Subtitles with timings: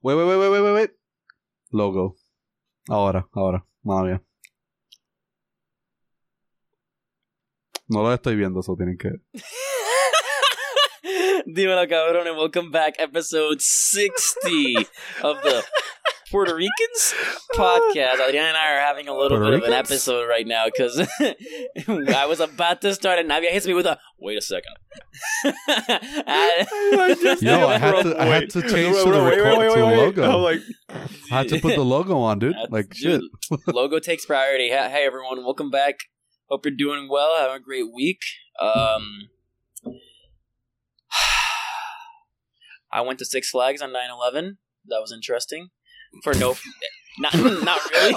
[0.00, 0.90] Wait, wait, wait, wait, wait, wait.
[1.72, 2.14] Logo.
[2.88, 3.66] Ahora, ahora.
[3.82, 4.22] Mala mía.
[7.88, 9.10] No lo estoy viendo, eso tienen que.
[11.46, 14.86] Dímelo, cabrón, and welcome back, episode 60
[15.24, 15.64] of the
[16.30, 17.14] Puerto Ricans
[17.54, 18.14] podcast.
[18.26, 20.98] Adriana and I are having a little Puerto bit of an episode right now because
[21.18, 24.74] I was about to start, and Navia hits me with a wait a second.
[25.44, 26.66] I-
[27.40, 29.78] Yo, I had to, I had to change to the, Wait, wait, record, wait, to
[29.78, 29.96] the wait, wait.
[29.98, 30.30] logo.
[30.30, 30.60] I'm like,
[31.30, 32.52] I had to put the logo on, dude.
[32.54, 33.22] That's- like shit.
[33.66, 34.68] logo takes priority.
[34.68, 35.96] Hey, hey, everyone, welcome back.
[36.48, 37.36] Hope you're doing well.
[37.38, 38.20] Having a great week.
[38.60, 39.28] Um,
[42.92, 44.56] I went to Six Flags on 9/11.
[44.86, 45.68] That was interesting.
[46.22, 46.56] For no,
[47.18, 48.14] not not really.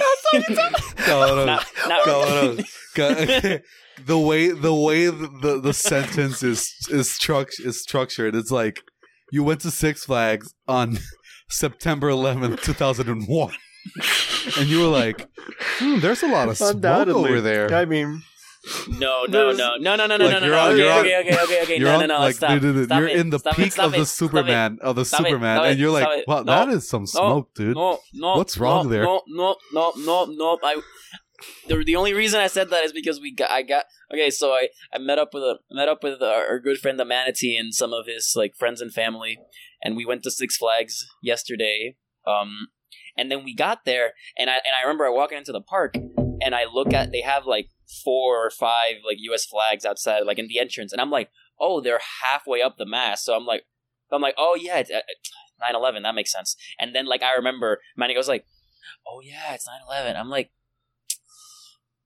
[0.96, 2.64] Cabrón, not, not cabrón.
[2.94, 3.58] Ca-
[4.06, 8.80] the way the way the, the sentence is is struct is structured, it's like
[9.30, 10.98] you went to Six Flags on
[11.48, 13.54] September 11th, 2001.
[14.58, 15.28] And you were like,
[15.78, 17.30] hmm, there's a lot of smoke undoubtedly.
[17.30, 17.72] over there.
[17.74, 18.22] I mean,
[18.88, 20.60] No, no, no, no, no, no, no, Like, no, no, you're no.
[20.60, 21.78] on- Okay, you're on- okay, okay, okay, okay.
[21.78, 22.18] No, on, no, no.
[22.20, 22.50] like, Stop.
[22.60, 23.16] dude, dude, Stop you're it.
[23.16, 23.62] in the Stop it.
[23.62, 23.96] peak Stop of it.
[23.96, 24.06] the it.
[24.06, 25.24] Superman of the Stop it.
[25.26, 25.70] Superman, it.
[25.72, 26.24] and you're like, it.
[26.28, 26.44] wow, No.
[26.44, 27.74] that is some smoke, dude.
[27.76, 28.36] No, no.
[28.36, 29.02] What's wrong no, there?
[29.02, 30.58] No, no, no, no, no.
[30.62, 30.80] I.
[31.66, 34.30] The, the only reason I said that is because we got I got okay.
[34.30, 37.04] So I, I met up with a met up with our, our good friend the
[37.04, 39.38] manatee and some of his like friends and family,
[39.82, 41.96] and we went to Six Flags yesterday.
[42.26, 42.68] Um,
[43.16, 45.94] and then we got there, and I and I remember I walking into the park,
[46.40, 47.66] and I look at they have like
[48.04, 49.44] four or five like U.S.
[49.44, 53.24] flags outside, like in the entrance, and I'm like, oh, they're halfway up the mast.
[53.24, 53.64] So I'm like,
[54.10, 55.00] I'm like, oh yeah, it's uh,
[55.72, 56.02] 9/11.
[56.02, 56.56] That makes sense.
[56.78, 58.46] And then like I remember, Manny goes like,
[59.06, 60.16] oh yeah, it's 9/11.
[60.18, 60.50] I'm like.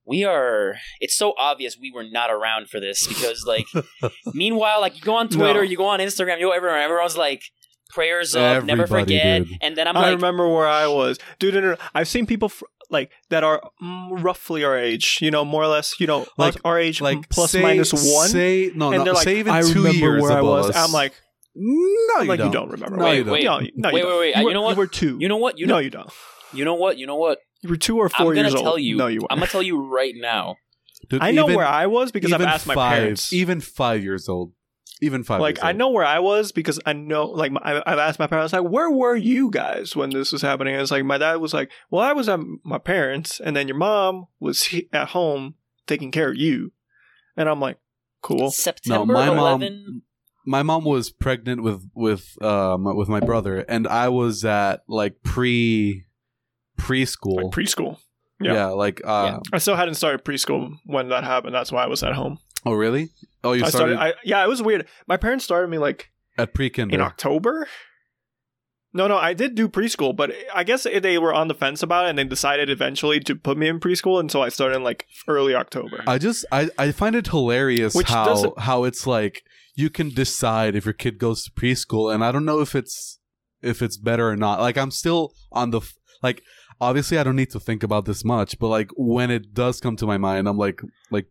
[0.08, 0.76] We are.
[1.00, 3.66] It's so obvious we were not around for this because, like,
[4.34, 5.62] meanwhile, like you go on Twitter, No.
[5.62, 6.80] you go on Instagram, you go everywhere.
[6.80, 7.42] Everyone's like,
[7.88, 9.46] prayers up, never forget.
[9.46, 9.58] dude.
[9.60, 11.54] And then I'm i like, remember where I was, dude.
[11.54, 11.76] No, no, no.
[11.94, 15.68] I've seen people fr- like that are mm, roughly our age, you know, more or
[15.68, 18.28] less, you know, Like- like our age, Like like plus say, minus one.
[18.28, 19.04] Say no, and no.
[19.04, 20.70] they're like, say even I two remember years where I was.
[20.70, 20.76] us.
[20.76, 21.12] I'm like,
[21.54, 22.46] no, you like don't.
[22.48, 22.96] you don't remember.
[22.96, 23.18] No, right?
[23.18, 23.32] you don't.
[23.32, 24.10] Wait, No, you- no, you wait, don't.
[24.12, 24.34] wait, wait.
[24.34, 24.70] You, You were, know what?
[24.72, 25.16] You were two.
[25.20, 25.58] you know what?
[25.58, 26.10] You no, know, you don't.
[26.52, 26.98] you know what?
[26.98, 27.38] You know what?
[27.62, 28.80] You were two or 4 I'm gonna years tell old.
[28.82, 28.96] you.
[28.96, 29.32] No, you weren't.
[29.32, 30.56] I'm gonna tell you right now.
[31.08, 33.32] Dude, I know even- where I was because I've even asked my five, parents.
[33.32, 34.52] Even five years old.
[35.02, 35.40] Even five.
[35.42, 35.76] like years I old.
[35.76, 38.62] know where I was because I know like my, I- I've asked my parents like
[38.64, 40.72] where were you guys when this was happening?
[40.74, 43.68] And it's like my dad was like, well, I was at my parents, and then
[43.68, 45.54] your mom was at home
[45.86, 46.72] taking care of you,
[47.36, 47.76] and I'm like,
[48.22, 48.50] cool.
[48.50, 50.02] September my mom- 11.
[50.48, 55.22] My mom was pregnant with with um with my brother, and I was at like
[55.22, 56.04] pre
[56.78, 57.42] preschool.
[57.44, 57.98] Like preschool.
[58.40, 58.52] yeah.
[58.54, 58.66] yeah.
[58.68, 59.38] like uh Yeah.
[59.52, 61.54] I still hadn't started preschool when that happened.
[61.54, 62.38] That's why I was at home.
[62.66, 63.10] Oh really?
[63.42, 64.16] Oh, you I started, started.
[64.16, 64.86] I, yeah, it was weird.
[65.06, 66.94] My parents started me like at pre kinder.
[66.94, 67.66] in October.
[68.92, 72.06] No, no, I did do preschool, but I guess they were on the fence about
[72.06, 74.82] it, and they decided eventually to put me in preschool, and so I started in
[74.84, 76.02] like early October.
[76.06, 79.42] I just I I find it hilarious Which how doesn't- how it's like
[79.74, 83.18] you can decide if your kid goes to preschool, and I don't know if it's
[83.60, 84.60] if it's better or not.
[84.60, 85.82] Like I'm still on the
[86.22, 86.42] like
[86.80, 89.96] obviously I don't need to think about this much, but like when it does come
[89.96, 91.26] to my mind, I'm like like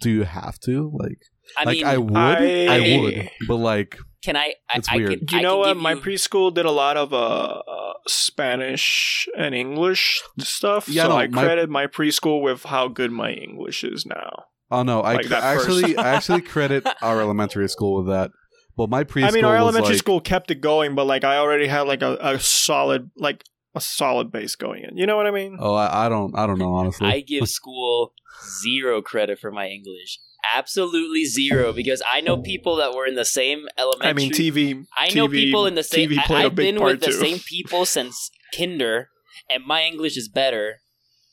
[0.00, 1.18] do you have to like
[1.56, 4.54] I like mean, I would I, I- would, but like can I?
[4.70, 5.10] I, It's I weird.
[5.18, 5.76] Can, Do you know what?
[5.76, 7.60] My you- preschool did a lot of uh,
[8.06, 10.88] Spanish and English stuff.
[10.88, 14.44] Yeah, so no, I my- credit my preschool with how good my English is now.
[14.70, 15.68] oh no, I Like cr- that first.
[15.68, 18.30] actually I actually credit our elementary school with that.
[18.76, 21.36] But my preschool I mean, our elementary like, school kept it going, but like I
[21.38, 23.44] already had like a, a solid like
[23.74, 24.96] a solid base going in.
[24.96, 25.56] You know what I mean?
[25.58, 27.06] Oh, I, I don't I don't know honestly.
[27.06, 28.14] I give school
[28.62, 30.18] zero credit for my English.
[30.54, 34.10] Absolutely zero, because I know people that were in the same elementary.
[34.10, 34.84] I mean, TV.
[34.96, 36.10] I know TV people in the same.
[36.10, 39.08] TV I, played a I've been part with the same people since kinder,
[39.48, 40.80] and my English is better.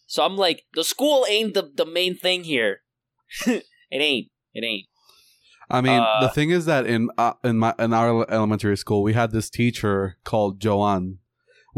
[0.05, 2.81] So I'm like, the school ain't the the main thing here.
[3.47, 4.29] it ain't.
[4.53, 4.85] It ain't.
[5.71, 9.03] I mean, Uh, the thing is that in uh, in my in our elementary school,
[9.03, 11.19] we had this teacher called Joanne,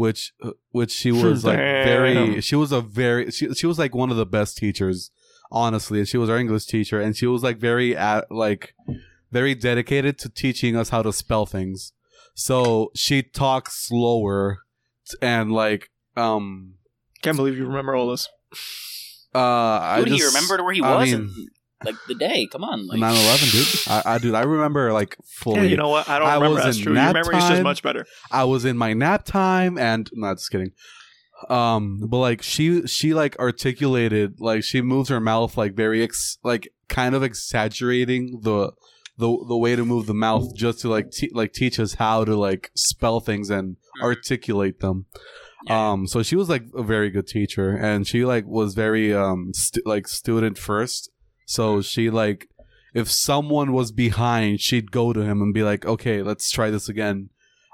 [0.02, 2.40] which uh, which she was like very.
[2.40, 3.30] She was a very.
[3.30, 5.10] She she was like one of the best teachers,
[5.50, 5.98] honestly.
[6.00, 8.74] And she was our English teacher, and she was like very at like
[9.30, 11.92] very dedicated to teaching us how to spell things.
[12.34, 14.58] So she talks slower,
[15.20, 16.74] and like um
[17.22, 18.28] Can't believe you remember all this.
[19.34, 21.30] uh I Dude, he just remembered where he I was, mean, and,
[21.84, 22.46] like the day.
[22.46, 23.92] Come on, like 9/11, dude.
[23.92, 25.60] I, I dude, I remember like fully.
[25.62, 26.08] Yeah, you know what?
[26.08, 26.54] I don't I remember.
[26.56, 26.92] was That's in true.
[26.94, 28.06] Your nap memory is just much better.
[28.30, 30.72] I was in my nap time and not just kidding.
[31.48, 36.38] Um, but like she she like articulated like she moves her mouth like very ex-
[36.44, 38.70] like kind of exaggerating the
[39.18, 42.24] the the way to move the mouth just to like te- like teach us how
[42.24, 44.04] to like spell things and Mhm.
[44.04, 45.06] articulate them.
[45.66, 45.90] Yeah.
[45.92, 49.50] Um, so she was like a very good teacher, and she like was very um
[49.52, 51.10] stu- like student first.
[51.46, 52.48] So she like
[52.94, 56.88] if someone was behind, she'd go to him and be like, "Okay, let's try this
[56.88, 57.30] again."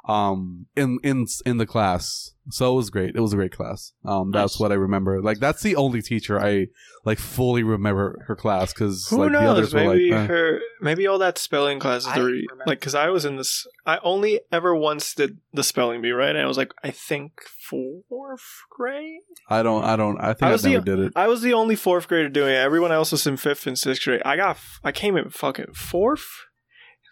[0.09, 3.15] Um, in in in the class, so it was great.
[3.15, 3.93] It was a great class.
[4.07, 4.61] Um, that's Nice.
[4.61, 5.21] what I remember.
[5.21, 6.69] Like that's the only teacher I
[7.05, 9.51] like fully remember her class because Who like the knows?
[9.51, 10.27] others were Maybe like, eh.
[10.27, 10.61] her.
[10.81, 13.67] Maybe all that spelling class is the re- like because I was in this.
[13.85, 17.43] I only ever once did the spelling bee right, and I was like, I think
[17.69, 19.21] fourth grade.
[19.51, 21.13] I don't, I don't, I think I I, was the- did it.
[21.17, 22.57] I was the only fourth grader doing it.
[22.57, 24.23] Everyone else was in fifth and sixth grade.
[24.25, 24.59] I got.
[24.85, 26.27] i came in fucking fourth,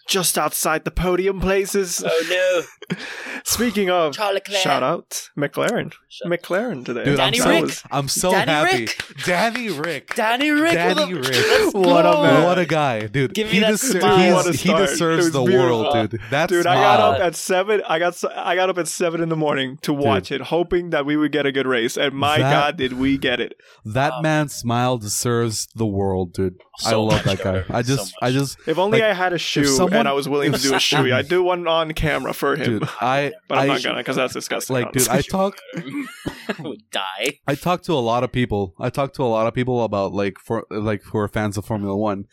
[0.06, 2.02] just outside the podium places.
[2.06, 2.96] Oh no,
[3.44, 4.60] Speaking of, Charlie Claire.
[4.60, 5.92] shout out McLaren.
[6.08, 7.04] Shout- McLaren today.
[7.04, 7.74] Dude, Danny I'm so, Rick.
[7.90, 8.78] I'm so Danny happy.
[8.82, 9.04] Rick.
[9.24, 10.14] Danny Ric.
[10.14, 10.72] Danny Ric.
[10.74, 11.46] Danny what Rick.
[11.48, 12.22] Let's What a go.
[12.22, 12.44] man.
[12.44, 13.34] What a guy, dude.
[13.34, 14.42] Give me he, that deser- smile.
[14.42, 15.82] he's- he deserves the beautiful.
[15.82, 16.20] world, dude.
[16.30, 17.82] That's Dude, I got up at seven.
[17.88, 20.90] I got s- I got up at seven in the morning to watch it, hoping
[20.90, 21.96] that we would get a good race.
[21.96, 23.54] And my That- God, did we get it!
[23.84, 26.54] that Um, man's smile deserves the world, dude.
[26.84, 27.42] I love that guy.
[27.42, 27.66] Carter.
[27.70, 28.14] I just, much.
[28.22, 29.64] I just, If only Like, I had a shoe
[29.96, 31.12] someone- and I was willing to do a shoe.
[31.12, 32.88] I'd do one on camera for him, dude.
[33.00, 34.74] I, but I'm I, not gonna because that's disgusting.
[34.74, 35.08] like, dude.
[35.08, 35.30] I honestly.
[35.30, 35.58] talk,
[36.60, 37.38] would die.
[37.46, 38.74] I talk to a lot of people.
[38.78, 41.64] I talk to a lot of people about like for like who are fans of
[41.64, 42.26] Formula One,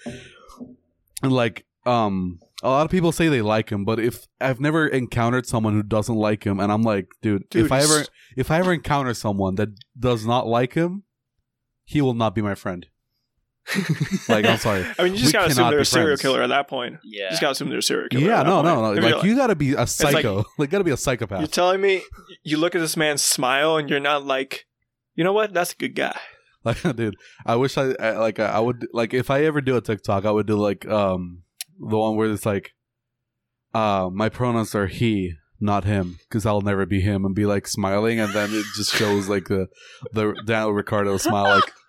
[1.22, 4.88] and like um a lot of people say they like him, but if I've never
[4.88, 8.06] encountered someone who doesn't like him, and I'm like, dude, Dude, if I ever
[8.38, 9.70] if I ever encounter someone that
[10.00, 11.04] does not like him,
[11.84, 12.88] he will not be my friend.
[14.30, 14.86] Like I'm sorry.
[15.00, 16.22] I mean, you just we gotta assume they're a serial friends.
[16.22, 16.98] killer at that point.
[17.04, 17.26] Yeah.
[17.26, 18.26] You just gotta assume they're a serial killer.
[18.26, 18.94] Yeah, at that no, no, no.
[18.94, 20.46] If Like you gotta be a like- psycho.
[20.58, 21.40] Like, gotta be a psychopath.
[21.40, 22.02] You're telling me
[22.44, 24.66] you look at this man's smile and you're not like,
[25.16, 25.54] you know what?
[25.54, 26.18] That's a good guy.
[26.66, 29.82] Like, dude, I wish I, I like I would like if I ever do a
[29.82, 31.44] TikTok, I would do like um
[31.78, 32.72] the one where it's like,
[33.74, 37.68] uh, my pronouns are he, not him, because I'll never be him, and be like
[37.68, 39.68] smiling, and then it just shows like the
[40.14, 41.74] the Daniel Ricciardo smile, like,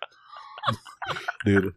[1.45, 1.73] dude.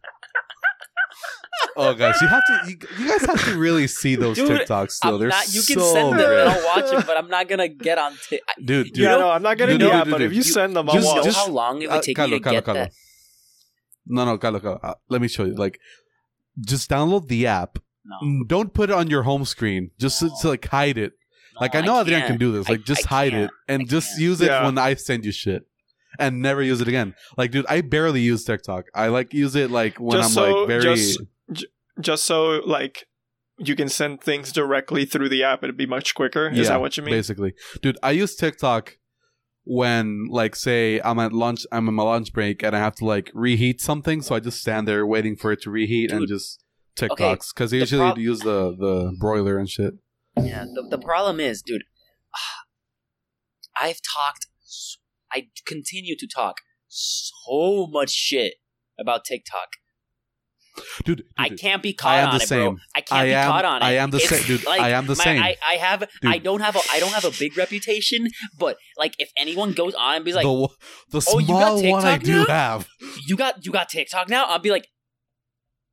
[1.76, 4.90] Oh guys, you have to, you, you guys have to really see those Dude, TikToks.
[4.92, 6.40] Still, I'm they're not, you can send them good.
[6.40, 8.14] and I'll watch them, but I'm not gonna get on.
[8.28, 8.86] T- I- dude.
[8.88, 10.04] Dude, yeah, no, I'm not gonna dude, do dude, that.
[10.04, 11.16] dude, but if you You- send them, I'll you watch.
[11.16, 12.80] know just- how long it would uh, take Carlo, me to Carlo, get Carlo.
[12.80, 12.92] that?
[14.06, 14.80] No, no, Carlo, Carlo.
[14.82, 15.54] Uh, let me show you.
[15.54, 15.78] Like,
[16.60, 17.78] just download the app.
[18.04, 18.16] No.
[18.26, 19.90] Mm, Don't put it on your home screen.
[20.00, 21.12] Just to, to, like hide it.
[21.60, 22.40] Like I No, know Adrian can't.
[22.40, 22.68] do this.
[22.68, 23.44] I- Like just I hide can't.
[23.44, 24.20] it and I just can't.
[24.22, 24.64] use it Yeah.
[24.64, 25.66] when I send you shit,
[26.18, 27.14] and never use it again.
[27.36, 28.84] Like, dude, I barely use TikTok.
[28.94, 30.82] I like use it like when Just I'm so- like very.
[30.82, 31.20] just-
[32.00, 33.06] just so like
[33.58, 35.64] you can send things directly through the app.
[35.64, 36.48] It'd be much quicker.
[36.48, 37.12] Is Yeah, that what you mean?
[37.14, 38.98] Basically, dude, I use TikTok
[39.64, 43.04] when like say I'm at lunch, I'm on my lunch break, and I have to
[43.04, 44.22] like reheat something.
[44.22, 46.62] So I just stand there waiting for it to reheat and just
[46.96, 49.94] TikToks because I the usually prob- use the the broiler and shit.
[50.40, 51.82] Yeah, the, the problem is, dude,
[53.80, 54.97] I've talked, s-
[55.32, 56.56] I continue to talk
[56.88, 58.54] so much shit
[58.98, 59.68] about TikTok.
[61.04, 62.58] Dude, dude, I can't be caught on the it, bro.
[62.58, 62.78] same.
[62.94, 63.84] I can't I be am- caught on it.
[63.84, 64.64] I am the same, dude.
[64.64, 65.42] like I am the my- same.
[65.42, 66.30] I, I have, Dude.
[66.30, 68.28] I don't have a, I don't have a big reputation,
[68.58, 70.68] but like if anyone goes on and be like, the
[71.10, 72.88] the "Oh, you got one I TikTok do now?" have.
[73.26, 74.86] you got, you got TikTok now, I'll be like.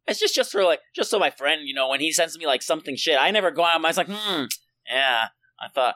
[0.08, 2.46] It's just just for like just so my friend, you know, when he sends me
[2.46, 3.84] like something shit, I never go on.
[3.84, 4.44] I was like, hmm,
[4.88, 5.30] yeah.
[5.60, 5.96] I thought,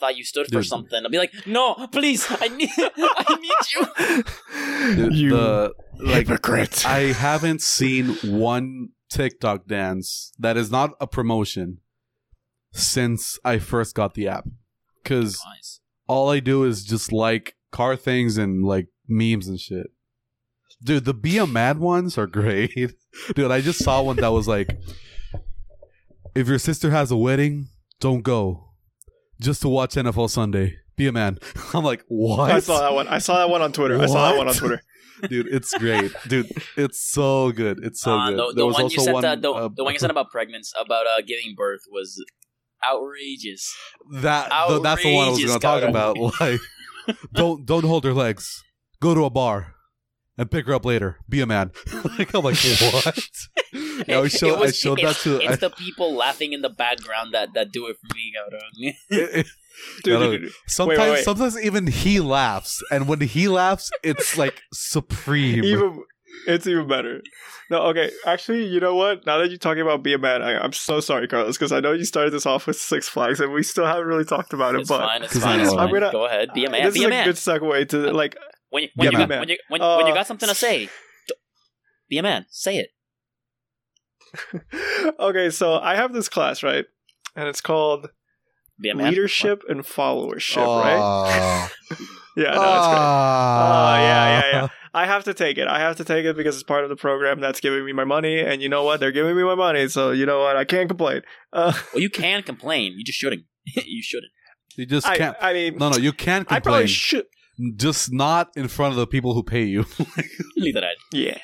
[0.00, 0.66] thought you stood for Dude.
[0.66, 1.00] something.
[1.04, 4.96] I'll be like, no, please, I need, I need you.
[4.96, 6.84] Dude, you the like hypocrite.
[6.86, 11.78] I haven't seen one TikTok dance that is not a promotion
[12.72, 14.46] since I first got the app.
[15.04, 15.80] Cause Nice.
[16.06, 19.88] all I do is just like car things and like memes and shit.
[20.82, 22.74] Dude, the be a mad ones are great.
[23.34, 24.78] Dude, I just saw one that was like
[26.34, 28.69] if your sister has a wedding, don't go.
[29.40, 30.76] Just to watch NFL Sunday.
[30.96, 31.38] Be a man.
[31.74, 32.50] I'm like, what?
[32.50, 33.08] I saw that one.
[33.08, 33.98] I saw that one on Twitter.
[34.00, 34.82] I saw that one on Twitter.
[35.28, 36.12] Dude, it's great.
[36.28, 37.80] Dude, it's so good.
[37.82, 38.38] It's so Uh, good.
[38.38, 40.10] the, the was one you also said one, that, the, uh, the one you said
[40.10, 42.22] about pregnancy, about uh, giving birth was
[42.88, 43.74] outrageous.
[44.12, 46.16] that the, that's the one I was outrageous, going to talk about.
[46.40, 46.60] Like,
[47.32, 48.62] don't don't hold her legs.
[49.00, 49.74] Go to a bar
[50.40, 51.18] and pick her up later.
[51.28, 51.70] Be a man.
[52.18, 52.56] like I'm like
[52.92, 53.18] what?
[54.08, 55.36] Yeah, I, It showed, I was- showed that it's, to.
[55.40, 58.94] It's I, the people laughing in the background that, that do it for me, cabrón.
[59.10, 59.46] it-
[60.04, 60.52] Dude, Gotta- dude, dude.
[60.66, 61.24] sometimes wait, wait.
[61.24, 65.64] sometimes even he laughs, and when he laughs, it's like supreme.
[65.64, 66.02] even
[66.46, 67.22] it's even better.
[67.70, 68.10] No, okay.
[68.26, 69.24] Actually, you know what?
[69.26, 71.80] Now that you're talking about be a man, I, I'm so sorry, Carlos, because I
[71.80, 74.74] know you started this off with Six Flags, and we still haven't really talked about
[74.74, 74.80] it.
[74.82, 75.22] It's but fine.
[75.22, 75.60] It's fine.
[75.60, 75.78] It's fine.
[75.78, 76.50] I'm gonna- Go ahead.
[76.52, 76.84] Be a man.
[76.84, 78.36] this Be is a a good segue to like.
[78.70, 80.54] When, you- when, Be you got, when, you, when, Uh, when you got something to
[80.54, 80.88] say,
[82.08, 82.46] be a man.
[82.50, 82.90] Say it.
[85.20, 86.86] okay, so I have this class, right?
[87.36, 88.10] And it's called
[88.78, 89.10] Yeah, man.
[89.10, 91.70] Leadership and Followership, right?
[92.36, 93.00] Yeah, no, it's great.
[93.00, 94.68] Oh, yeah, yeah, yeah.
[94.94, 95.66] I have to take it.
[95.66, 98.04] I have to take it because it's part of the program that's giving me my
[98.04, 98.38] money.
[98.38, 99.00] And you know what?
[99.00, 99.88] They're giving me my money.
[99.88, 100.56] So you know what?
[100.56, 101.22] I can't complain.
[101.52, 102.94] Uh, Well, you can complain.
[102.96, 103.42] You just shouldn't.
[103.64, 104.30] you shouldn't.
[104.76, 105.36] You just can't.
[105.40, 106.56] I mean, No, no, you can I complain.
[106.56, 107.26] I probably should.
[107.76, 109.84] Just not in front of the people who pay you.
[110.56, 110.96] Leave that.
[111.12, 111.38] Yeah.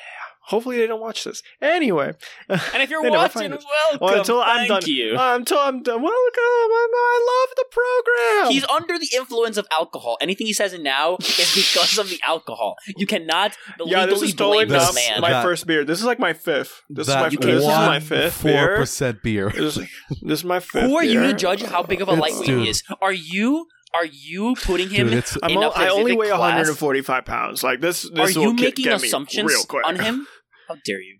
[0.48, 1.42] Hopefully they don't watch this.
[1.60, 2.12] Anyway.
[2.48, 3.64] And if you're watching, find us.
[3.64, 3.98] welcome.
[4.00, 4.90] Well, until I'm Thank done.
[4.90, 5.16] you.
[5.18, 6.00] until I'm done.
[6.00, 6.12] Welcome.
[6.38, 8.52] I love the program.
[8.52, 10.16] He's under the influence of alcohol.
[10.20, 12.76] Anything he says now is because of the alcohol.
[12.96, 15.20] You cannot yeah, legally this is totally blame this man.
[15.20, 15.84] my That- first beer.
[15.84, 16.80] This is like my fifth.
[16.88, 19.50] This is my you this is my fifth Four percent beer.
[19.50, 19.88] This, is-
[20.22, 20.84] this is my fifth.
[20.84, 22.84] Who are you to judge how big of a lightweight he is?
[23.02, 23.66] Are you
[23.96, 26.38] are you putting him Dude, it's I'm in a o- I only weigh class?
[26.40, 27.62] 145 pounds.
[27.62, 28.04] Like this.
[28.06, 29.86] Are this will you get- making get me assumptions real quick.
[29.86, 30.26] on him?
[30.68, 31.18] How dare you?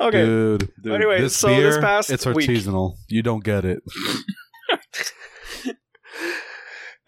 [0.00, 0.24] okay.
[0.24, 2.94] Dude, dude, Anyway, this so beer, this past week it's week- artisanal.
[3.08, 3.82] You don't get it.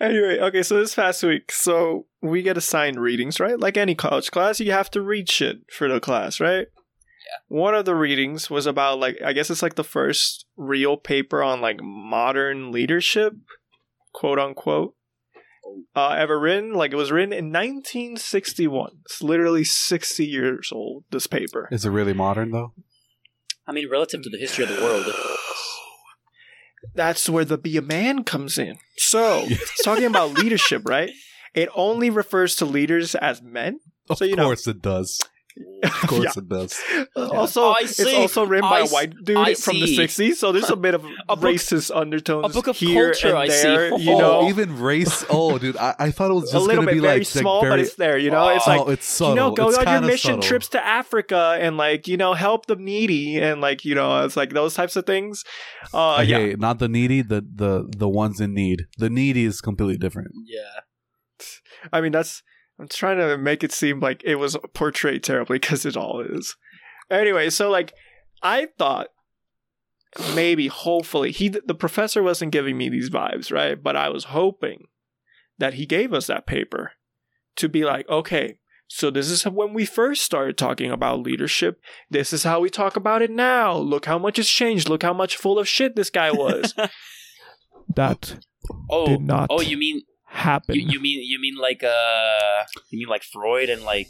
[0.01, 3.59] Anyway, okay, so this past week, so we get assigned readings, right?
[3.59, 6.67] Like any college class, you have to read shit for the class, right?
[7.51, 7.57] Yeah.
[7.57, 11.43] One of the readings was about like I guess it's like the first real paper
[11.43, 13.35] on like modern leadership,
[14.13, 14.95] quote unquote.
[15.97, 21.27] Uh, ever written like it was written in 1961 it's literally 60 years old this
[21.27, 22.75] paper Is it really modern though?
[23.67, 25.07] I mean, relative to the history of the world,
[26.95, 28.77] that's where the be a man comes in.
[28.97, 31.11] So, it's talking about leadership, right?
[31.55, 33.81] It only refers to leaders as men.
[34.11, 35.19] Of So, you know- course it does.
[35.85, 36.43] Of course Yeah.
[36.43, 36.81] it does.
[37.17, 38.17] Also, I it's see.
[38.17, 40.75] also written by I a s- white dude I from the 60s, so there's a
[40.75, 43.63] bit of A book- racist undertones a book of here culture, and I see.
[43.63, 44.49] there, you Oh, know.
[44.49, 45.25] even race.
[45.31, 47.27] Oh, dude, I, I thought it was a just little gonna bit be very like,
[47.29, 48.49] small, like very, but it's there, you know?
[48.49, 49.31] It's like, oh, it's subtle.
[49.35, 50.43] you know, go it's on your mission subtle.
[50.43, 54.37] trips to Africa and, like, you know, help the needy and, like, you know, it's
[54.37, 55.45] like those types of things.
[55.93, 56.37] Uh, yeah.
[56.39, 58.87] okay, not the needy, the the the ones in need.
[58.99, 60.33] The needy is completely different.
[60.47, 60.81] yeah.
[61.93, 62.43] I mean, that's.
[62.79, 66.57] I'm trying to make it seem like it was portrayed terribly because it all is.
[67.11, 67.93] Anyway, so like,
[68.43, 69.09] I thought
[70.35, 73.81] maybe, hopefully, he the professor wasn't giving me these vibes, right?
[73.81, 74.87] But I was hoping
[75.59, 76.93] that he gave us that paper
[77.57, 81.81] to be like, okay, so this is when we first started talking about leadership.
[82.11, 83.77] This is how we talk about it now.
[83.77, 84.89] Look how much has changed.
[84.89, 86.75] Look how much full of shit this guy was.
[87.95, 88.37] that
[88.89, 90.03] Oh, did not oh, you mean
[90.35, 90.75] happen.
[90.75, 94.09] you, you mean you mean like uh you mean like Freud and like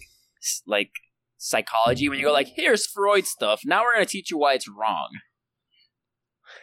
[0.67, 0.91] like
[1.39, 3.61] psychology when you go like here's Freud stuff.
[3.65, 5.11] Now we're gonna teach you why it's wrong.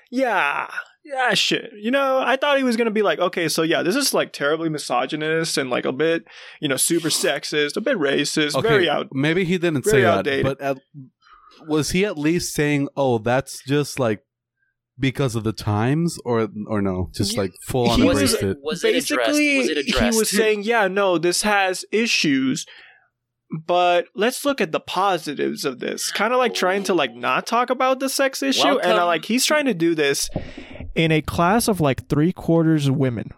[0.09, 0.69] Yeah.
[1.03, 1.71] Yeah, shit.
[1.75, 4.33] You know, I thought he was gonna be like, okay, so yeah, this is like
[4.33, 6.25] terribly misogynist and like a bit,
[6.59, 9.07] you know, super sexist, a bit racist, Okay, very out.
[9.11, 10.77] maybe he didn't very say that, but at,
[11.67, 14.23] was he at least saying, "Oh, that's just like
[14.99, 18.57] because of the times," or or no, just like full on he was it, it?
[18.61, 19.09] was it addressed?
[19.09, 20.13] Basically, Was it addressed?
[20.13, 22.65] he was saying, yeah, no, this has issues,
[23.65, 26.11] but let's look at the positives of this.
[26.11, 29.25] Kind of like trying to like not talk about the sex issue, and I, like
[29.25, 30.29] he's trying to do this
[30.95, 33.31] in a class of like three quarters women.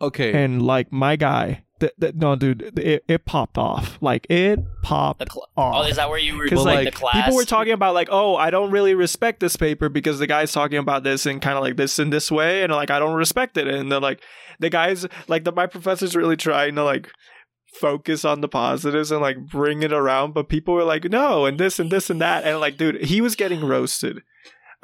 [0.00, 3.98] Okay, and like my guy th- th- no dude it, it popped off.
[4.00, 5.74] Like it popped cl- oh, off.
[5.86, 7.14] oh, is that where you were because Well, like, like the class?
[7.16, 10.52] people were talking about like oh i don't really respect this paper because the guy's
[10.52, 13.14] talking about this and kind of like this in this way and like i don't
[13.14, 13.66] respect it.
[13.68, 14.20] And they're like
[14.60, 17.10] the guys like the my professor's really trying to like
[17.80, 21.58] focus on the positives and like bring it around but people were like no and
[21.58, 22.44] this and this and that.
[22.44, 24.22] And like dude he was getting roasted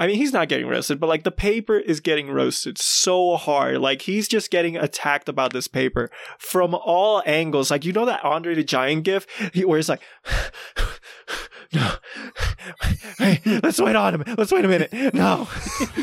[0.00, 3.78] I mean, he's not getting roasted, but like the paper is getting roasted so hard.
[3.78, 7.70] Like he's just getting attacked about this paper from all angles.
[7.70, 10.00] Like you know that Andre the Giant gif he, where it's like,
[11.74, 11.90] no,
[13.18, 14.24] hey, let's wait on him.
[14.36, 14.92] Let's wait a minute.
[15.14, 15.44] No,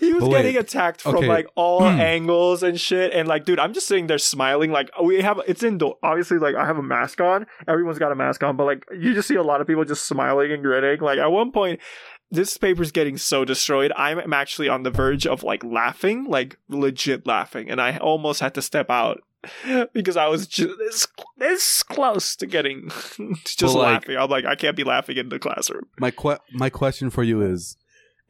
[0.00, 1.26] he was getting attacked from Okay.
[1.28, 1.98] like all Hmm.
[2.00, 3.12] angles and shit.
[3.12, 4.70] And like, dude, I'm just sitting there smiling.
[4.70, 5.96] Like we have, it's indoor.
[6.02, 7.46] Obviously, like I have a mask on.
[7.66, 10.06] Everyone's got a mask on, but like you just see a lot of people just
[10.06, 11.00] smiling and grinning.
[11.00, 11.80] Like at one point
[12.30, 13.92] this paper's getting so destroyed.
[13.96, 18.54] I'm actually on the verge of like laughing, like legit laughing, and I almost had
[18.54, 19.22] to step out
[19.92, 21.06] because I was just this,
[21.38, 22.88] this close to getting
[23.44, 24.16] just But, like- laughing.
[24.16, 25.84] I'm like, I can't be laughing in the classroom.
[25.98, 27.76] my que- my question for you is,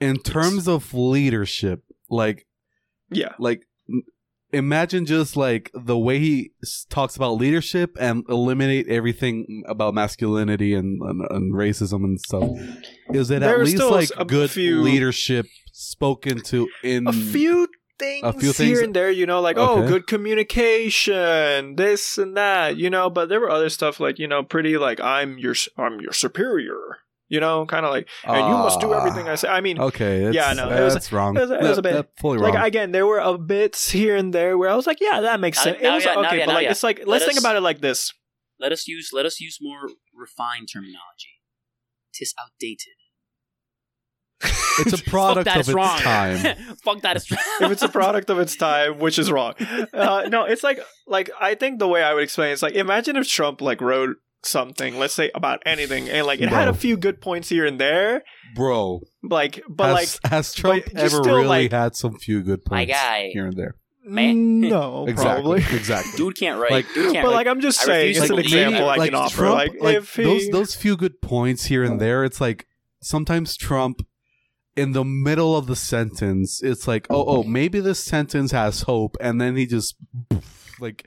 [0.01, 2.47] in terms of leadership, like
[3.11, 3.63] Yeah, like
[4.53, 6.53] imagine just like the way he
[6.89, 12.49] talks about leadership and eliminate everything about masculinity and, and, and racism and stuff.
[13.11, 17.69] Is it There at least like a good few- leadership spoken to in a few
[17.99, 22.37] things, A few things- here and there, you know, like oh, good communication, this and
[22.37, 23.11] that, you know.
[23.11, 26.99] But there were other stuff like you know, pretty like I'm your I'm your superior,
[27.29, 29.49] You know, kind of like, and you must do everything I say.
[29.49, 31.37] I mean, Okay, it's, Yeah, no, it was- that's wrong.
[31.37, 32.55] it was- it was a bit- that fully wrong.
[32.55, 35.41] like again, there were a bits here and there where I was like, yeah, that
[35.41, 35.83] makes Now- sense.
[35.83, 36.71] now it was yeah, okay, yeah, but now like yeah.
[36.71, 38.13] it's like Let let's think us- about it like this.
[38.61, 41.41] Let us use let us use more refined terminology.
[42.15, 42.95] Tis outdated.
[44.79, 45.99] it's a product of it's its wrong.
[45.99, 46.37] time.
[46.85, 49.55] Fuck that, it's if it's a product of its time, which is wrong.
[49.93, 52.75] Uh, no, it's like like I think the way I would explain it is like
[52.75, 56.75] imagine if Trump like wrote something, let's say about anything, and like it had a
[56.75, 58.23] few good points here and there,
[58.55, 62.79] Bro, like but has, has Trump ever still, really like- had some few good My
[62.85, 63.31] points guy.
[63.33, 63.75] here and there?
[64.09, 64.63] Man.
[64.63, 65.61] Mm, no, Exactly.
[65.61, 65.77] probably.
[65.77, 66.13] Exactly.
[66.17, 66.71] dude can't write.
[66.71, 67.35] Like- dude can't But write.
[67.35, 68.63] like I'm just I saying, refuse it's to an believe that.
[68.69, 69.37] example I like can offer.
[69.37, 72.67] Trump, like, like if he, those those few good points here and there, it's like
[73.03, 74.07] sometimes Trump
[74.77, 79.17] in the middle of the sentence, it's like, oh, oh, maybe this sentence has hope,
[79.21, 79.97] and then he just
[80.81, 81.05] like,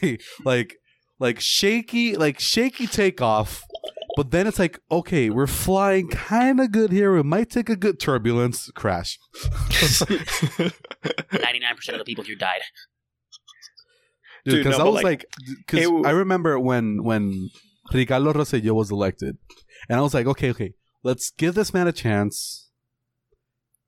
[0.44, 0.76] like,
[1.22, 3.62] like shaky, like shaky takeoff.
[4.16, 7.14] But then it's like, okay, we're flying kind of good here.
[7.14, 9.18] We might take a good turbulence crash.
[10.58, 12.60] Ninety nine percent of the people here died.
[14.44, 15.24] Dude, Dude, because no, I was like, like,
[15.58, 17.50] because it w- I remember when when
[17.94, 19.38] Ricardo Rosselló was elected,
[19.88, 20.74] and I was like, okay, okay,
[21.04, 22.61] let's give this man a chance.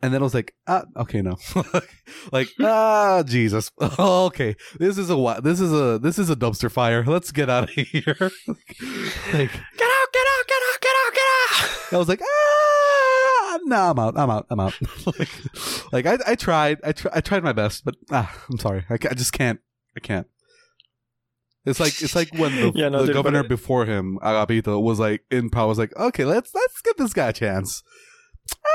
[0.04, 1.36] And then I was like, ah, okay, no,
[2.32, 5.40] like, ah, Jesus, okay, this is a?
[5.42, 7.02] This is a this is a dumpster fire.
[7.06, 8.04] Let's get out of here.
[8.18, 8.28] like,
[9.32, 11.92] get out, get out, get out, get out, get out.
[11.92, 14.74] I was like, ah, no, I'm out, I'm out, I'm out.
[15.18, 15.30] like,
[15.90, 18.94] like I, I tried, I, tr- I tried my best, but ah, I'm sorry, I,
[18.94, 19.60] I just can't,
[19.96, 20.26] I can't.
[21.64, 24.82] It's like it's like when the, Yeah, no, the dude, governor it- before him, Agapito,
[24.82, 25.68] was like in power.
[25.68, 27.82] Was like, okay, let's let's give this guy a chance.
[28.66, 28.68] Ah,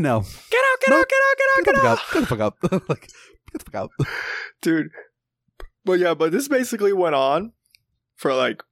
[0.00, 1.00] no, Get out, get Nope.
[1.00, 1.98] out, get out, get out, get get the out.
[1.98, 3.00] out, get the fuck out, like
[3.52, 3.90] get the fuck out.
[4.62, 4.88] dude.
[5.84, 7.52] But yeah, but this basically went on
[8.16, 8.62] for like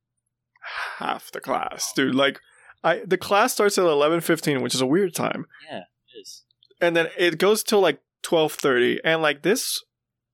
[0.98, 2.14] half the class, dude.
[2.14, 2.40] Like,
[2.84, 5.78] I the class starts at eleven fifteen, which is a weird time, Yeah,
[6.14, 6.44] it is.
[6.80, 9.82] and then it goes till like twelve thirty, and like this,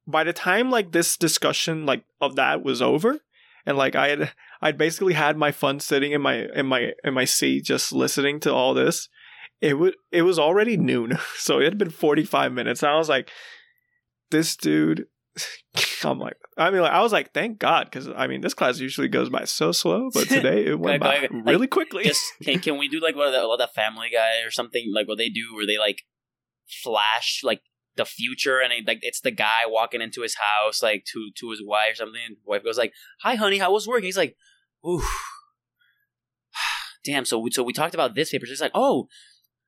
[0.06, 3.20] by the time like this discussion like of that was over,
[3.64, 7.14] and like I had I'd basically had my fun sitting in my in my in
[7.14, 9.08] my seat just listening to all this.
[9.64, 12.82] It would it was already noon, so it had been forty five minutes.
[12.82, 13.30] And I was like,
[14.30, 15.06] this dude.
[16.04, 18.78] I'm like, I mean, like, I was like, thank God, because I mean, this class
[18.78, 22.04] usually goes by so slow, but today it went by go- like, really quickly.
[22.04, 25.08] Just can, can we do like what the, what the Family Guy or something like
[25.08, 26.02] what they do where they like
[26.82, 27.62] flash like
[27.96, 31.50] the future and it, like it's the guy walking into his house like to to
[31.50, 32.20] his wife or something.
[32.26, 34.36] And wife goes like, "Hi, honey, how was work?" And he's like,
[34.86, 35.02] "Ooh,
[37.04, 38.44] damn." So we, so we talked about this paper.
[38.44, 39.08] She's like, "Oh,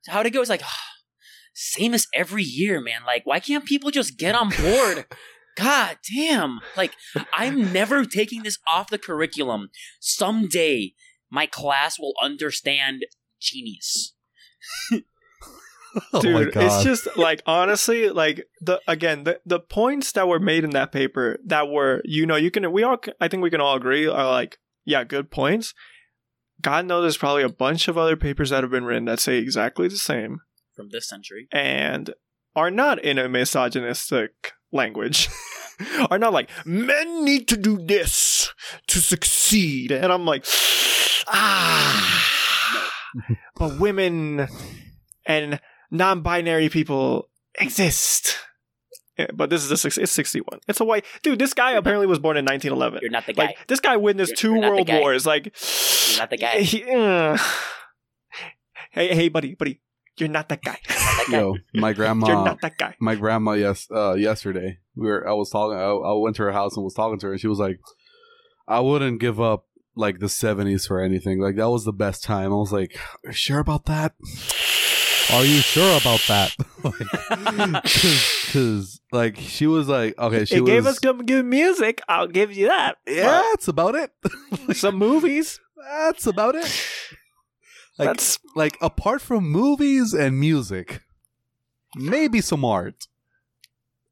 [0.07, 0.83] how'd it go?" It's like, ah,
[1.53, 3.01] same as every year, man.
[3.05, 5.05] Like, why can't people just get on board?
[5.57, 6.59] God damn!
[6.75, 6.93] Like,
[7.33, 9.69] I'm never taking this off the curriculum.
[9.99, 10.93] Someday,
[11.31, 13.05] my class will understand
[13.39, 14.13] genius.
[16.13, 20.39] Oh Dude, my it's just like honestly, like the again the the points that were
[20.39, 23.49] made in that paper that were you know you can we all I think we
[23.49, 25.73] can all agree are like yeah good points.
[26.61, 29.37] God knows there's probably a bunch of other papers that have been written that say
[29.37, 30.41] exactly the same
[30.75, 32.13] From this century, and
[32.55, 35.29] are not in a misogynistic language.
[36.09, 38.51] are not like men need to do this
[38.87, 40.45] to succeed, and I'm like
[41.27, 42.25] ah,
[43.55, 44.47] but women
[45.25, 45.59] and
[45.91, 48.37] non-binary people exist.
[49.17, 50.59] Yeah, but this is a six, it's 61.
[50.67, 51.39] It's a white dude.
[51.39, 52.99] This guy apparently was born in 1911.
[53.01, 53.45] you're not the guy.
[53.47, 55.25] Like this guy witnessed You're- two you're world wars.
[55.25, 56.59] Like You're not the guy.
[56.61, 57.37] he- uh,
[58.91, 59.81] hey, hey, buddy, buddy,
[60.17, 60.77] you're not that guy.
[60.87, 61.37] that guy.
[61.39, 62.27] Yo, my grandma.
[62.27, 62.95] you're grandma, not that guy.
[62.99, 65.27] my grandma, yes, uh, yesterday we were.
[65.27, 65.77] I was talking.
[65.77, 67.79] I, I went to her house and was talking to her, and she was like,
[68.67, 71.39] "I wouldn't give up like the '70s for anything.
[71.39, 74.13] Like that was the best time." I was like, "Are you sure about that?
[75.33, 76.55] Are you sure about that?"
[78.47, 80.69] Because like she was like, okay, she it was.
[80.69, 82.01] gave us some good music.
[82.07, 82.97] I'll give you that.
[83.07, 84.11] yeah, that's about it.
[84.21, 84.31] But
[84.77, 85.59] some movies.
[85.89, 86.67] that's about it.
[87.99, 91.01] Like, That's like apart from movies and music,
[91.95, 93.07] maybe some art.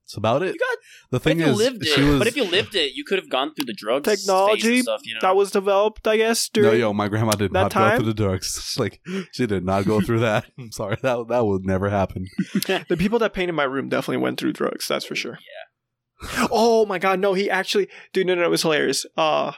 [0.06, 0.54] That's about it.
[0.54, 0.78] You got-
[1.10, 2.20] the But thing if you is, lived she it, was.
[2.20, 4.82] but if you lived it, you could have gone through the drugs phase and Technology
[4.84, 5.02] stuff.
[5.04, 6.48] You know, that was developed, I guess.
[6.50, 8.76] During, no, yo, my grandma did that not go through the drugs.
[8.80, 10.46] Like she did not go through that.
[10.60, 12.28] I'm sorry, that that would never happen.
[12.88, 14.88] The people that painted my room definitely went through drugs.
[14.88, 15.40] That's for sure.
[16.22, 16.48] Yeah.
[16.52, 19.06] Oh my god, no, he actually, dude, no, no, it was hilarious.
[19.18, 19.52] Uh,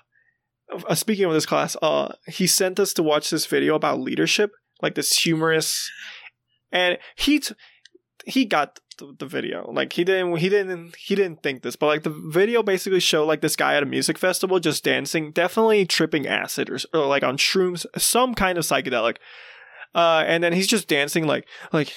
[0.88, 4.52] uh, speaking of this class, uh, he sent us to watch this video about leadership,
[4.82, 5.90] like this humorous,
[6.72, 7.54] and he t-
[8.26, 9.70] he got the, video.
[9.72, 13.26] Like he didn't he didn't he didn't think this, but like the video basically showed
[13.26, 17.24] like this guy at a music festival just dancing, definitely tripping acid or, or like
[17.24, 19.18] on shrooms, some kind of psychedelic.
[19.96, 21.94] uh, and then he's just dancing like like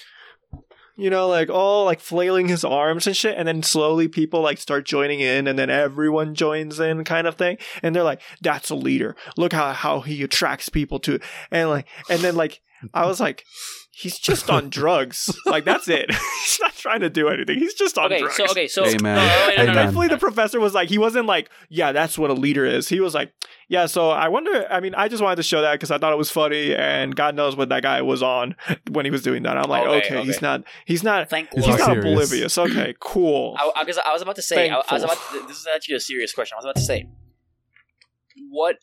[1.01, 4.59] you know, like all like flailing his arms and shit, and then slowly people like
[4.59, 7.57] start joining in, and then everyone joins in, kind of thing.
[7.83, 9.17] And they're like, "That's a leader.
[9.39, 11.19] Look how how he attracts people to."
[11.51, 12.61] And like, and then like,
[12.93, 13.47] I was like,
[13.92, 15.37] "He's just on drugs.
[15.46, 16.11] Like that's it.
[16.42, 17.59] he's not trying to do anything.
[17.59, 19.16] He's just on Okay, drugs." so okay, so Hey, man.
[19.16, 19.74] no, no, no, no, no.
[19.74, 22.88] Thankfully, the professor was like, he wasn't like, yeah, that's what a leader is.
[22.88, 23.33] He was like,
[23.68, 23.87] yeah.
[23.87, 24.66] So I wonder.
[24.70, 27.14] I mean, I just wanted to show that because I thought it was funny, and
[27.14, 28.57] God knows what that guy was on
[28.90, 29.57] when he was doing that.
[29.57, 31.81] I'm like, Okay, okay, he's not, he's not, Thank He's he's Lord.
[31.81, 32.12] not not serious.
[32.31, 32.59] oblivious.
[32.59, 33.57] Okay, cool.
[33.59, 35.16] I, I, 'cause I was about to say, I, I was about.
[35.33, 36.55] To, this is actually a serious question.
[36.57, 37.07] I was about to say,
[38.48, 38.76] what,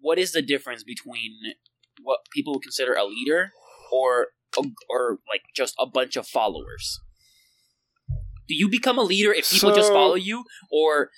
[0.00, 1.32] what is the difference between
[2.04, 3.50] what people would consider a leader
[3.92, 4.28] or
[4.88, 7.00] or like just a bunch of followers?
[8.46, 11.10] Do you become a leader if people just follow you, or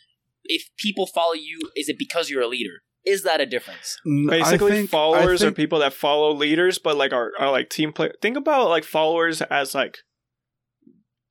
[0.44, 2.83] if people follow you, is it because you're a leader?
[3.05, 3.99] Is that a difference?
[4.05, 7.92] Basically, think- followers I are people that follow leaders, but like are, are like team
[7.92, 8.11] play.
[8.22, 9.99] Think about like followers as like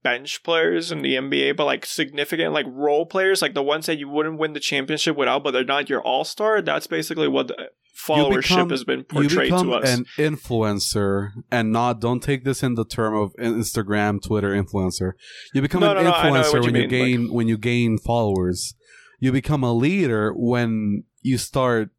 [0.06, 3.98] bench players in the NBA, but like significant like role players, like the ones that
[3.98, 6.62] you wouldn't win the championship without, but they're not your all star.
[6.62, 9.90] That's basically what the followership become- has been portrayed to us.
[9.98, 15.14] an influencer and not don't take this in the term of Instagram, Twitter influencer.
[15.56, 18.76] You become No, an no, no, influencer you when you gain when you gain followers.
[19.20, 21.90] You become a leader when you start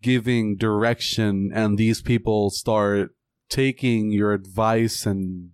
[0.00, 3.10] giving direction and these people start
[3.50, 5.50] taking your advice and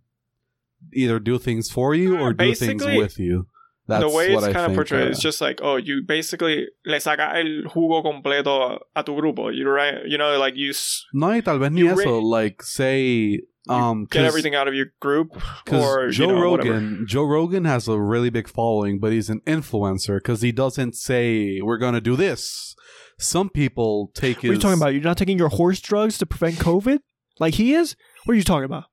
[0.95, 3.47] either do things for you or do things with you.
[3.87, 6.03] That's the way what it's I kind of portrayed uh, is just like, oh, you
[6.07, 9.55] basically le saca el jugo completo a tu grupo.
[9.55, 10.05] You right?
[10.07, 12.19] You know, like you, s- No, y tal vez ni you eso.
[12.21, 15.29] like say, um, get 'cause- everything out of your group,
[15.65, 17.05] Because or Joe you know, Rogan, whatever.
[17.07, 21.61] Joe Rogan has a really big following, but he's an influencer because he doesn't say
[21.63, 22.75] we're gonna do this.
[23.19, 24.93] Some people take What are you talking about?
[24.93, 26.99] You're not taking your horse drugs to prevent COVID,
[27.41, 27.97] like he is.
[28.27, 28.85] What are you talking about?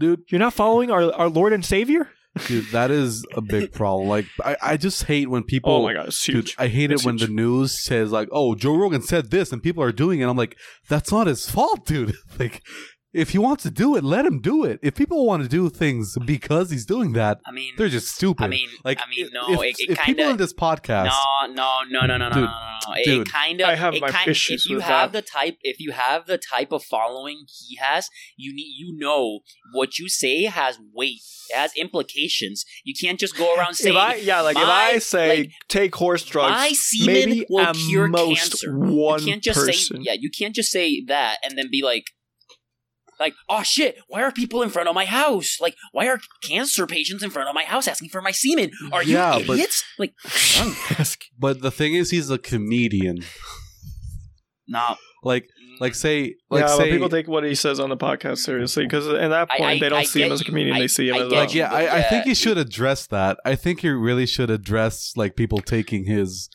[0.00, 0.22] Dude.
[0.30, 2.08] You're not following our, our Lord and Savior?
[2.46, 4.08] Dude, that is a big problem.
[4.08, 5.72] Like, I, I just hate when people.
[5.72, 6.54] oh my god, it's Dude, huge.
[6.58, 7.28] I hate It's it when huge.
[7.28, 10.28] the news says like, "Oh, Joe Rogan said this," and people are doing it.
[10.28, 10.56] I'm like,
[10.88, 12.62] "That's not his fault, dude." like,
[13.12, 14.78] if he wants to do it, let him do it.
[14.82, 18.44] If people want to do things because he's doing that, I mean, they're just stupid.
[18.44, 21.52] I mean, like, I mean, no, if, it, if it people in this podcast, No,
[21.52, 22.94] no, no, no, no, no, Dude, no, no, no.
[22.94, 23.32] It, dude.
[23.32, 23.68] kind of.
[23.68, 25.24] I have it my kind, issues If you with have that.
[25.24, 29.40] the type, if you have the type of following he has, you need, you know,
[29.72, 31.20] what you say has weight.
[31.50, 32.64] It has implications.
[32.84, 35.94] You can't just go around saying, if I yeah, like if I say like, take
[35.96, 39.96] horse drugs, "My semen maybe will cure most cancer." one you can't just person.
[39.96, 42.04] say, yeah, you can't just say that and then be like.
[43.20, 45.58] Like, oh shit, why are people in front of my house?
[45.60, 48.70] Like, why are cancer patients in front of my house asking for my semen?
[48.92, 49.84] Are you Yeah, but- idiots?
[49.98, 50.14] Like,
[51.38, 53.18] but the thing is, he's a comedian.
[54.66, 54.96] no.
[55.22, 55.48] Like,
[55.80, 58.84] like say, like yeah, say, but people take what he says on the podcast seriously
[58.84, 60.88] because at that point I- they don't I see him as a comedian; I- they
[60.88, 63.38] see him I as like yeah, I, I think he should address that.
[63.44, 66.48] I think he really should address like people taking his.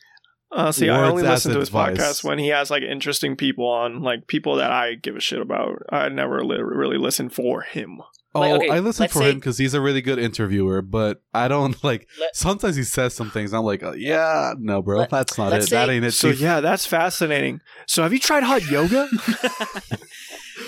[0.56, 1.98] Uh, see, I only listen to his advice.
[1.98, 5.40] podcast when he has like interesting people on, like people that I give a shit
[5.40, 5.82] about.
[5.90, 8.00] I never li- really listen for him.
[8.34, 11.22] Oh, Like, okay, I listen for say- him because he's a really good interviewer, but
[11.34, 12.08] I don't like.
[12.18, 13.52] Let- sometimes he says some things.
[13.52, 15.56] I'm like, uh, yeah, no, bro, Let- that's not it.
[15.56, 16.12] let's that ain't it.
[16.12, 16.40] So Chief.
[16.40, 17.60] yeah, that's fascinating.
[17.86, 19.08] So have you tried hot yoga?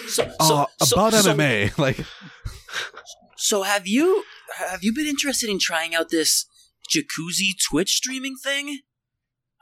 [0.07, 2.05] So, so, Uh, so- about so- MMA, like
[3.37, 4.25] So have you
[4.71, 6.47] have you been interested in trying out this
[6.95, 8.81] jacuzzi Twitch streaming thing?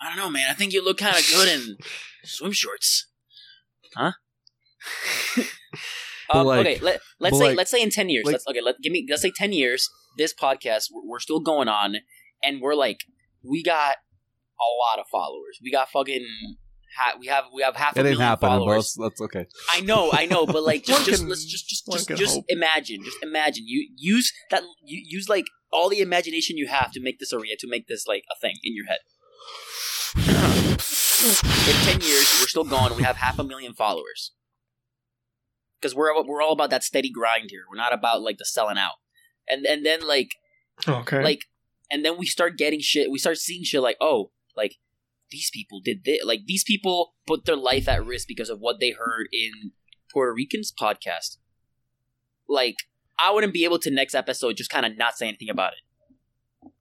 [0.01, 0.51] I don't know, man.
[0.51, 1.77] I think you look kind of good in
[2.25, 3.09] swim shorts.
[3.95, 4.13] Huh?
[6.29, 8.25] Um, like- okay, let, let's say like- let's say in ten years.
[8.25, 8.61] like- let's okay.
[8.61, 9.07] Let give me.
[9.09, 9.89] Let's say ten years.
[10.19, 11.99] This podcast we're, we're still going on,
[12.43, 12.99] and we're like
[13.45, 13.97] we got
[14.59, 15.61] a lot of followers.
[15.63, 16.27] We got fucking.
[16.99, 18.97] Ha- we have we have half a it million happening, but followers.
[18.99, 19.47] that's, that's okay.
[19.71, 22.45] I know, I know, but like, just, just can- let's just, just, just, just hope.
[22.49, 23.65] imagine, just imagine.
[23.67, 27.39] You use that, you use like all the imagination you have to make this a
[27.39, 28.99] to make this like a thing in your head.
[30.17, 32.97] In ten years, we're still gone.
[32.97, 34.33] We have half a million followers
[35.81, 37.63] because we're we're all about that steady grind here.
[37.69, 38.97] We're not about like the selling out.
[39.49, 40.31] And and then like
[40.89, 41.23] okay.
[41.23, 41.47] like
[41.91, 44.77] and then we start getting shit we start seeing shit like oh like
[45.31, 48.81] these people did this like these people put their life at risk because of what
[48.81, 49.73] they heard in
[50.13, 51.39] puerto rican's podcast
[52.49, 52.77] like
[53.19, 55.81] i wouldn't be able to next episode just kind of not say anything about it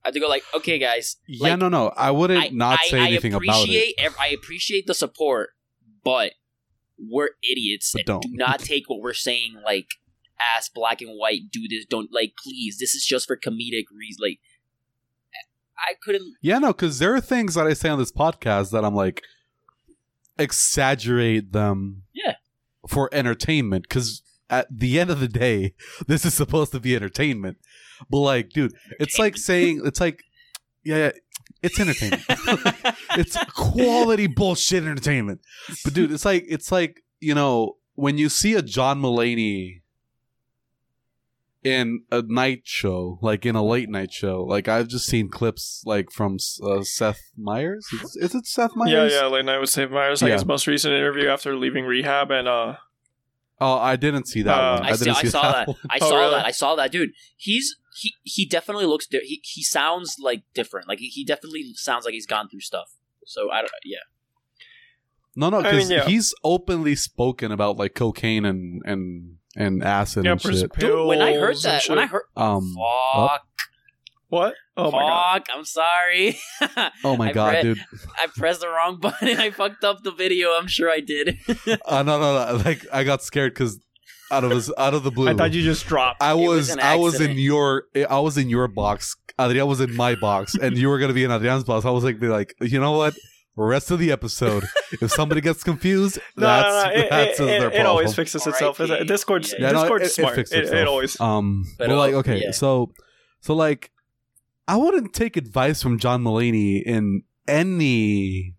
[0.06, 2.80] i have to go like okay guys yeah, like, no, no, I wouldn't I, not
[2.82, 3.64] I- say I anything about it.
[3.64, 5.50] appreciate ev- i appreciate the support
[6.04, 6.32] but
[6.98, 8.22] we're idiots But and don't.
[8.22, 9.88] do not take what we're saying like
[10.58, 14.20] as black and white do this don't like please this is just for comedic reasons
[14.22, 14.40] like
[15.78, 18.86] i couldn't Yeah, no, because there are things that I say on this podcast that
[18.86, 19.22] I'm like
[20.38, 22.04] exaggerate them.
[22.14, 22.36] Yeah.
[22.88, 25.74] for entertainment because at the end of the day,
[26.08, 27.58] this is supposed to be entertainment.
[28.10, 30.24] But like, dude, it's like saying it's like,
[30.84, 31.12] yeah, yeah
[31.64, 32.24] it's entertainment.
[33.18, 35.42] it's quality bullshit entertainment.
[35.84, 39.82] But dude, it's like it's like you know when you see a John Mulaney
[41.64, 44.44] in a night show, like in a late night show.
[44.44, 47.88] Like I've just seen clips like from uh, Seth Meyers.
[48.04, 49.12] Is, is it Seth Meyers?
[49.14, 49.26] Yeah, yeah.
[49.28, 50.36] Late night with Seth Meyers, like Yeah.
[50.36, 52.76] his most recent interview after leaving rehab, and uh,
[53.60, 54.86] Oh, I didn't see that Uh, one.
[54.86, 55.68] I, see, didn't I see saw that.
[55.70, 55.78] one.
[55.90, 56.32] I Oh, saw really?
[56.36, 56.46] that.
[56.46, 57.12] I saw that, dude.
[57.38, 59.08] He's he he definitely looks.
[59.08, 60.88] Di- he he sounds like different.
[60.88, 62.92] Like he, he definitely sounds like he's gone through stuff.
[63.26, 63.72] So I don't.
[63.84, 63.98] Yeah.
[65.38, 66.06] No, no, I mean, yeah.
[66.06, 70.72] he's openly spoken about like cocaine and and and acid yeah, and shit.
[70.74, 72.00] Dude, when I heard that, when.
[72.00, 73.42] I heard, Um, fuck,
[74.30, 74.54] what?
[74.78, 75.44] Oh my god!
[75.54, 76.38] I'm sorry.
[77.04, 77.80] oh my I god, read- dude!
[78.18, 79.28] I pressed the wrong button.
[79.40, 80.50] I fucked up the video.
[80.52, 81.38] I'm sure I did.
[81.86, 82.64] Uh, no, no, no!
[82.64, 83.80] Like I got scared because
[84.32, 85.30] out of his out of the blue.
[85.30, 86.22] I thought you just dropped.
[86.22, 89.16] I was was I was in your I was in your box.
[89.40, 91.86] Adrian was in my box, and you were gonna be in Adrian's box.
[91.86, 93.14] I was like, be like, you know what?
[93.58, 94.66] Rest of the episode,
[95.02, 97.06] if somebody gets confused, no, that's no, no.
[97.06, 97.82] It, that's it, their it, problem.
[97.82, 98.80] it always fixes itself.
[98.82, 99.06] R.I.P.
[99.06, 99.68] Discord's Yeah.
[99.68, 100.36] Yeah, no, it- it smart.
[100.36, 100.88] fixed It, it, itself.
[100.90, 101.20] always.
[101.22, 102.52] Um, But, but, like, okay, yeah.
[102.52, 102.92] so,
[103.40, 103.92] so like,
[104.68, 108.56] I wouldn't take advice from John Mulaney in any,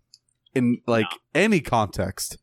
[0.55, 2.37] in like any context,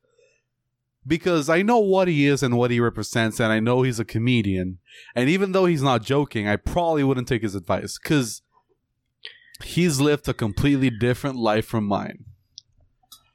[1.06, 4.04] because I know what he is and what he represents, and I know he's a
[4.04, 4.78] comedian,
[5.14, 8.42] and even though he's not joking, I probably wouldn't take his advice because
[9.62, 12.24] he's lived a completely different life from mine.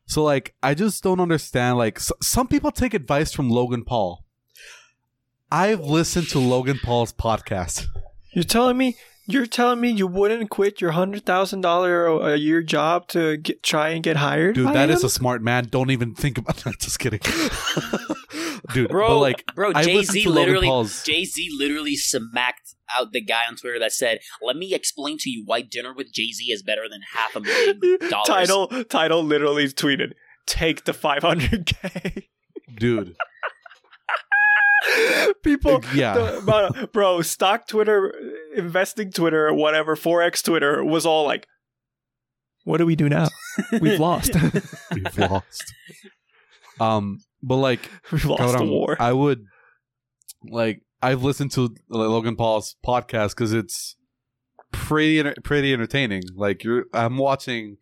[0.05, 1.77] So like, I just don't understand.
[1.77, 4.25] Like, some people take advice from Logan Paul.
[5.51, 7.85] I've listened to Logan Paul's podcast.
[8.33, 8.97] You're telling me
[9.31, 13.63] you're telling me you wouldn't quit your hundred thousand dollar a year job to get,
[13.63, 14.55] try and get hired?
[14.55, 15.07] Dude, by that is him?
[15.07, 15.67] a smart man.
[15.69, 16.75] Don't even think about that.
[16.79, 17.19] Just kidding.
[18.73, 20.67] Dude, bro, but like, bro, Jay Z literally,
[21.03, 25.29] Jay Z literally smacked out the guy on Twitter that said, "Let me explain to
[25.29, 29.23] you why dinner with Jay Z is better than half a million dollars." title title
[29.23, 30.13] literally tweeted
[30.45, 32.23] take the 500k
[32.75, 33.15] dude,
[35.43, 36.13] people yeah.
[36.13, 38.13] the- bro stock twitter
[38.59, 41.47] investing twitter or whatever forex twitter was all like
[42.65, 43.27] what do we do now
[43.81, 44.35] we've lost
[44.91, 45.73] We've lost.
[46.79, 49.45] Um, but like, we've lost the war I would
[50.43, 50.81] like.
[51.01, 53.95] I've listened to like, Logan Paul's podcast because it's
[54.71, 56.23] pretty pretty entertaining.
[56.35, 57.77] Like, you're, I'm watching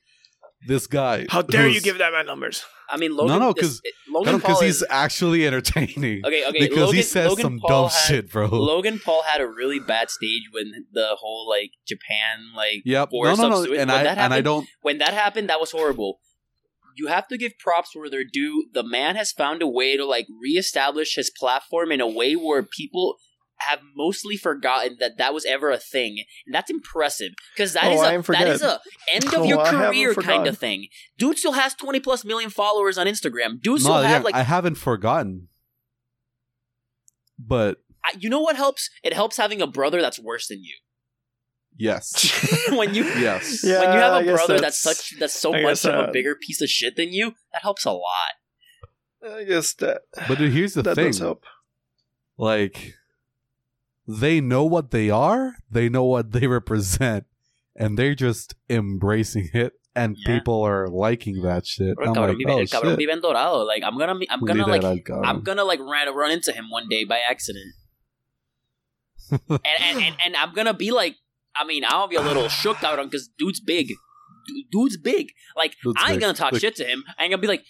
[0.65, 1.25] this guy.
[1.29, 4.53] how dare you give that man numbers I mean, Logan, no, this- 'cause- Logan because
[4.55, 6.21] Paul he's is actually entertaining.
[6.25, 6.45] okay.
[6.47, 8.47] Okay, because Logan, he says Logan some Paul dumb had, shit, bro.
[8.47, 13.09] Logan Paul had a really bad stage when the whole like Japan like Yep.
[13.11, 13.61] No, no, no.
[13.63, 14.65] And when I that and I don't.
[14.81, 16.21] when that happened, that was horrible.
[16.95, 18.69] You have to give props where they're due.
[18.73, 22.63] The man has found a way to like reestablish his platform in a way where
[22.63, 23.17] people
[23.59, 27.93] have mostly forgotten that that was ever a thing, and that's impressive because that Oh,
[27.93, 28.79] is I a that is a
[29.11, 30.87] end of Oh, your I career kind of thing.
[31.17, 33.61] Dude still has twenty plus million followers on Instagram.
[33.61, 35.47] Dude still No, have yeah, like I haven't forgotten.
[37.39, 38.89] But I- you know what helps?
[39.03, 40.75] It helps having a brother that's worse than you.
[41.75, 43.63] yes, when you yes.
[43.63, 46.09] Yeah, when you have a brother that's that's- such that's so I much guess, of
[46.09, 48.33] a bigger piece of shit than you, that helps a lot.
[49.27, 51.07] i guess that But dude, here's the that thing.
[51.07, 51.43] does help
[52.37, 52.93] Like,
[54.07, 55.55] they know what they are.
[55.69, 57.25] They know what they represent,
[57.75, 59.73] and they're just embracing it.
[59.95, 60.37] And Yeah.
[60.37, 61.95] people are liking that shit.
[61.95, 62.97] Bro, I'm cabrón, like, vive, oh el cabrón shit.
[62.99, 63.63] vive en dorado.
[63.65, 65.21] Like I'm gonna, I'm gonna like, cabrón.
[65.25, 67.73] I'm gonna like run run into him one day by accident,
[69.31, 71.15] and, and and and I'm gonna be like,
[71.55, 73.87] I mean, I'll be a little shook out on because dude's big,
[74.47, 75.31] Du- dude's big.
[75.55, 76.21] Like Dude's I ain't big.
[76.21, 77.03] gonna talk shit to him.
[77.17, 77.63] I ain't gonna be like,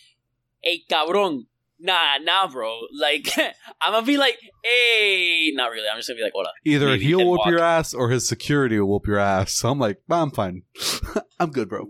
[0.62, 1.45] hey, cabrón.
[1.80, 2.80] Nah, nah, bro.
[3.00, 3.30] Like,
[3.82, 5.88] I'm gonna be like, hey, not really.
[5.88, 6.50] I'm just gonna be like, hola.
[6.66, 7.48] Either maybe he'll whoop walk.
[7.50, 9.54] your ass or his security will whoop your ass.
[9.54, 10.63] So I'm like, "Bah, I'm fine.
[11.40, 11.88] I'm good, bro.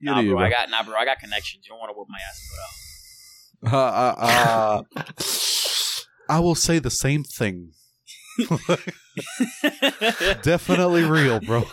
[0.00, 0.46] You Nah, do you, bro, bro.
[0.46, 0.94] I got, nah, bro.
[0.94, 1.64] I got connections.
[1.66, 2.42] You don't want to whoop my ass.
[3.72, 4.82] Uh, uh,
[6.28, 7.72] uh, I will say the same thing.
[10.42, 11.64] Definitely real, bro.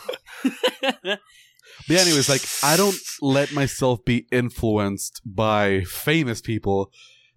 [1.87, 6.91] But anyways, like I don't let myself be influenced by famous people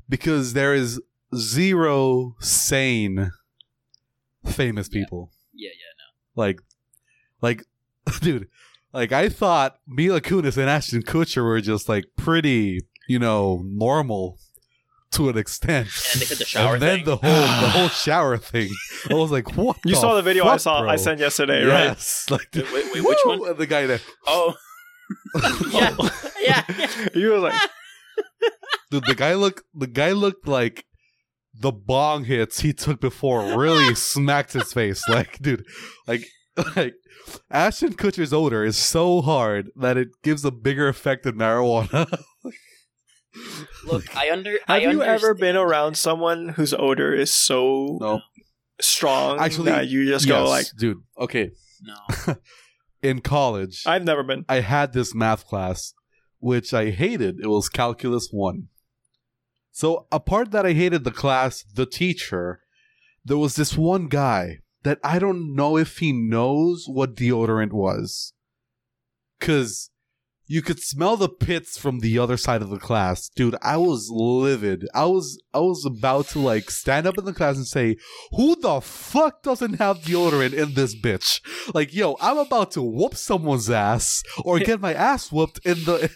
[0.08, 1.00] because there is
[1.34, 3.30] zero sane
[4.44, 5.30] famous people.
[5.54, 5.92] yeah, yeah.
[5.98, 6.42] No.
[6.42, 6.60] Like,
[7.42, 7.64] like,
[8.20, 8.48] dude,
[8.92, 14.38] like I thought Mila Kunis and Ashton Kutcher were just like pretty, you know, normal
[15.12, 15.88] to an extent.
[16.12, 17.04] And they said the shower and then thing.
[17.06, 18.70] the whole the whole shower thing.
[19.10, 19.76] I was like, what?
[19.84, 20.90] you saw the video i saw bro?
[20.90, 23.48] i sent yesterday right Yes, like Wait, wait, wait, which one?
[23.48, 24.54] and The guy that Oh,
[25.36, 25.62] oh.
[25.72, 25.94] yeah,
[26.42, 27.08] yeah, yeah.
[27.14, 27.54] you were like
[28.90, 30.84] dude, the guy looked the guy looked like
[31.58, 35.02] the bong hits he took before really smacked his face.
[35.08, 35.64] Like, dude,
[36.06, 36.24] like,
[36.76, 36.94] like
[37.50, 42.06] Ashton Kutcher's odor is so hard that it gives a bigger effect than marijuana.
[43.86, 44.52] Look, I under.
[44.52, 48.20] Have I you ever been around someone whose odor is so no,
[48.80, 50.98] strong Actually, that you just go like, dude.
[51.18, 51.50] Okay,
[51.82, 52.34] No.
[53.02, 54.44] in college, I've never been.
[54.48, 55.92] I had this math class,
[56.38, 57.38] which I hated.
[57.40, 58.68] It was calculus one.
[59.76, 62.60] So, a part that I hated the class, the teacher,
[63.22, 68.32] there was this one guy that I don't know if he knows what deodorant was.
[69.38, 69.90] Because
[70.46, 73.28] you could smell the pits from the other side of the class.
[73.28, 74.88] Dude, I was livid.
[74.94, 77.96] I was I was about to like stand up in the class and say,
[78.30, 81.42] "Who the fuck doesn't have deodorant in this bitch?"
[81.74, 86.10] Like, yo, I'm about to whoop someone's ass or get my ass whooped in the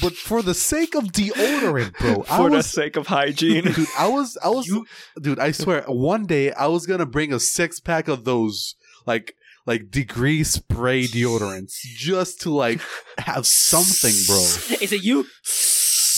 [0.00, 2.24] but for the sake of deodorant, bro.
[2.30, 3.64] I For the sake of hygiene.
[3.64, 4.86] dude, I was I was You-
[5.20, 8.74] dude, I swear one day I was going to bring a six pack of those
[9.06, 9.34] like
[9.66, 12.80] like degree spray deodorants just to like
[13.18, 14.36] have something, bro.
[14.82, 15.24] Is it you?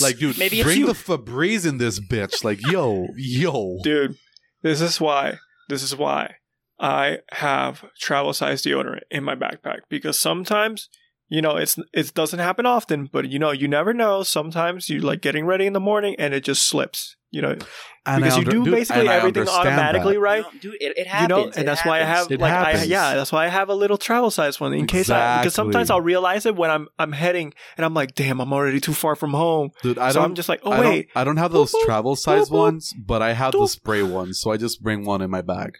[0.01, 2.43] Like, dude, Maybe bring the Febreze in this bitch.
[2.43, 3.79] Like, yo, yo.
[3.83, 4.15] Dude,
[4.61, 5.37] this is why.
[5.69, 6.35] This is why
[6.79, 10.89] I have travel size deodorant in my backpack because sometimes,
[11.29, 14.23] you know, it's it doesn't happen often, but you know, you never know.
[14.23, 17.15] Sometimes you like getting ready in the morning and it just slips.
[17.29, 17.63] You know, And
[18.05, 20.19] I because you do dude, basically and everything automatically, that.
[20.21, 20.43] right?
[20.43, 21.29] No, dude, it, it You happens.
[21.29, 22.31] know, it and that's why I have.
[22.31, 25.09] It like I yeah, that's why I have a little travel size one in case
[25.09, 28.53] I because sometimes I'll realize it when I'm I'm heading and I'm like, damn, I'm
[28.53, 29.71] already too far from home.
[29.83, 31.73] Dude, I so don't I'm just like, oh I wait, don't, I don't have those
[31.73, 32.59] Boop, boop, travel size boop, boop.
[32.59, 35.73] ones, but I have the spray ones, so I just bring one in my bag.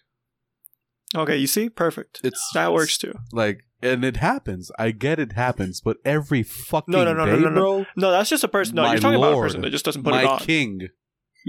[1.16, 2.20] okay, you see, perfect.
[2.26, 3.14] It's That works too.
[3.32, 4.72] like, and it happens.
[4.80, 7.62] I get it happens, but every fucking No, no, no, no, day, no, no.
[7.62, 8.76] bro, No, that's just a person.
[8.76, 10.40] No, you're talking about a person that just doesn't put my it on.
[10.40, 10.88] My king,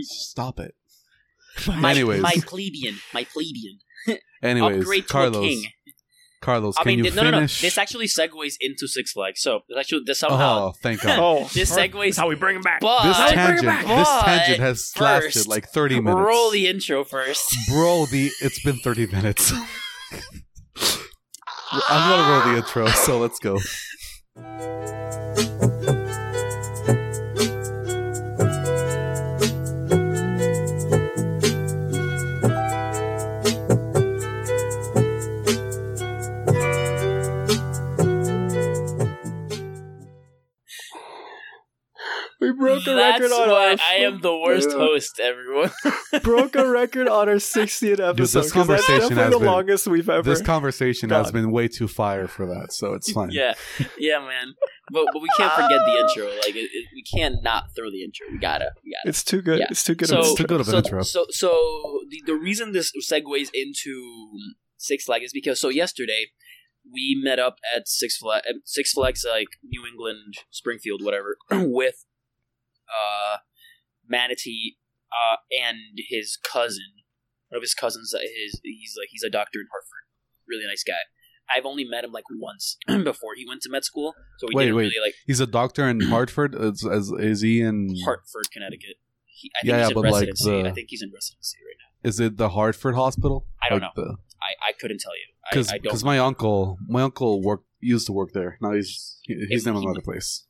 [0.01, 0.75] stop it.
[1.67, 3.79] My, anyways, my plebeian, my plebeian,
[4.43, 5.65] anyways, upgrade to Carlos, a king.
[6.41, 7.41] Carlos, I can mean, you no, no, no.
[7.41, 9.41] This actually segues into Six Flags.
[9.43, 11.19] So this actually, this somehow, oh, thank God.
[11.21, 12.17] Oh, this segues.
[12.17, 12.81] How we bring him back.
[12.81, 13.87] But this I'll bring it tangent, back.
[13.87, 16.21] this tangent has lasted first, like thirty minutes.
[16.25, 17.43] roll the intro first.
[17.69, 19.53] Bro, the it's been thirty minutes.
[21.71, 23.59] I'm gonna roll the intro, so let's go.
[42.59, 43.77] Broke a That's record on why our.
[43.89, 44.77] I am the worst Yeah.
[44.77, 45.71] host, everyone.
[46.23, 48.17] broke a record on our 60th episode.
[48.17, 50.23] this 'cause conversation that's definitely has the been- longest we've ever.
[50.23, 53.31] This conversation has been way too fire for that, so it's fine.
[53.31, 53.55] yeah,
[53.99, 54.55] yeah, man.
[54.91, 56.27] But but we can't forget the intro.
[56.39, 58.27] Like it, it, we can't not throw the intro.
[58.33, 59.09] We gotta, we gotta.
[59.09, 59.59] it's too good.
[59.61, 59.67] Yeah.
[59.71, 60.09] It's too good.
[60.09, 61.03] So- of It's too good of an so, intro.
[61.03, 64.31] So, so the, the reason this segues into
[64.79, 66.27] Six Flags is because so yesterday
[66.91, 72.07] we met up at Six Flags, Six Flags like New England, Springfield, whatever, with
[72.93, 73.39] uh,
[74.09, 74.77] Manatee
[75.13, 76.85] uh, and his cousin.
[77.49, 80.05] One of his cousins, uh, his he's like he's a doctor in Hartford,
[80.47, 80.95] really nice guy.
[81.55, 84.65] I've only met him like once before he went to med school, so we Wait,
[84.65, 84.83] didn't wait.
[84.85, 86.55] really like He's a doctor in Hartford.
[86.55, 87.95] Is, is, is he in?
[88.05, 88.97] Hartford, Connecticut.
[89.25, 91.57] He, I think Yeah, he's yeah, in but, like, the- I think he's in residency
[91.67, 92.09] right now.
[92.11, 93.47] Is it the Hartford Hospital?
[93.63, 95.25] I don't Like the- I, I couldn't tell you.
[95.73, 98.59] I, Because my uncle my uncle worked used to work there.
[98.61, 100.45] Now he's he's in another place.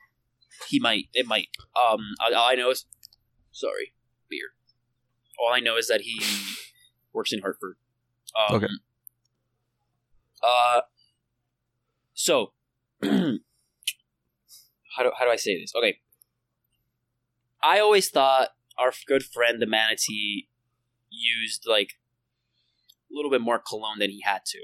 [0.69, 1.05] He might.
[1.15, 1.49] It might.
[1.77, 2.01] Um.
[2.21, 2.87] All I know is,
[3.53, 3.93] sorry,
[4.29, 4.51] beer.
[5.39, 6.21] All I know is that he
[7.13, 7.77] works in Hartford.
[8.39, 8.69] Um, Okay.
[10.43, 10.81] Uh.
[12.15, 12.53] So,
[13.03, 13.41] how do
[15.17, 15.73] how do I say this?
[15.75, 15.99] Okay.
[17.63, 20.49] I always thought our good friend the manatee
[21.11, 21.99] used like
[23.11, 24.59] a little bit more cologne than he had to.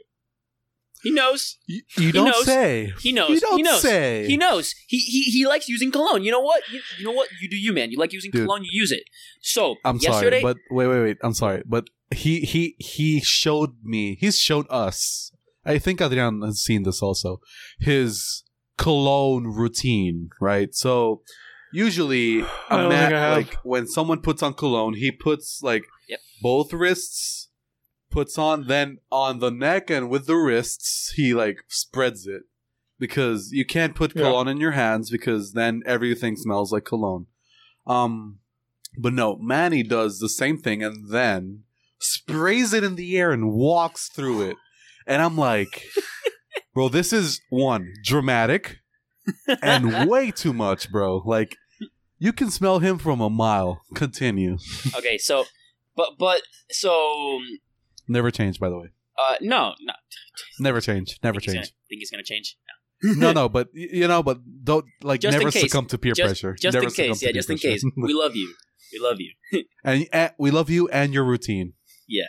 [1.04, 1.58] He knows.
[1.66, 2.44] You, you don't knows.
[2.46, 2.92] say.
[3.00, 3.30] He knows.
[3.30, 3.82] You don't he knows.
[3.82, 4.26] say.
[4.26, 4.74] He knows.
[4.88, 6.24] He, he he likes using cologne.
[6.24, 6.62] You know what?
[6.72, 7.28] You, you know what?
[7.40, 7.90] You do you, man.
[7.92, 8.46] You like using Dude.
[8.46, 8.64] cologne.
[8.64, 9.04] You use it.
[9.42, 11.18] So I'm yesterday, sorry, but wait, wait, wait.
[11.22, 14.16] I'm sorry, but he he he showed me.
[14.18, 15.30] He's showed us.
[15.66, 17.40] I think Adrian has seen this also.
[17.78, 18.42] His
[18.76, 20.74] cologne routine, right?
[20.74, 21.22] So
[21.72, 23.36] usually, a I don't man, think I have.
[23.36, 26.20] like when someone puts on cologne, he puts like Yep.
[26.42, 27.43] both wrists,
[28.14, 32.42] puts on, then on the neck and with the wrists, he like spreads it
[32.98, 34.22] because you can't put Yeah.
[34.22, 37.26] cologne in your hands because then everything smells like cologne.
[37.86, 38.38] Um,
[38.96, 41.64] but no, Manny does the same thing and then
[41.98, 44.56] sprays it in the air and walks through it.
[45.06, 45.82] And I'm like,
[46.74, 48.78] bro, this is one dramatic
[49.60, 51.18] and way too much, bro.
[51.26, 51.56] Like,
[52.18, 53.82] you can smell him from a mile.
[53.94, 54.56] Continue.
[54.96, 55.18] okay.
[55.18, 55.44] So
[55.96, 56.40] but but
[56.70, 57.40] so
[58.08, 58.88] Never change, by the way.
[59.18, 59.92] uh no no
[60.58, 61.18] Never change.
[61.22, 61.66] Never think change.
[61.66, 62.56] gonna, think he's gonna change
[63.02, 66.26] no, no, no, but you know, but don't like Just never succumb to peer just,
[66.26, 66.56] pressure.
[66.58, 67.68] just never in case yeah just in pressure.
[67.74, 68.54] case we love you
[68.92, 69.32] we love you
[69.84, 71.74] and, and we love you and your routine.
[72.08, 72.28] Yeah.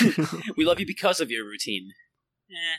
[0.56, 1.90] we love you because of your routine
[2.50, 2.78] eh.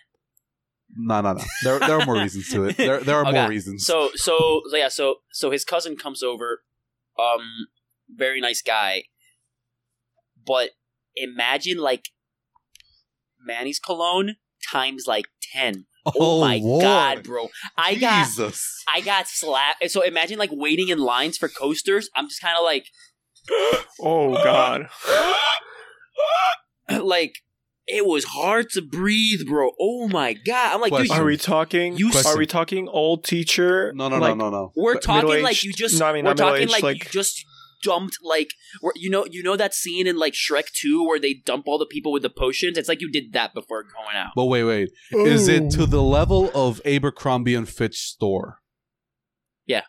[0.98, 1.44] No, no, no.
[1.64, 2.78] There, there are more reasons to it.
[2.78, 3.86] There, there are Okay, more reasons.
[3.86, 6.64] So so so, yeah, so so his cousin comes over,
[7.20, 7.68] um,
[8.10, 9.04] very nice guy.
[10.48, 10.72] But
[11.16, 12.10] imagine like
[13.44, 14.36] Manny's cologne
[14.72, 15.86] times like ten.
[16.06, 16.82] Oh, oh, my Lord.
[16.82, 17.50] god, bro!
[17.78, 18.28] I got
[18.94, 19.90] I got slapped.
[19.92, 22.10] So imagine like waiting in lines for coasters.
[22.16, 22.86] I'm just kind of like
[24.02, 24.88] oh god.
[27.04, 27.36] like
[27.92, 29.72] it was hard to breathe, bro.
[29.80, 30.74] Oh my god!
[30.74, 31.18] I'm like, dude, Question.
[31.18, 31.98] Are we talking?
[31.98, 32.32] You Question.
[32.32, 33.92] Are we talking old teacher?
[33.96, 34.72] No, no, like, no, no, no.
[34.76, 36.00] We're talking like you just.
[36.00, 37.46] no, I mean, we're talking middle-aged, like, you like- just
[37.82, 41.34] dumped like where you know you know that scene in like Shrek Two where they
[41.34, 42.78] dump all the people with the potions.
[42.78, 44.32] It's like you did that before going out.
[44.36, 44.90] But wait, wait.
[45.12, 48.62] Is it to the level of Abercrombie and Fitch store?
[49.66, 49.84] Yeah.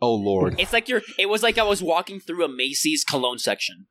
[0.00, 0.56] Oh Lord.
[0.58, 1.02] It's like you're.
[1.18, 3.86] It was like I was walking through a Macy's cologne section,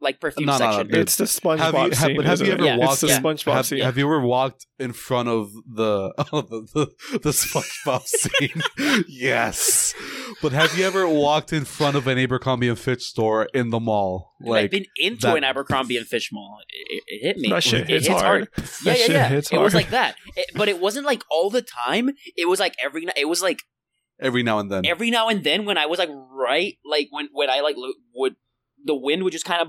[0.00, 0.96] like perfume No, no, no, section.
[1.00, 2.16] It's the SpongeBob Have you- have- scene.
[2.16, 2.76] but have you ever Yeah.
[2.90, 3.80] It's the walked- SpongeBob Have, scene.
[3.80, 6.66] have you ever walked in front of the oh, the,
[7.12, 8.62] the the SpongeBob scene?
[9.08, 9.94] yes.
[10.42, 13.80] But have you ever walked in front of an Abercrombie and Fitch store in the
[13.80, 14.32] mall?
[14.42, 16.58] I've Like been into that- an Abercrombie and Fish mall.
[16.68, 17.48] It, it, it hit me.
[17.50, 18.48] That shit it hits hits hard.
[18.58, 19.28] Yeah, That yeah, yeah.
[19.28, 22.10] hits It was like that, It- but it wasn't like all the time.
[22.36, 23.04] It was like every.
[23.06, 23.16] night.
[23.16, 23.60] It was like
[24.20, 24.84] every now and then.
[24.86, 27.92] every now and then when I was like right, like when when I like lo-
[28.14, 28.36] would
[28.84, 29.68] the wind would just kind of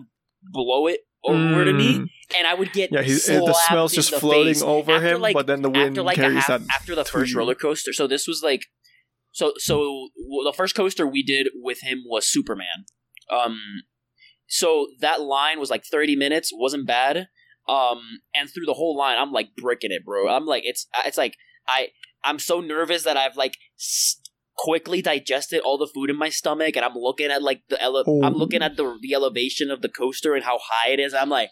[0.51, 2.09] blow it over to me, Mm.
[2.37, 5.07] and I would get Yeah, he's, slapped the smell's just the floating face over after,
[5.15, 6.61] him, like, but then the wind after like carries half, that.
[6.73, 7.39] after the to first you.
[7.39, 7.93] roller coaster.
[7.93, 8.61] So this was like,
[9.31, 10.09] so so
[10.43, 12.85] the first coaster we did with him was Superman.
[13.31, 13.59] Um,
[14.47, 17.27] so that line was like thirty minutes, wasn't bad.
[17.67, 18.01] Um,
[18.35, 20.29] and through the whole line, I'm like bricking it, bro.
[20.29, 21.35] I'm like, it's it's like
[21.67, 21.87] I
[22.23, 23.57] I'm so nervous that I've like.
[23.79, 24.21] s
[24.57, 28.03] quickly digested all the food in my stomach and i'm looking at like the ele-
[28.07, 28.21] Oh.
[28.23, 31.29] i'm looking at the the elevation of the coaster and how high it is i'm
[31.29, 31.49] like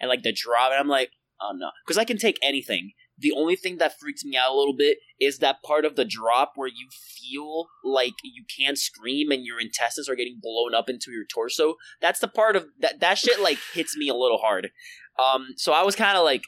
[0.00, 1.70] and like the drop and i'm like oh no.
[1.84, 2.92] Because i can take anything.
[3.18, 6.04] The only thing that freaks me out a little bit is that part of the
[6.04, 10.90] drop where you feel like you can't scream and your intestines are getting blown up
[10.90, 14.38] into your torso that's the part of that that shit like hits me a little
[14.38, 14.70] hard.
[15.18, 16.42] Um so i was kind of like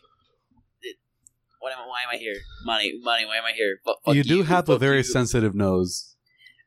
[1.69, 2.37] what am, why am I here?
[2.65, 3.25] Money, money.
[3.25, 3.79] Why am I here?
[3.85, 5.03] Fuck you do have a very you.
[5.03, 6.15] sensitive nose.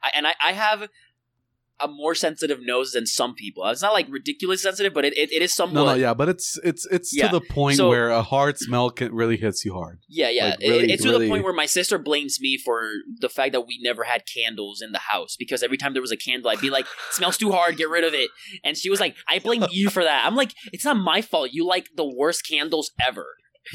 [0.04, 0.90] I, and I, I have
[1.84, 3.66] a more sensitive nose than some people.
[3.68, 5.74] It's not like ridiculous sensitive, but it, it, it is somewhat.
[5.74, 7.30] No, no, yeah, but it's it's it's Yeah.
[7.30, 10.00] to the point So- where a hard smell can really hits you hard.
[10.08, 10.50] Yeah, yeah.
[10.50, 12.88] Like, It- really- it's to the point where my sister blames me for
[13.20, 16.12] the fact that we never had candles in the house because every time there was
[16.12, 18.30] a candle, I'd be like, "Smells too hard, get rid of it."
[18.64, 21.50] And she was like, "I blame you for that." I'm like, "It's not my fault.
[21.52, 23.26] You like the worst candles ever."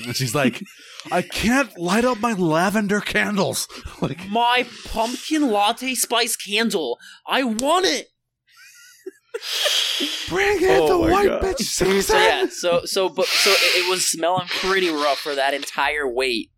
[0.04, 0.62] And she's like,
[1.10, 3.66] I can't light up my lavender candles.
[4.02, 6.98] Like My pumpkin latte spice candle.
[7.26, 8.08] I want it.
[10.28, 11.42] bring in Oh the white God.
[11.42, 12.02] bitch season.
[12.02, 16.06] So yeah, so so but so it, it was smelling pretty rough for that entire
[16.10, 16.50] wait.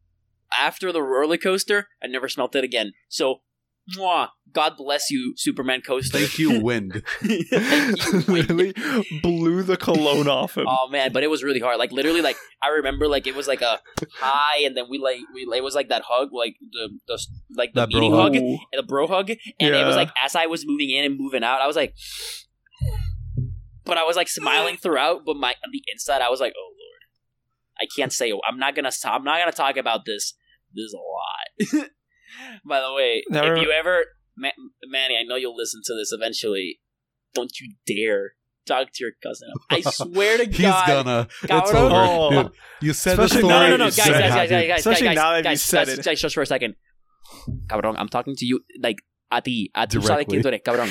[0.59, 2.93] After the roller coaster, I never smelt it again.
[3.09, 3.43] So,
[3.97, 6.19] mwah, God bless you, Superman coaster.
[6.19, 7.03] Thank you, wind.
[7.21, 8.29] Thank you, Wind.
[8.29, 8.75] Literally
[9.23, 10.67] blew the cologne off him.
[10.69, 11.79] Oh man, but it was really hard.
[11.79, 13.81] Like literally, like I remember, like it was like a
[14.15, 17.27] high, and then we like we it was like that hug, like the the
[17.57, 18.35] like the That bro meeting hug.
[18.35, 19.39] hug, and the bro hug, and
[19.75, 21.95] it was like as I was moving in and moving out, I was like,
[23.85, 26.69] but I was like smiling throughout, but my on the inside, I was like, oh
[26.71, 27.03] lord,
[27.81, 28.33] I can't say.
[28.49, 28.91] I'm not gonna.
[29.05, 30.35] I'm not gonna talk about this.
[30.75, 31.89] This is a lot.
[32.69, 34.05] By the way, Never- if you ever,
[34.37, 34.51] Ma-
[34.87, 36.81] Manny, I know you'll listen to this eventually.
[37.35, 38.33] Don't you dare
[38.67, 39.49] talk to your cousin.
[39.71, 41.29] I swear to God, He's gonna.
[41.43, 42.31] It's over, Oh.
[42.45, 42.53] dude.
[42.83, 43.71] You said the Especially story.
[43.71, 45.63] No, no, no, guys, guys, guys, guys, guys, guys, Especially guys, now that you guys,
[45.63, 46.05] said guys, it.
[46.05, 46.75] guys, just for a second.
[47.67, 48.97] Cabrón, I'm talking to you like
[49.31, 50.39] a ti, a tú sabes Directly.
[50.39, 50.91] quién tú eres, cabrón.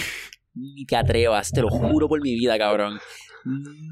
[0.55, 2.99] Ni te atrevas, te lo juro por mi vida, cabrón.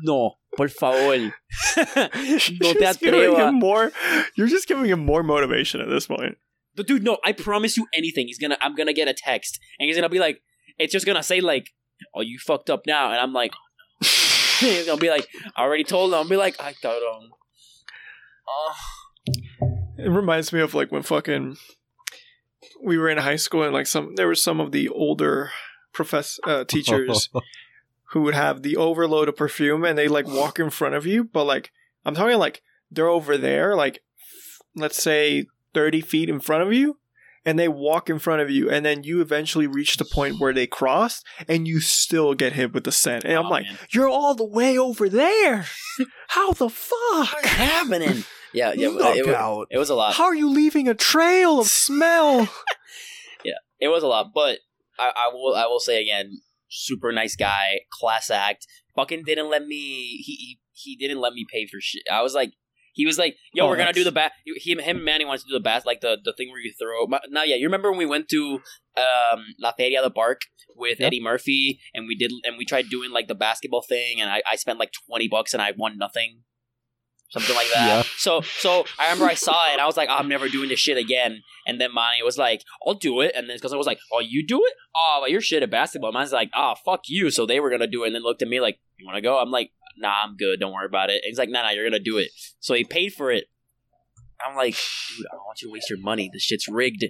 [0.04, 1.18] No, por favor.
[1.18, 1.32] no
[1.78, 3.50] You're te just giving atrevas.
[3.50, 3.91] him more.
[4.36, 6.38] You're just giving him more motivation at this point.
[6.76, 8.28] But dude, no, I promise you anything.
[8.28, 10.41] He's gonna I'm gonna get a text and he's gonna be like
[10.78, 11.73] it's just gonna say like,
[12.13, 13.53] Oh, you fucked up now and I'm like
[14.01, 17.30] he's gonna be like, I already told him, I'll be like, I thought um
[18.47, 18.73] Oh
[19.97, 21.57] It reminds me of like when fucking
[22.84, 25.51] we were in high school and like some there were some of the older
[25.93, 27.30] profess uh, teachers
[28.09, 31.23] who would have the overload of perfume and they like walk in front of you,
[31.23, 31.71] but like
[32.05, 32.61] I'm talking like
[32.91, 34.03] they're over there, like
[34.76, 36.97] let's say 30 feet in front of you,
[37.45, 40.51] and they walk in front of you, and then you eventually reach the point where
[40.53, 43.23] they cross, and you still get hit with the scent.
[43.23, 43.78] And I'm Oh, like, man.
[43.91, 45.67] you're all the way over there.
[46.30, 47.34] How the fuck?
[47.34, 48.23] What's happening?
[48.51, 48.88] Yeah, yeah.
[48.97, 50.15] It, it, it was a lot.
[50.15, 52.49] How are you leaving a trail of smell?
[53.43, 54.59] Yeah it was a lot, but
[54.97, 58.65] I, I will I will say again, super nice guy, class act.
[58.95, 59.76] Fucking didn't let me.
[60.26, 62.03] He he, he didn't let me pay for shit.
[62.11, 62.53] I was like.
[62.96, 65.43] He was like, "Yo, Oh, we're gonna do the bat." He, him, and Manny wants
[65.43, 67.06] to do the bat, like the, the thing where you throw.
[67.30, 68.60] Now, yeah, you remember when we went to
[68.98, 70.41] um, La Feria del Park
[70.76, 71.08] with Yeah.
[71.08, 74.41] Eddie Murphy, and we did, and we tried doing like the basketball thing, and I,
[74.50, 76.43] I spent like twenty bucks, and I won nothing,
[77.30, 77.88] something like that.
[77.88, 78.04] Yeah.
[78.18, 80.80] So, so I remember I saw it, and I was like, "I'm never doing this
[80.80, 83.88] shit again." And then Manny was like, "I'll do it," and then because I was
[83.88, 84.74] like, "Oh, you do it?
[84.96, 87.88] Oh, well, you're shit at basketball." Man's like, "Oh, fuck you." So they were gonna
[87.88, 90.24] do it, and then looked at me like, "You want to go?" I'm like, "Nah,
[90.24, 90.60] I'm good.
[90.60, 92.30] Don't worry about it." And he's like, "Nah, nah, you're gonna do it."
[92.60, 93.46] So he paid for it.
[94.46, 94.76] I'm like,
[95.18, 96.30] dude, I don't want you to waste your money.
[96.32, 97.06] This shit's rigged.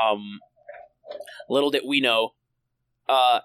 [0.00, 0.38] Um,
[1.48, 2.30] little did we know,
[3.08, 3.40] uh,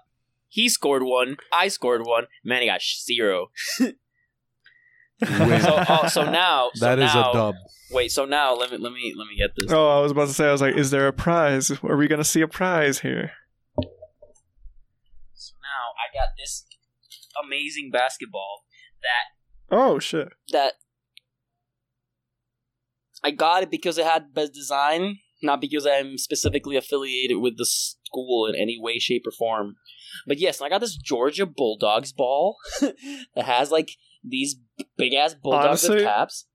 [0.48, 1.36] he scored one.
[1.52, 2.24] I scored one.
[2.44, 3.48] Manny got zero.
[3.78, 3.92] So,
[5.22, 7.54] oh, so now so That is now- a dub.
[7.92, 9.72] Wait, so now let me let me let me get this.
[9.72, 11.72] oh, I was about to say, I was like, is there a prize?
[11.82, 13.32] Are we gonna see a prize here?
[15.34, 16.64] So now I got this
[17.44, 18.64] amazing basketball
[19.02, 20.28] that Oh shit!
[20.52, 20.74] that
[23.22, 27.66] I got it because it had best design, not because I'm specifically affiliated with the
[27.66, 29.76] school in any way, shape, or form.
[30.26, 33.90] But yes, I got this Georgia Bulldogs ball that has like
[34.24, 34.56] these
[34.96, 36.46] big ass bulldogs Honestly- with caps.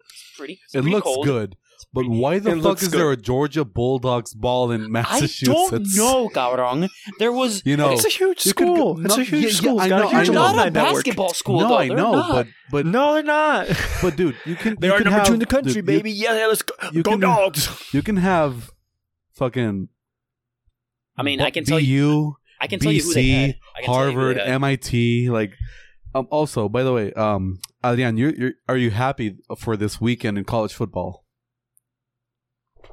[0.00, 0.60] It's pretty.
[0.64, 1.26] It's It pretty looks cold.
[1.26, 1.56] good.
[1.92, 5.48] But why the It fuck looks is there a Georgia Bulldogs ball in Massachusetts?
[5.48, 5.96] I Massachusetts?
[5.96, 6.88] don't know, Gaurong.
[7.18, 8.94] There was You know, it's a huge school.
[8.94, 9.74] go- it's no, a huge yeah, yeah, school.
[9.76, 10.40] It's I got know, a I huge they're know.
[10.40, 10.94] not alumni a network.
[10.94, 11.60] basketball school.
[11.60, 11.76] no, though.
[11.76, 12.30] I They're know, not.
[12.32, 13.68] but but No, they're not.
[14.02, 15.86] but dude, you can they you are can number two in the have- country, dude,
[15.86, 16.10] baby.
[16.12, 16.74] Yeah, yeah, let's go.
[16.92, 17.66] you go can- dogs.
[17.92, 18.70] You, you can have
[19.34, 19.88] fucking.
[21.16, 22.36] I mean, I can tell you.
[22.60, 23.50] I can tell you who they had.
[23.50, 24.48] BC, I can tell you who Harvard, they had.
[24.50, 25.52] MIT, like.
[26.14, 30.36] Um, also, by the way, um, Adrian, you're, you're are you happy for this weekend
[30.36, 31.21] in college football?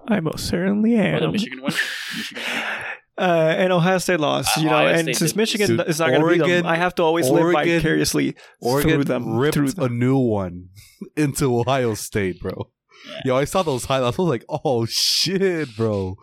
[0.08, 1.20] I most certainly am.
[1.22, 1.74] did Michigan win?
[2.16, 2.64] Michigan win?
[3.20, 5.88] Uh, and Ohio State lost, you know, Ohio and State since did Michigan lose.
[5.90, 9.04] is not going to beat them, I have to always live Oregon- vicariously Oregon through
[9.04, 9.36] them.
[9.36, 10.70] ripped through a new one
[11.18, 12.72] into Ohio State, bro.
[13.06, 13.20] Yeah.
[13.26, 14.18] Yo, I saw those highlights.
[14.18, 16.16] I was like, "Oh shit, bro!"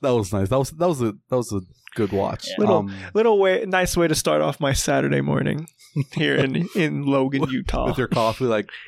[0.00, 0.48] That was nice.
[0.48, 1.60] That was that was a that was a
[1.96, 2.46] good watch.
[2.50, 2.54] Yeah.
[2.58, 5.66] Little- Um, Little way, nice way to start off my Saturday morning
[6.14, 7.86] here in in Logan, Utah.
[7.86, 8.70] with your coffee, like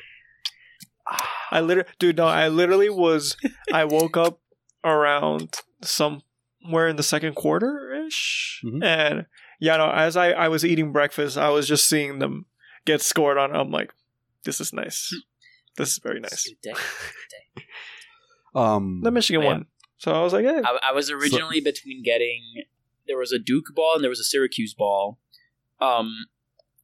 [1.51, 3.35] I literally, dude, no, I literally was.
[3.73, 4.39] I woke up
[4.83, 8.83] around somewhere in the second quarter ish, Mhm.
[8.83, 9.25] and
[9.59, 12.45] yeah, no, as I I was eating breakfast, I was just seeing them
[12.85, 13.55] get scored on.
[13.55, 13.91] I'm like,
[14.45, 15.13] this is nice.
[15.77, 16.47] This is very nice.
[16.47, 16.73] Good day.
[18.55, 19.47] um, The Michigan Yeah.
[19.47, 19.65] one.
[19.97, 22.41] So I was like, hey, I, I was originally between getting
[23.07, 25.19] there was a Duke ball and there was a Syracuse ball,
[25.79, 26.25] um,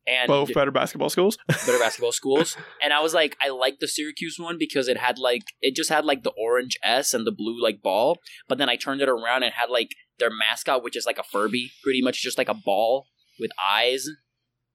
[0.08, 1.38] and both better basketball schools.
[1.48, 2.56] better basketball schools.
[2.82, 5.90] And I was like, I like the Syracuse one because it had like it just
[5.90, 8.18] had like the orange S and the blue like ball.
[8.48, 9.90] But then I turned it around and had like
[10.20, 13.08] their mascot, which is like a Furby, pretty much just like a ball
[13.40, 14.08] with eyes.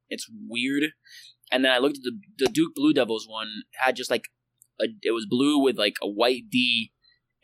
[0.08, 0.90] It's weird.
[1.50, 4.28] And then I looked at the the Duke Blue Devils one had just like
[4.80, 6.92] a, it was blue with like a white D,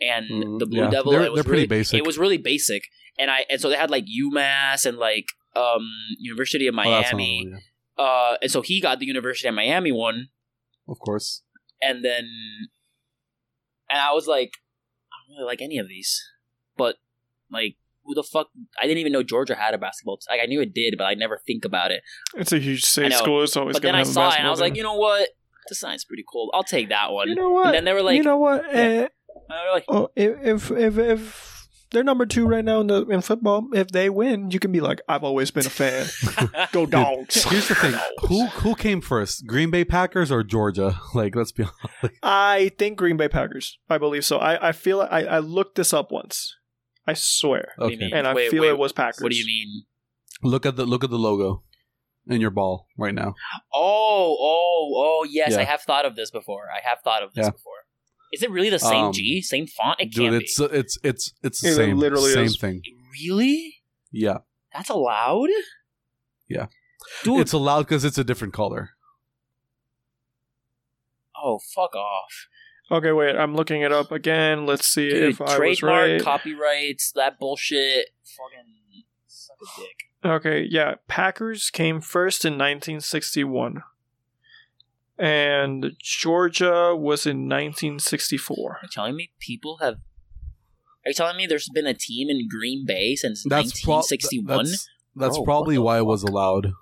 [0.01, 0.91] and Mhm, the Blue yeah.
[0.91, 1.99] Devil They're- it was they're pretty basic.
[1.99, 2.83] It was really basic,
[3.19, 5.27] and I and so they had like UMass and like
[5.57, 7.45] um University of oh, that's Miami.
[7.47, 7.59] not- yeah,
[7.99, 10.29] Uh, and so he got the University of Miami one,
[10.89, 11.43] of course.
[11.83, 12.29] and then,
[13.91, 14.53] and I was like,
[15.13, 16.23] I don't really like any of these,
[16.77, 16.97] but
[17.51, 18.49] like, who the fuck?
[18.81, 20.17] I didn't even know Georgia had a basketball.
[20.19, 22.03] t- Like, I knew it did, but I never think about it.
[22.37, 23.43] It's a huge I state school.
[23.43, 24.83] It's always but going then to I saw it, and basketball I was like, you
[24.83, 25.29] know what?
[25.69, 26.51] The sign's pretty cool.
[26.55, 27.29] I'll take that one.
[27.29, 27.67] you know what?
[27.67, 28.65] and then they were like, you know what?
[28.73, 28.73] Yeah.
[28.73, 29.09] They
[29.67, 31.58] were like, oh, if if if if
[31.91, 34.81] they're number two right now in the in football, if they win, you can be
[34.81, 36.07] like, I've always been a fan.
[36.73, 37.45] Go Dude, dogs.
[37.45, 37.95] Here's the thing:
[38.29, 41.01] who who came first, Green Bay Packers or Georgia?
[41.15, 42.19] Like, let's be honest.
[42.23, 43.79] I think Green Bay Packers.
[43.89, 44.39] I believe so.
[44.39, 46.55] I I feel I I looked this up once.
[47.07, 49.23] I swear, What do you Okay, and I Wait, feel wait, it was Packers.
[49.23, 49.85] What do you mean?
[50.43, 51.63] look at the look at the logo
[52.29, 53.35] in your ball right now.
[53.73, 55.61] Oh, oh, oh, yes, Yeah.
[55.61, 56.65] I have thought of this before.
[56.71, 57.51] I have thought of this Yeah.
[57.51, 57.73] before.
[58.33, 60.01] Is it really the same Um, G, same font?
[60.01, 62.57] It can't it's it's it's it's the It same literally same is.
[62.59, 62.83] thing.
[63.23, 63.77] Really?
[64.13, 64.39] Yeah,
[64.75, 65.49] That's allowed?
[66.49, 66.67] Yeah.
[67.25, 68.91] Dude, it's allowed because it's a different color.
[71.37, 72.49] oh, fuck off.
[72.91, 73.37] Okay, wait.
[73.37, 74.65] I'm looking it up again.
[74.67, 76.23] Let's see Dude, if I was trademark, right.
[76.23, 78.07] copyrights, that bullshit.
[78.25, 79.97] Fucking suck a dick.
[80.25, 80.95] Okay, yeah.
[81.07, 83.83] Packers came first in 1961.
[85.19, 88.71] And Georgia was in 1964.
[88.71, 89.95] Are you telling me people have.
[89.95, 94.65] Are you telling me there's been a team in Green Bay since That's pro- 1961?
[94.65, 96.73] That's, that's oh, Bro, probably what the why it was allowed.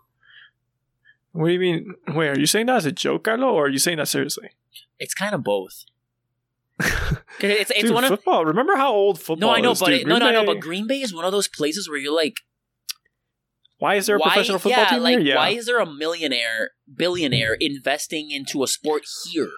[1.32, 1.94] What do you mean?
[2.08, 4.50] Wait, are you saying that as a joke, Carlo, or are you saying that seriously?
[4.98, 5.84] it's kind of both.
[7.40, 8.44] it's it's Dude, one of football.
[8.44, 10.02] Remember how old football no, I know, is, but dude?
[10.02, 10.54] it, no, no, Green no.
[10.54, 12.36] But Green Bay is one of those places where you're like,
[13.78, 15.20] why is there a why, professional football yeah, team like, here?
[15.20, 15.36] Yeah.
[15.36, 19.50] why is there a millionaire, billionaire investing into a sport here?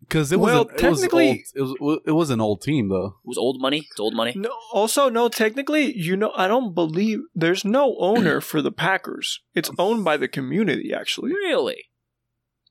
[0.00, 1.38] Because it, Well, was an- it was technically- old,
[1.78, 3.06] it was it was an old team though.
[3.24, 3.88] It was old money.
[3.90, 4.34] It's old money.
[4.36, 9.40] No, also, no, technically, you know, I don't believe there's no owner for the Packers.
[9.54, 11.32] It's owned by the community, actually.
[11.32, 11.86] Really?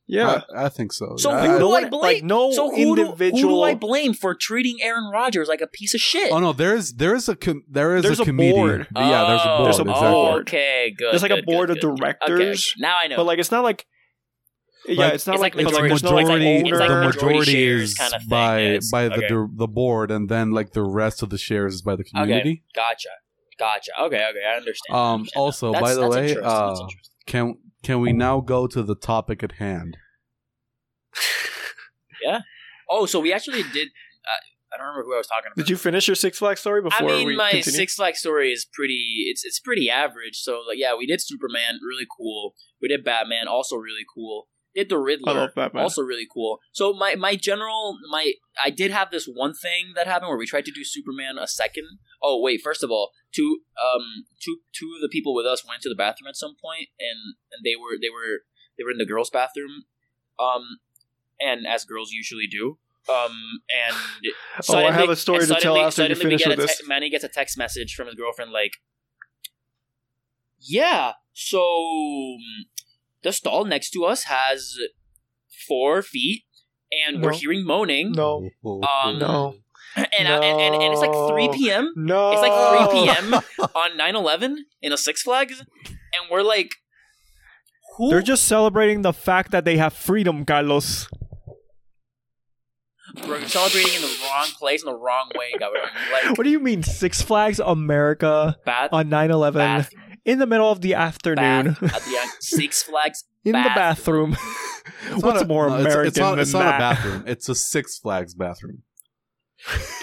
[0.07, 0.41] Yeah.
[0.55, 1.15] I, I think so.
[1.17, 2.01] So I- who I- do no I blame?
[2.01, 5.61] like, no so who do, individual- who do I blame for treating Aaron Rodgers like
[5.61, 6.31] a piece of shit?
[6.31, 8.51] Oh no, there is there is a com- there is There's a a committee.
[8.51, 8.87] board.
[8.95, 9.65] Yeah, there's a Oh, board.
[9.67, 10.11] There's a exactly.
[10.11, 10.41] board.
[10.47, 11.11] Okay, good.
[11.11, 12.09] There's like a board good, of good, good.
[12.09, 13.15] Okay, directors, now I know.
[13.17, 13.85] But like, it's not like.
[14.87, 16.35] Yeah, Like- it's not It's like, like but, like, majority- there's no like owner.
[16.37, 18.91] It's like the majority majority shares is kinda thing, by yes.
[18.91, 19.27] by the Okay.
[19.29, 22.61] the the board, and then like the rest of the shares is by the community.
[22.75, 23.09] gotcha,
[23.57, 23.89] gotcha.
[24.03, 24.95] Okay, okay, I understand.
[24.95, 25.13] I Um.
[25.21, 25.81] understand Also, now.
[25.81, 26.87] by That's- the that's way, interesting, that's uh,
[27.25, 29.97] can can we now go to the topic at hand?
[32.23, 32.39] Yeah.
[32.89, 33.89] Oh, so we actually did.
[33.89, 34.41] Uh,
[34.73, 35.57] I don't remember who I was talking about.
[35.57, 37.07] Did you finish your Six Flags story before?
[37.07, 37.77] I mean, we my continue?
[37.77, 39.25] Six Flags story is pretty.
[39.27, 40.37] It's it's pretty average.
[40.37, 42.55] So like, yeah, we did Superman, really cool.
[42.81, 44.47] We did Batman, also really cool.
[44.75, 45.83] Did the I Riddler, love Batman.
[45.83, 46.59] also really cool.
[46.73, 50.45] So my my general my I did have this one thing that happened where we
[50.45, 51.85] tried to do Superman a second.
[52.21, 55.81] Oh wait, first of all, two um two two of the people with us went
[55.83, 58.41] to the bathroom at some point, and and they were they were
[58.77, 59.85] they were in the girls' bathroom,
[60.39, 60.79] um,
[61.39, 62.77] and as girls usually do.
[63.07, 63.95] Um and
[64.69, 66.81] Oh, I have a story to tell suddenly- after you suddenly finish with a this.
[66.87, 68.73] Manny gets a text message from his girlfriend like,
[70.59, 72.37] "Yeah, so
[73.25, 74.77] the stall next to us has
[75.67, 76.43] four feet,
[77.05, 79.55] and we're hearing moaning, No, Um, no,
[79.97, 81.91] and, and, and and it's like three p.m.
[81.97, 82.31] no.
[82.31, 82.55] It's like
[82.91, 83.33] 3 p.m.
[83.75, 86.71] on 9-11 in a Six Flags, and we're like,
[87.97, 88.09] who?
[88.09, 91.07] They're just celebrating the fact that they have freedom, Carlos.
[93.27, 95.51] we're celebrating in the wrong place in the wrong way.
[95.59, 99.89] Like What do you mean, Six Flags America bath, on 9 11 bath,
[100.25, 104.31] in the middle of the afternoon bath at the Six Flags in the bathroom.
[104.31, 104.37] bathroom?
[105.07, 106.75] It's What's a- more no, American It's, not, than it's not that?
[106.75, 107.23] a bathroom.
[107.25, 108.83] It's a Six Flags bathroom.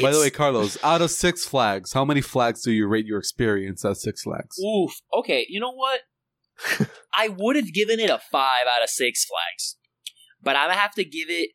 [0.01, 3.19] By the way, Carlos, out of Six Flags, how many flags do you rate your
[3.19, 4.59] experience at Six Flags?
[4.59, 4.93] Oof.
[5.15, 6.01] Okay, you know what?
[7.15, 9.77] I would have given it a five out of Six Flags,
[10.43, 11.51] but I'm gonna have to give it.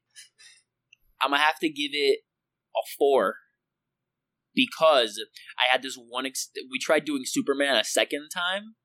[1.21, 2.19] I'm gonna have to give it
[2.75, 3.35] a four
[4.57, 5.23] because
[5.57, 6.25] I had this one.
[6.25, 8.75] Ex- we tried doing Superman a second time,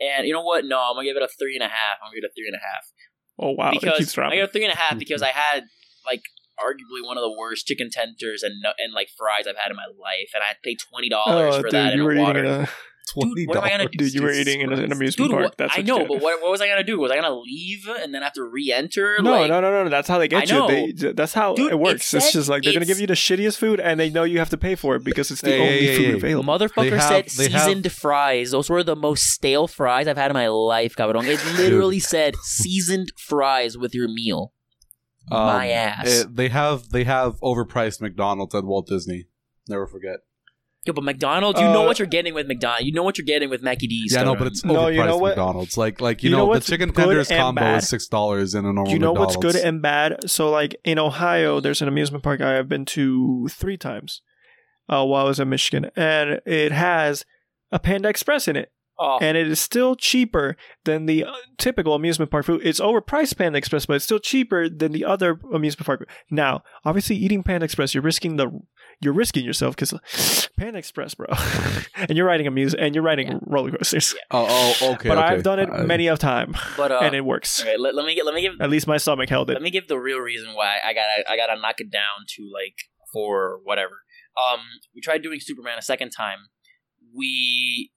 [0.00, 0.64] and you know what?
[0.64, 1.98] No, I'm gonna give it a three and a half.
[2.02, 2.84] I'm gonna give it a three and a half
[3.38, 3.70] Oh, wow.
[3.70, 5.36] because I got a three and a half because mm-hmm.
[5.36, 5.64] I had
[6.06, 6.22] like
[6.58, 9.86] arguably one of the worst chicken tenders and and like fries I've had in my
[9.86, 12.40] life, and I paid twenty dollars Oh, for dude, that in you a were water.
[12.40, 12.68] eating in a,
[13.08, 13.98] Twenty what am I gonna do?
[13.98, 15.44] dude, you were eating in an amusement Dude, park.
[15.44, 16.98] what- That's I know, but what, what was I gonna do?
[16.98, 19.16] Was I gonna leave and then have to re-enter?
[19.20, 19.88] No, like, no, no, no.
[19.88, 20.92] That's how they get I you.
[20.92, 22.12] They, that's how Dude, it works.
[22.12, 24.38] it it's just like they're gonna give you the shittiest food, and they know you
[24.40, 26.12] have to pay for it because it's the Hey, only hey, hey, food hey.
[26.14, 26.52] available.
[26.58, 28.50] Motherfucker have- said they have- seasoned fries.
[28.50, 31.26] Those were the most stale fries I've had in my life, cabrón.
[31.28, 34.52] It literally said seasoned fries with your meal.
[35.30, 36.06] Um, My ass.
[36.06, 39.26] eh, they have they have overpriced McDonald's at Walt Disney.
[39.68, 40.18] Never forget.
[40.86, 42.84] Yo, but McDonald's, you know Uh, what you're getting with McDonald's.
[42.84, 44.12] You know what you're getting with Mackie D's.
[44.12, 44.38] yeah, no, cabrón.
[44.38, 45.28] but it's No, overpriced you know what?
[45.36, 45.76] McDonald's.
[45.76, 47.82] Like like you, You know know, the what's chicken good tenders and combo bad?
[47.82, 48.86] is six dollars in a normal.
[48.86, 50.30] Do you know what's good and bad?
[50.30, 54.22] So, like in Ohio, there's an amusement park I have been to three times
[54.88, 57.24] uh, while I was in Michigan, and it has
[57.72, 61.94] a Panda Express in it, Oh, and it is still cheaper than the uh, typical
[61.94, 62.62] amusement park food.
[62.64, 66.08] It's overpriced Panda Express, but it's still cheaper than the other amusement park.
[66.30, 68.48] Now, obviously, eating Panda Express, you're risking the
[69.00, 71.26] you're risking yourself because Panda Express, bro,
[71.96, 73.38] and you're riding amuse and you're riding Yeah.
[73.42, 74.14] roller coasters.
[74.30, 74.46] Oh,
[74.80, 75.08] oh, okay.
[75.08, 75.26] but okay.
[75.26, 77.64] I've done it Uh, many of time, but uh, and it works.
[77.78, 79.54] let, let me let me give At least my stomach held it.
[79.54, 82.50] let me give the real reason why I gotta I gotta knock it down to
[82.52, 82.76] like
[83.12, 84.02] four or whatever.
[84.36, 84.60] Um,
[84.94, 86.38] we tried doing Superman a second time.
[87.14, 87.92] We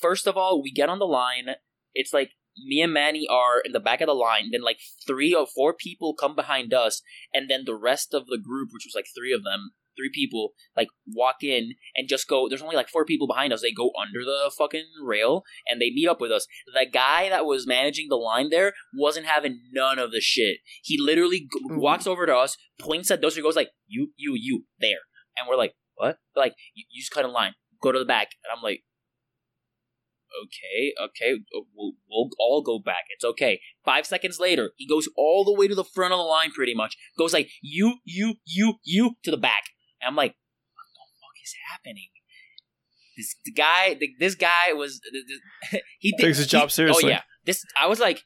[0.00, 1.54] first of all we get on the line.
[1.94, 2.30] It's like
[2.66, 4.50] me and Manny are in the back of the line.
[4.50, 7.02] Then like three or four people come behind us,
[7.32, 10.52] and then the rest of the group, which was like three of them, three people,
[10.76, 12.48] like walk in and just go.
[12.48, 13.62] There's only like four people behind us.
[13.62, 16.46] They go under the fucking rail and they meet up with us.
[16.66, 20.58] The guy that was managing the line there wasn't having none of the shit.
[20.82, 21.80] He literally g- Mhm.
[21.80, 25.00] walks over to us, points at those, who goes like, "You, you, you, there."
[25.36, 27.54] And we're like, "What?" Like, you, you just cut in line.
[27.82, 28.28] Go to the back.
[28.44, 28.84] And I'm like,
[30.44, 33.04] "Okay, okay, uh, we'll, we'll all go back.
[33.10, 36.24] It's okay." Five seconds later, he goes all the way to the front of the
[36.24, 36.96] line, pretty much.
[37.18, 39.64] Goes like, "You, you, you, you," to the back.
[40.02, 40.34] And I'm like,
[40.74, 42.08] what the fuck is happening?
[43.16, 45.00] This the guy, the, this guy was
[45.98, 47.04] he Takes his job he- seriously.
[47.06, 48.22] Oh yeah, this I was like,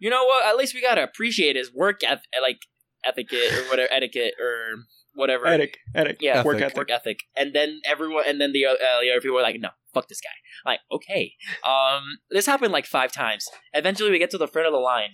[0.00, 0.46] you know what?
[0.46, 2.58] At least we gotta appreciate his work eth- like
[3.04, 4.74] etiquette or whatever etiquette or
[5.14, 6.66] whatever Ethic, ethic, Yeah, work ethic.
[6.66, 6.76] ethic.
[6.76, 7.18] work ethic.
[7.36, 10.20] And then everyone, and then the, uh, the other people were like, no, fuck this
[10.20, 10.28] guy.
[10.70, 11.32] Like, okay.
[11.66, 13.48] Um, this happened like five times.
[13.72, 15.10] Eventually, we get to the front of the line.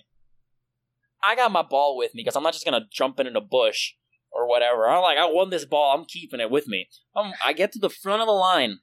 [1.22, 3.40] I got my ball with me because I'm not just gonna jump in in a
[3.40, 3.92] bush
[4.34, 4.88] or whatever.
[4.88, 5.96] I'm like, I won this ball.
[5.96, 6.88] I'm keeping it with me.
[7.14, 8.78] Um, I get to the front of the line.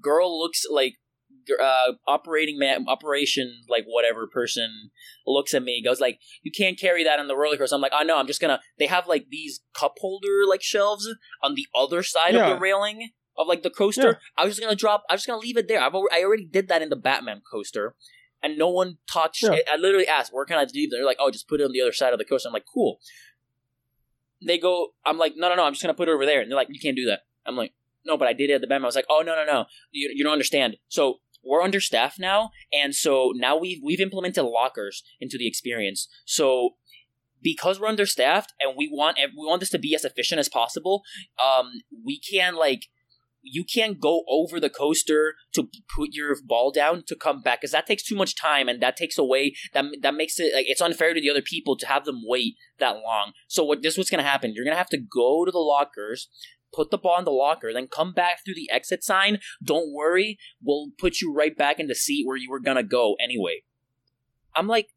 [0.00, 0.94] Girl looks like
[1.60, 4.90] uh, operating man, operation like whatever person
[5.26, 7.74] looks at me goes like, you can't carry that on the roller coaster.
[7.74, 8.60] I'm like, oh no, I'm just gonna.
[8.78, 11.08] They have like these cup holder like shelves
[11.42, 14.08] on the other side of the railing of like the coaster.
[14.08, 14.14] Yeah.
[14.38, 15.04] I was just gonna drop.
[15.10, 15.80] I was just gonna leave it there.
[15.80, 17.96] I've already, I already did that in the Batman coaster,
[18.42, 19.42] and no one touched.
[19.42, 19.52] Yeah.
[19.52, 19.64] it.
[19.72, 20.90] I literally asked, where can I leave?
[20.90, 22.48] They're like, oh, just put it on the other side of the coaster.
[22.48, 22.98] I'm like, cool.
[24.46, 24.88] They go.
[25.04, 25.64] I'm like, no, no, no.
[25.64, 26.40] I'm just gonna put it over there.
[26.40, 27.20] And they're like, you can't do that.
[27.46, 27.72] I'm like,
[28.04, 28.84] no, but I did it at the Batman.
[28.84, 29.64] I was like, oh no, no, no.
[29.90, 30.76] You you don't understand.
[30.88, 36.08] So we're understaffed now, and so now we've we've implemented lockers into the experience.
[36.24, 36.70] So
[37.42, 41.02] because we're understaffed and we want we want this to be as efficient as possible,
[41.42, 41.70] um,
[42.04, 42.86] we can like
[43.42, 47.72] you can't go over the coaster to put your ball down to come back because
[47.72, 50.80] that takes too much time and that takes away that that makes it like it's
[50.80, 53.32] unfair to the other people to have them wait that long.
[53.48, 54.52] So what this is what's gonna happen?
[54.54, 56.28] You're gonna have to go to the lockers.
[56.74, 59.40] Put the ball in the locker, then come back through the exit sign.
[59.62, 63.14] Don't worry, we'll put you right back in the seat where you were gonna go
[63.22, 63.62] anyway.
[64.54, 64.88] I'm like,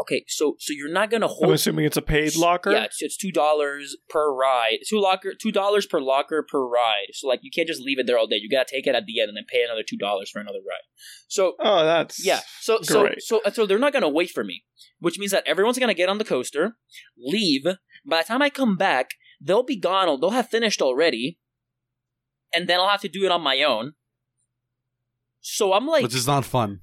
[0.00, 1.44] okay, so so you're not gonna hold.
[1.44, 2.72] I'm assuming it's a paid locker.
[2.72, 4.78] yeah, it's, it's two dollars per ride.
[4.88, 7.08] Two locker, two dollars per locker per ride.
[7.12, 8.36] So like you can't just leave it there all day.
[8.40, 10.58] You gotta take it at the end and then pay another two dollars for another
[10.58, 10.84] ride.
[11.28, 13.22] So Oh, that's yeah, so so Great.
[13.22, 14.64] so so they're not gonna wait for me,
[14.98, 16.76] which means that everyone's gonna get on the coaster,
[17.18, 17.64] leave.
[18.06, 20.08] By the time I come back, they'll be gone.
[20.08, 21.38] or They'll have finished already,
[22.52, 23.92] and then I'll have to do it on my own.
[25.40, 26.80] So I'm like, which is not fun.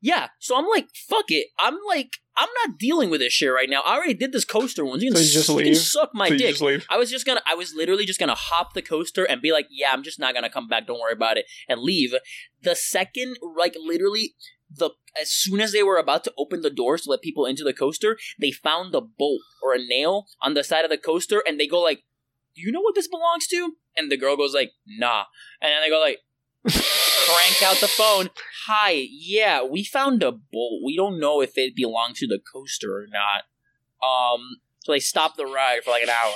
[0.00, 0.28] yeah.
[0.38, 1.48] So I'm like, fuck it.
[1.58, 2.10] I'm like,
[2.40, 3.82] I'm not dealing with this shit right now.
[3.84, 5.02] I already did this coaster once.
[5.02, 5.76] You can, So you just you leave?
[5.76, 6.56] suck my so dick.
[6.88, 9.66] I was just gonna, I was literally just gonna hop the coaster and be like,
[9.70, 10.86] yeah, I'm just not gonna come back.
[10.86, 12.14] Don't worry about it, and leave.
[12.62, 14.34] The second, like literally,
[14.74, 17.62] the as soon as they were about to open the doors to let people into
[17.62, 21.42] the coaster, they found a bolt or a nail on the side of the coaster,
[21.46, 22.04] and they go like,
[22.54, 25.24] "Do you know what this belongs to?" And the girl goes like, "Nah,"
[25.60, 26.20] and then they go like.
[27.34, 28.30] crank out the phone.
[28.66, 30.82] Hi, yeah, we found a bolt.
[30.84, 33.44] We don't know if it belonged to the coaster or not.
[34.06, 36.32] Um, so they stopped the ride for like an hour.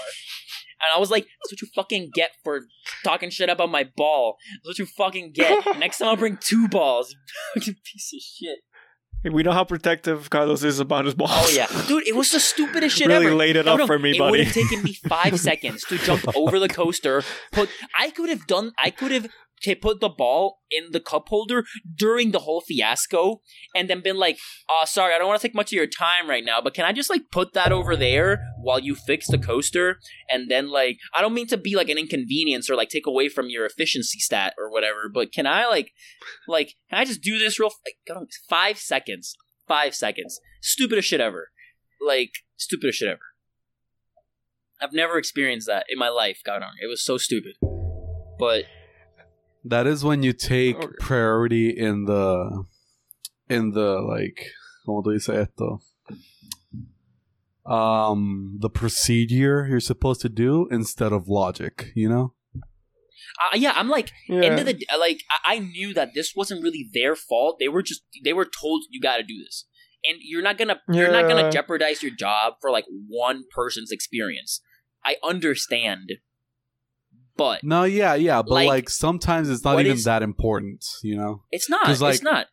[0.80, 2.62] And I was like, that's what you fucking get for
[3.04, 4.36] talking shit about my ball.
[4.56, 5.64] That's what you fucking get.
[5.78, 7.14] Next time I'll bring two balls.
[7.54, 8.58] fucking piece of shit.
[9.32, 11.30] We know how protective Carlos is about his balls.
[11.32, 11.66] Oh yeah.
[11.88, 13.34] Dude, it was the stupidest shit Really ever.
[13.34, 14.28] laid it No, up no, for me, it buddy.
[14.28, 17.22] It would have taken me five seconds to jump over the coaster.
[17.50, 19.28] Put I could have done I could have
[19.64, 21.64] t- put the ball in the cup holder
[21.96, 23.40] during the whole fiasco
[23.74, 24.38] and then been like,
[24.68, 26.84] uh sorry, I don't want to take much of your time right now, but can
[26.84, 29.98] I just like put that over there while you fix the coaster?
[30.28, 33.28] And then like I don't mean to be like an inconvenience or like take away
[33.28, 35.92] from your efficiency stat or whatever, but can I like
[36.46, 39.36] like can I just do this real like, five seconds?
[39.66, 40.40] Five seconds.
[40.60, 41.48] Stupidest shit ever.
[42.04, 43.20] Like stupidest shit ever.
[44.80, 46.74] I've never experienced that in my life, God darn.
[46.82, 47.54] It was so stupid.
[48.38, 48.64] But
[49.64, 50.94] That is when you take Okay.
[51.00, 52.64] priority in the
[53.48, 54.46] in the like
[54.84, 55.52] como do you say it?
[57.66, 62.34] Um the procedure you're supposed to do instead of logic, you know?
[63.40, 64.42] uh, yeah, I'm like yeah.
[64.42, 67.56] end of the like I-, I knew that this wasn't really their fault.
[67.58, 69.66] They were just they were told you got to do this,
[70.04, 74.60] and you're not gonna you're not gonna jeopardize your job for like one person's experience.
[75.04, 76.12] I understand,
[77.36, 81.16] but No, yeah, yeah, but Like, like, sometimes it's not even is- that important, you
[81.16, 81.42] know?
[81.50, 81.86] it's not.
[82.00, 82.46] like, it's not.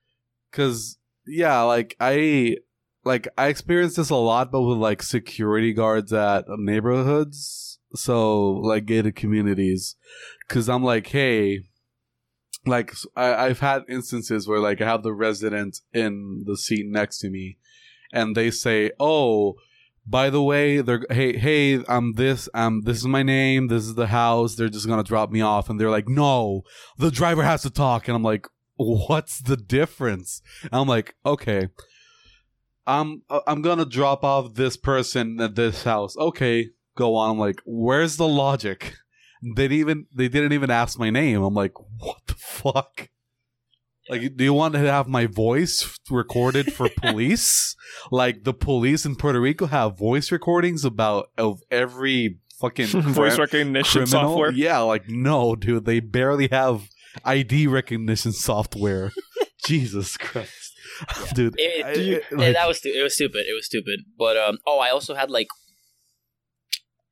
[0.52, 2.58] Cuz yeah, like I
[3.06, 8.86] like I experienced this a lot but with like security guards at neighborhoods, so like
[8.86, 9.96] gated communities
[10.50, 11.62] cuz I'm like, "Hey,
[12.66, 17.20] like I, I've had instances where like I have the resident in the seat next
[17.20, 17.58] to me,
[18.12, 19.56] and they say, "Oh,
[20.06, 23.96] by the way, they're hey hey, I'm this um this is my name, this is
[23.96, 24.56] the house.
[24.56, 26.64] They're just gonna drop me off." And they're like, "No,
[26.98, 31.68] the driver has to talk." And I'm like, "What's the difference?" And I'm like, "Okay."
[32.88, 36.18] I'm I'm gonna drop off this person at this house.
[36.18, 37.32] Okay, go on.
[37.32, 38.96] I'm like, where's the logic?
[39.56, 41.42] They even they didn't even ask my name.
[41.42, 43.10] I'm like, what the fuck?
[44.12, 47.76] Like, do you want to have my voice recorded for police?
[48.12, 53.42] like the police in Puerto Rico have voice recordings about of every fucking Voice cri-
[53.44, 54.30] recognition criminal.
[54.30, 54.52] software.
[54.52, 56.90] Yeah, like no, dude, they barely have
[57.26, 59.12] ID recognition software.
[59.66, 60.74] Jesus Christ,
[61.18, 61.32] Yeah.
[61.34, 61.56] dude.
[61.58, 63.46] It- I- you- I- like- that was stu- it was stupid.
[63.48, 64.02] It was stupid.
[64.18, 65.48] But um, oh, I also had like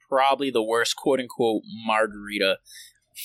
[0.10, 2.58] probably the worst quote unquote margarita,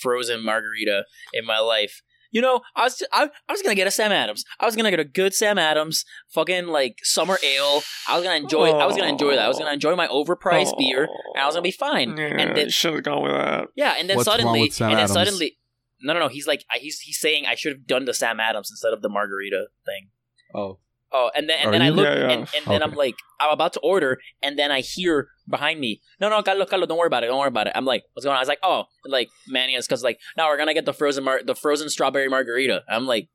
[0.03, 2.03] frozen margarita in my life.
[2.35, 4.45] You know, I was I, I was gonna get a Sam Adams.
[4.59, 7.83] I was gonna get a good Sam Adams, fucking like summer ale.
[8.09, 8.71] I was gonna enjoy.
[8.71, 9.45] I was gonna enjoy that.
[9.45, 11.05] I was gonna enjoy my overpriced beer,
[11.35, 12.17] and I was gonna be fine.
[12.17, 13.69] Yeah, and then should have gone with that.
[13.77, 15.13] yeah, and then What's wrong suddenly, with Sam and then Adams?
[15.15, 15.59] suddenly,
[16.03, 16.29] no, no, no.
[16.29, 19.09] He's like, he's he's saying I should have done the Sam Adams instead of the
[19.09, 20.09] margarita thing.
[20.57, 20.81] oh,
[21.17, 22.31] Oh, and then and Are then I look, Yeah, yeah.
[22.33, 26.01] and, and then I'm like, I'm about to order, and then I hear behind me,
[26.21, 27.73] no, no, Carlos, Carlos, don't worry about it, don't worry about it.
[27.77, 28.39] I'm like, what's going on?
[28.39, 31.23] I was like, oh, like Manny is because like, now we're gonna get the frozen
[31.23, 32.83] mar- the frozen strawberry margarita.
[32.89, 33.29] I'm like,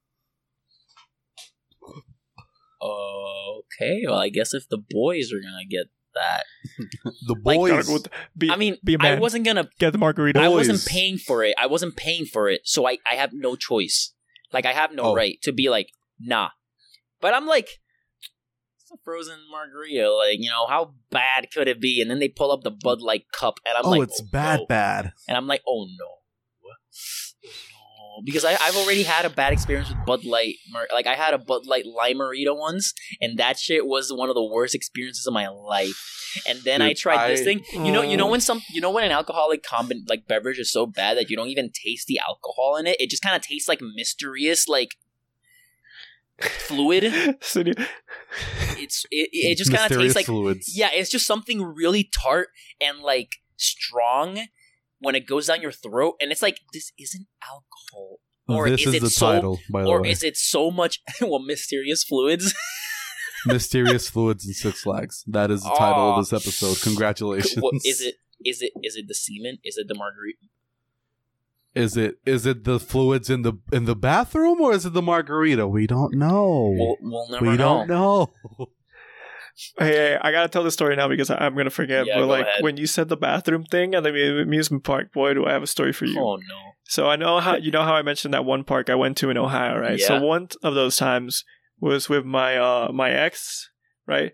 [2.82, 6.44] okay, well, I guess if the boys are gonna get that,
[7.28, 7.72] the Like, boys.
[7.88, 8.08] Gotta with-
[8.38, 9.20] be, I mean, be a I man.
[9.22, 10.40] wasn't gonna get the margarita.
[10.40, 11.56] I wasn't paying for it.
[11.58, 14.14] I wasn't paying for it, so I, I have no choice.
[14.52, 15.16] Like I have no Oh.
[15.16, 16.50] right to be like, nah.
[17.22, 17.68] But I'm like,
[18.82, 20.12] it's a frozen margarita.
[20.12, 22.02] Like you know, how bad could it be?
[22.02, 24.28] And then they pull up the Bud Light cup, and I'm oh, like, it's oh,
[24.32, 24.66] bad, no.
[24.68, 25.14] bad.
[25.28, 26.08] And I'm like, oh no.
[27.72, 30.56] No, because I, I've already had a bad experience with Bud Light.
[30.92, 34.44] Like I had a Bud Light Lime-A-Rita once, and that shit was one of the
[34.44, 36.42] worst experiences of my life.
[36.48, 37.64] And then I Dude, tried this thing.
[37.74, 38.32] You know, you know Mm.
[38.32, 41.38] when some, you know when an alcoholic combin like beverage is so bad that you
[41.38, 42.98] don't even taste the alcohol in it.
[43.00, 44.96] It just kind of tastes like mysterious, like
[46.42, 47.04] fluid.
[48.82, 50.72] It's it, it just kind of tastes like fluids.
[50.76, 54.40] yeah, it's just something really tart and like strong
[55.00, 58.88] when it goes down your throat, and it's like this isn't alcohol, or this is
[58.88, 59.94] is, it the so- title, by the way?
[59.94, 60.12] or way.
[60.12, 62.54] is it so much well mysterious fluids?
[63.46, 65.24] Mysterious fluids and Six Flags.
[65.26, 66.16] That is the title Aw.
[66.18, 66.82] of this episode.
[66.84, 67.64] Congratulations.
[67.86, 68.16] Is it?
[68.44, 68.74] Is it?
[68.84, 69.60] Is it the semen?
[69.64, 70.40] Is it the margarita?
[71.80, 75.02] Is it is it the fluids in the in the bathroom or is it the
[75.02, 75.66] margarita?
[75.66, 76.76] We don't know.
[76.78, 77.58] We'll, we'll never we know.
[77.58, 78.34] don't know.
[79.78, 82.06] Hey, hey, I gotta tell the story now because I, I'm gonna forget.
[82.06, 82.64] Yeah, but go like ahead.
[82.64, 85.68] when you said the bathroom thing at the amusement park, boy, do I have a
[85.68, 86.18] story for you.
[86.18, 86.72] Oh no!
[86.86, 89.30] So I know how you know how I mentioned that one park I went to
[89.30, 90.00] in Ohio, right?
[90.00, 90.08] Yeah.
[90.08, 91.44] So one of those times
[91.82, 93.70] was with my uh my ex,
[94.08, 94.32] right?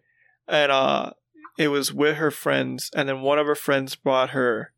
[0.47, 1.13] And uh
[1.57, 4.73] it was with her friends, and then one of her friends brought her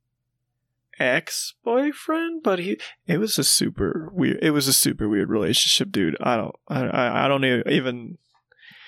[0.99, 4.39] ex boyfriend, but he it was a super weird.
[4.41, 6.17] It was a super weird relationship, dude.
[6.21, 8.17] I don't I I, I don't e- even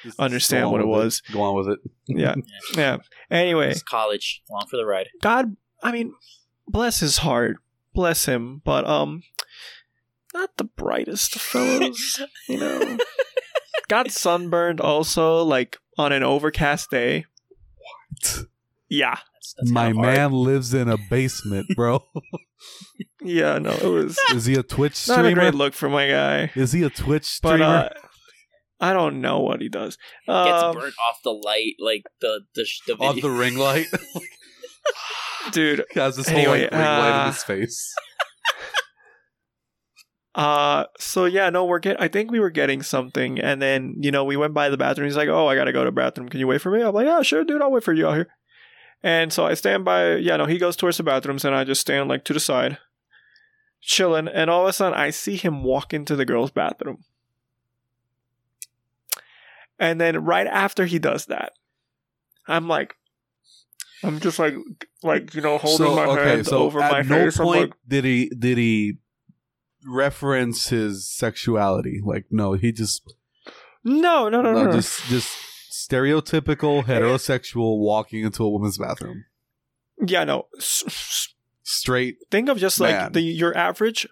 [0.04, 1.22] Just Understand what it with was.
[1.34, 1.80] Go on with it.
[2.08, 2.36] yeah
[2.76, 2.98] yeah.
[3.30, 5.08] Anyway, It's college, along for the ride.
[5.22, 6.14] God, I mean,
[6.68, 7.58] bless his heart,
[7.94, 9.24] bless him, but um,
[10.34, 12.98] not the brightest of fellows, you know.
[13.88, 17.26] Got sunburned also, like on an overcast day.
[17.78, 18.46] What?
[18.88, 19.18] Yeah,
[19.58, 22.04] That's, that's My man lives in a basement, bro.
[23.24, 25.18] yeah, no, it was is he a Twitch streamer?
[25.18, 25.42] not a streamer?
[25.52, 27.66] great look for my guy, Is he a Twitch but streamer?
[27.66, 27.90] uh,
[28.82, 29.98] I don't know what he does.
[30.26, 33.30] gets Um, burnt off the light, like the the the On video.
[33.30, 33.88] the ring light.
[35.52, 35.84] dude.
[35.94, 37.94] he has this Anyway, whole like, ring light uh, in his face.
[40.36, 42.00] Uh, so yeah, no, we're get.
[42.00, 45.08] I think we were getting something, and then you know we went by the bathroom.
[45.08, 46.30] He's like, "Oh, I gotta go to the bathroom.
[46.30, 47.62] Can you wait for me?" I'm like, "Yeah, sure, dude.
[47.62, 48.28] I'll wait for you out here."
[49.02, 50.16] And so I stand by.
[50.16, 52.78] Yeah, no, he goes towards the bathrooms, and I just stand like to the side,
[53.82, 54.28] chilling.
[54.28, 57.04] And all of a sudden, I see him walk into the girls' bathroom.
[59.80, 61.54] And then right after he does that,
[62.48, 62.96] I'm like,
[64.04, 64.56] I'm just like,
[65.02, 67.38] like you know, holding so, my okay, hand so over my no face.
[67.38, 68.98] Point like, did he did he
[69.86, 72.02] reference his sexuality.
[72.04, 73.16] Like, no, he just
[73.84, 74.72] no, no, no, no, no, no.
[74.74, 75.30] just just
[75.88, 79.26] stereotypical heterosexual walking into a woman's bathroom.
[80.06, 80.48] yeah, no.
[80.58, 82.18] S- s- Straight.
[82.32, 83.12] Think of just like Man.
[83.12, 84.08] the your average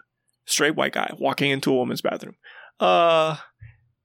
[0.45, 2.35] straight white guy walking into a woman's bathroom.
[2.79, 3.37] Uh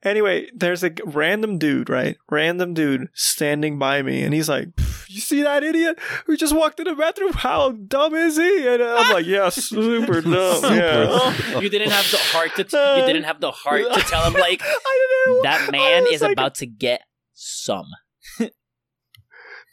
[0.03, 2.17] anyway, there's a random dude, right?
[2.31, 4.69] Random dude standing by me and he's like,
[5.09, 7.35] "You see that idiot who just walked in the bathroom?
[7.35, 11.05] How dumb is he?" And I'm like, "Yeah, super dumb." Super yeah.
[11.53, 11.63] dumb.
[11.63, 12.63] You didn't have the heart to.
[12.63, 15.43] you didn't have the heart to tell him like I didn't know.
[15.43, 17.03] that man was is like- about to get
[17.43, 17.87] some.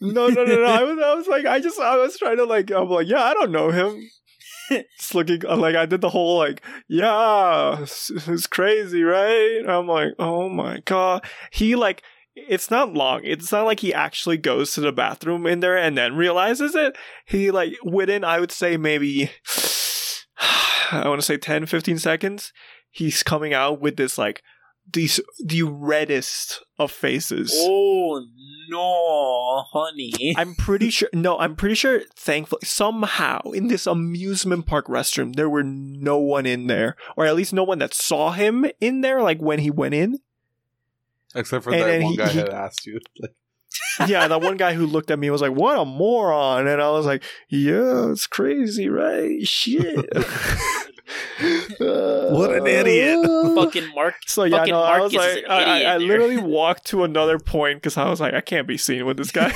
[0.01, 0.63] No, no, no, no.
[0.63, 3.23] I was, I was like, I just, I was trying to like, I'm like, yeah,
[3.23, 4.09] I don't know him.
[4.71, 9.63] It's looking uh, like I did the whole like, yeah, it's, it's crazy, right?
[9.67, 11.25] I'm like, oh my god.
[11.51, 12.03] He like,
[12.35, 13.21] it's not long.
[13.23, 16.95] It's not like he actually goes to the bathroom in there and then realizes it.
[17.25, 19.31] He like within, I would say maybe,
[20.91, 22.53] I want to say 10, 15 seconds.
[22.91, 24.43] He's coming out with this like
[24.93, 27.53] these the reddest of faces.
[27.55, 28.25] Oh
[28.69, 30.33] no, honey.
[30.37, 31.09] I'm pretty sure.
[31.13, 32.01] No, I'm pretty sure.
[32.15, 37.35] Thankfully, somehow in this amusement park restroom, there were no one in there, or at
[37.35, 39.21] least no one that saw him in there.
[39.21, 40.19] Like when he went in.
[41.35, 42.99] Except for And that one he- guy he- had asked you.
[44.07, 46.89] Yeah, that one guy who looked at me was like, "What a moron!" And I
[46.89, 49.45] was like, "Yeah, it's crazy, right?
[49.47, 50.09] Shit."
[51.79, 53.25] What an idiot.
[53.55, 54.15] Fucking Mark.
[54.27, 57.77] So yeah, Fucking no, I was like, I, I, I literally walked to another point
[57.77, 59.51] because I was like, I can't be seen with this guy.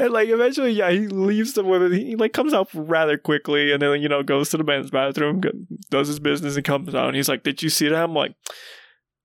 [0.00, 1.92] and like eventually, yeah, he leaves the women.
[1.92, 5.42] He like comes out rather quickly, and then you know goes to the men's bathroom,
[5.90, 7.08] does his business, and comes out.
[7.08, 8.34] And he's like, "Did you see that?" I'm like,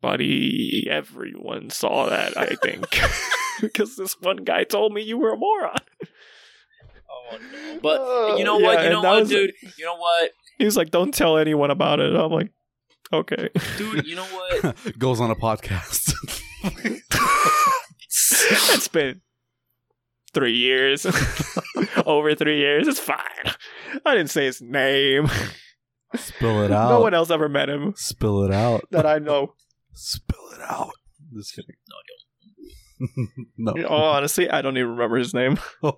[0.02, 2.38] "Buddy, everyone saw that.
[2.38, 2.86] I think."
[3.62, 5.76] Because this one guy told me you were a moron.
[7.82, 8.74] But you know Uh, what?
[8.80, 9.54] yeah, You know what, was- dude?
[9.78, 10.32] You know what?
[10.58, 12.52] He was like, "Don't tell anyone about it." I'm like,
[13.14, 14.76] "Okay." Dude, you know what?
[15.00, 16.14] goes on a podcast.
[18.04, 19.22] it's been
[20.34, 21.06] three years.
[22.06, 22.88] Over three years.
[22.88, 23.18] It's fine.
[24.06, 25.30] I didn't say his name.
[26.16, 26.90] Spill it out.
[26.90, 28.82] No one else ever met him Spill it out.
[28.92, 29.54] that I know.
[29.94, 30.92] Spill it out.
[31.36, 31.76] Just kidding.
[31.88, 31.96] No,
[33.58, 33.74] no.
[33.88, 35.58] Oh, honestly, I don't even remember his name.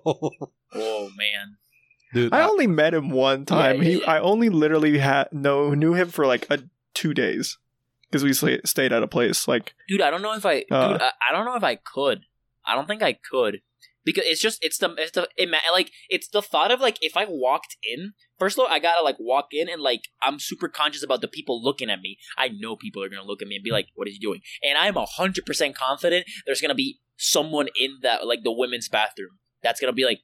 [0.74, 1.56] Oh man.
[2.14, 3.76] Dude, I I- only met him one time.
[3.76, 4.10] Yeah, yeah, he, yeah.
[4.10, 6.60] I only literally had no knew him for like a
[6.94, 7.58] two days
[8.10, 9.46] because we sla- stayed at a place.
[9.46, 10.92] Like, Dude, I don't know if I Uh.
[10.92, 12.22] dude, I, I don't know if I could.
[12.66, 13.60] I don't think I could.
[14.04, 17.16] Because it's just it's the it's the it, like it's the thought of like if
[17.16, 20.68] I walked in first of all I gotta like walk in and like I'm super
[20.68, 22.18] conscious about the people looking at me.
[22.36, 24.40] I know people are gonna look at me and be like, "What is he doing?"
[24.62, 29.38] And I'm hundred percent confident there's gonna be someone in that like the women's bathroom
[29.62, 30.20] that's gonna be like,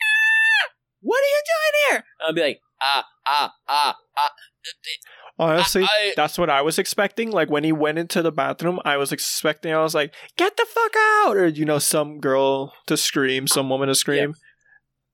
[0.00, 0.70] "Ah,
[1.00, 4.32] "What are you doing here?" I'll be like, "Ah ah ah ah."
[5.38, 7.30] honestly, I- that's what I was expecting.
[7.30, 9.72] Like when he went into the bathroom, I was expecting.
[9.72, 13.68] I was like, "Get the fuck out!" Or you know, some girl to scream, some
[13.68, 14.34] woman to scream.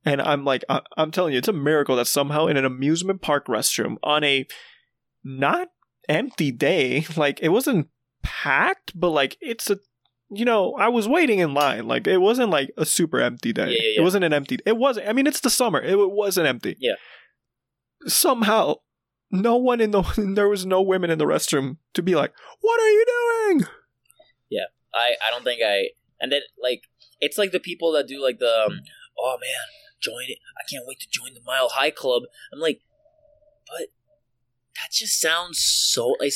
[0.04, 3.20] And I'm like, I- I'm telling you, it's a miracle that somehow in an amusement
[3.22, 4.46] park restroom on a
[5.22, 5.68] not
[6.08, 7.88] empty day, like it wasn't
[8.22, 9.78] packed, but like it's a,
[10.30, 11.86] you know, I was waiting in line.
[11.86, 13.70] Like it wasn't like a super empty day.
[13.70, 14.58] Yeah, yeah, It wasn't an empty.
[14.64, 15.08] It wasn't.
[15.08, 15.80] I mean, it's the summer.
[15.80, 16.76] It, wasn't empty.
[16.78, 16.94] Yeah.
[18.06, 18.76] Somehow,
[19.30, 20.02] no one in the
[20.34, 23.66] there was no women in the restroom to be like, "What are you doing?"
[24.48, 25.90] Yeah, I I don't think I
[26.20, 26.84] and then like
[27.20, 28.80] it's like the people that do like the um,
[29.18, 29.50] oh man
[30.00, 32.24] join it I can't wait to join the Mile High Club.
[32.52, 32.80] I'm like,
[33.66, 33.88] but
[34.76, 36.32] that just sounds so like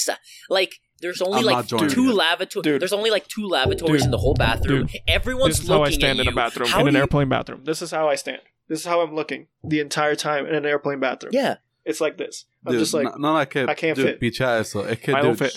[0.48, 2.78] like there's only I'm like two lavatories.
[2.78, 4.06] There's only like two lavatories Dude.
[4.06, 4.88] in the whole bathroom.
[5.06, 7.64] Everyone's this is how I stand in a bathroom How in an you- airplane bathroom.
[7.64, 8.40] This is how I stand.
[8.68, 11.32] This is how I'm looking the entire time in an airplane bathroom.
[11.34, 12.46] Yeah, It's like this.
[12.64, 13.68] I'm dude, just like, no, no, I can't.
[13.68, 14.20] I can't dude, fit.
[14.20, 14.82] Picha eso.
[14.84, 15.54] Es que, I don't fit.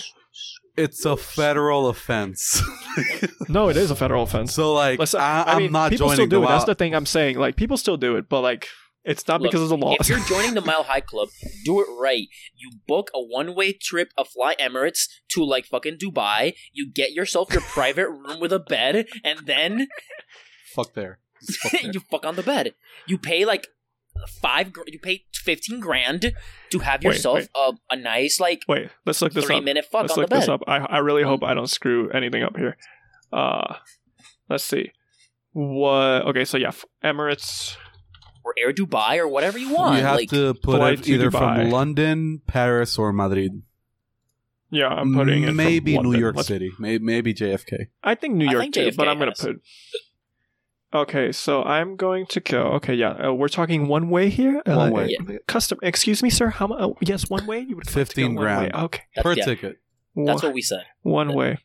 [0.78, 2.62] It's a federal offense.
[3.48, 4.54] no, it is a federal offense.
[4.54, 6.48] so like, Listen, I, I I'm mean, not people joining still do the it.
[6.48, 7.36] That's the thing I'm saying.
[7.38, 8.68] Like, people still do it, but like,
[9.04, 9.94] it's not Look, because of the law.
[9.98, 11.28] if you're joining the Mile High Club,
[11.64, 12.26] do it right.
[12.54, 16.54] You book a one way trip of Fly Emirates to like fucking Dubai.
[16.72, 19.88] You get yourself your private room with a bed, and then
[20.74, 21.20] Fuck there.
[21.62, 21.90] Fuck there.
[21.92, 22.74] you fuck on the bed.
[23.06, 23.66] You pay like
[24.42, 24.72] five.
[24.86, 26.32] You pay fifteen grand
[26.70, 27.48] to have Wait, yourself wait.
[27.56, 29.64] A, a nice like Wait, let's look this three up.
[29.64, 30.62] minute fuck Let's on the look this up.
[30.66, 32.76] I, I really hope I don't screw anything up here.
[33.32, 33.74] Uh,
[34.48, 34.92] let's see.
[35.52, 36.26] What?
[36.26, 36.72] Okay, so yeah,
[37.04, 37.76] Emirates.
[38.44, 39.96] or Air Dubai or whatever you want.
[39.96, 41.56] you have like, to put it either Dubai.
[41.62, 43.62] from London, Paris, or Madrid.
[44.70, 45.52] Yeah, I'm putting it.
[45.54, 46.70] maybe New York Let's- City.
[46.78, 47.86] Maybe, maybe JFK.
[48.04, 49.56] I think New I York think too, JFK but I'm gonna has- put.
[50.94, 52.62] Okay, so I'm going to go.
[52.76, 54.62] Okay, yeah, uh, we're talking one way here.
[54.64, 55.16] Uh, One way.
[55.46, 55.78] Custom.
[55.82, 56.48] Excuse me, sir.
[56.48, 56.78] How much?
[56.80, 57.60] Oh, yes, one way.
[57.60, 58.72] You would like to go 15 one grand.
[58.72, 58.80] way.
[58.84, 59.76] Okay, that's, per yeah, ticket.
[60.16, 60.84] that's One- what we said.
[61.02, 61.58] one way.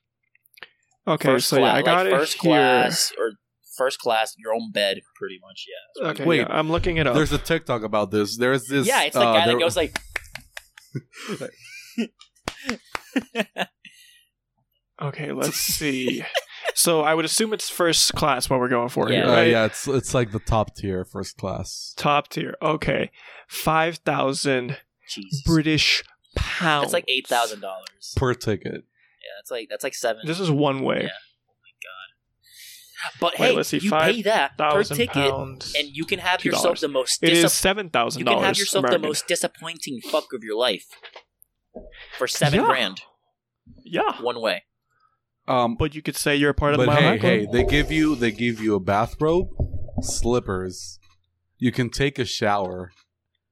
[1.07, 2.49] Okay, first so yeah, class, I got like it first here.
[2.51, 3.31] class or
[3.77, 5.65] first class, your own bed, pretty much.
[6.01, 6.07] Yeah.
[6.09, 7.15] Okay, Wait, yeah, I'm looking it up.
[7.15, 8.37] There's a TikTok about this.
[8.37, 8.85] There's this.
[8.87, 9.97] yeah, it's the uh, guy there- that goes like,
[15.01, 16.23] Okay, let's see.
[16.75, 19.25] so I would assume it's first class what we're going for Yeah.
[19.25, 21.93] here, Uh, yeah, it's it's like the top tier, first class.
[21.97, 22.55] Top tier.
[22.61, 23.11] Okay,
[23.47, 24.77] five thousand
[25.45, 26.03] British
[26.35, 26.85] pounds.
[26.85, 28.13] It's like eight thousand dollars.
[28.15, 28.73] per ticket.
[29.23, 30.23] Yeah, that's like that's like seven.
[30.25, 31.01] This is one way.
[31.03, 31.09] Yeah.
[33.19, 35.73] But Wait, hey, let's see, you pay that per ticket, pounds.
[35.77, 36.45] and you can have $2.
[36.45, 37.21] yourself the most.
[37.21, 40.57] It Dis- is seven thousand you can have yourself the most disappointing fuck of your
[40.57, 40.85] life
[42.17, 42.65] for seven Yeah.
[42.65, 43.01] grand
[43.83, 44.63] Yeah, one way.
[45.47, 47.31] Um, but you could say you're a part of but the Mile hey, High Club.
[47.31, 49.49] hey, they give you they give you a bathrobe,
[50.01, 50.99] slippers.
[51.57, 52.91] You can take a shower,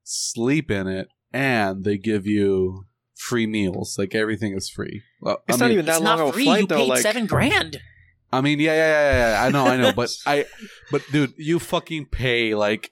[0.04, 2.86] sleep in it, and they give you
[3.16, 3.96] free meals.
[3.98, 5.02] Like everything is free.
[5.22, 6.44] Well, It's I not mean, even that it's long not of a free.
[6.46, 6.78] flight you though.
[6.78, 7.80] paid Like seven grand.
[8.34, 9.44] I mean, yeah, yeah, yeah, yeah.
[9.46, 10.46] I know, I know, but I,
[10.92, 12.92] but dude, you fucking pay like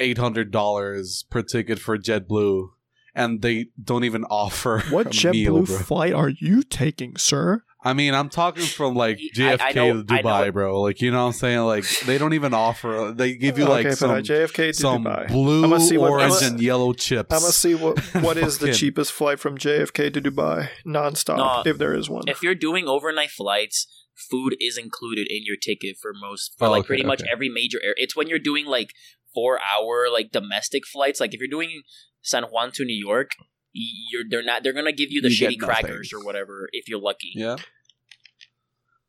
[0.00, 2.68] eight hundred dollars per ticket for JetBlue,
[3.14, 5.78] and they don't even offer what a meal, JetBlue bro.
[5.78, 7.62] flight are you taking, sir?
[7.84, 10.80] I mean, I'm talking from like JFK I know- to Dubai, bro.
[10.80, 11.58] Like, you know what I'm saying?
[11.60, 13.12] Like, they don't even offer.
[13.14, 15.28] They give you like okay, some JFK to some Dubai.
[15.28, 17.32] blue, I'ma see what- orange, I'ma- and yellow chips.
[17.34, 21.62] I'm gonna see what what is the cheapest flight from JFK to Dubai nonstop, No,
[21.70, 22.22] if there is one.
[22.28, 23.86] If you're doing overnight flights,
[24.30, 27.48] food is included in your ticket for most for Oh, like okay, pretty much every
[27.48, 27.94] major air.
[27.96, 28.90] It's when you're doing like
[29.34, 31.18] four hour like domestic flights.
[31.20, 31.82] Like if you're doing
[32.20, 35.48] San Juan to New York, y- you're they're not they're gonna give you the You
[35.48, 37.32] shitty crackers or whatever if you're lucky.
[37.34, 37.56] Yeah.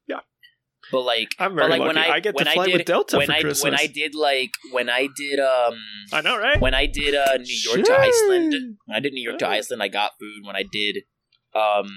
[0.08, 0.20] Yeah.
[0.92, 1.88] But like I'm but very like lucky.
[1.88, 3.64] when I, I get when to I fly did, with Delta when for I Christmas.
[3.64, 5.76] when I did like when I did um
[6.12, 6.60] I know, right?
[6.62, 9.82] when I did uh New York to Iceland when I did New York to Iceland
[9.84, 10.98] I got food when I did
[11.56, 11.90] um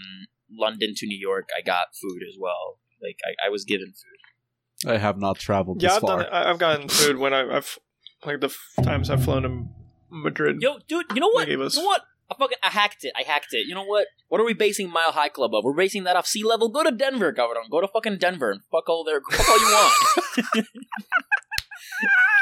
[0.51, 4.91] London to New York I got food as well like I, I was given food
[4.91, 6.23] I have not traveled Yeah, this I've far.
[6.23, 6.33] done.
[6.33, 7.79] I- I've gotten food when I, I've
[8.25, 9.67] like the f- times I've flown to
[10.11, 10.59] Madrid.
[10.61, 13.05] yo dude you know what They gave us- you know what I fucking I hacked
[13.05, 13.13] it.
[13.17, 13.67] I hacked it.
[13.67, 14.07] You know what?
[14.29, 15.65] What are we basing Mile High Club of?
[15.65, 16.69] We're basing that off sea level.
[16.69, 19.67] Go to Denver Cabron go to fucking Denver and fuck all their fuck all you
[19.67, 20.67] want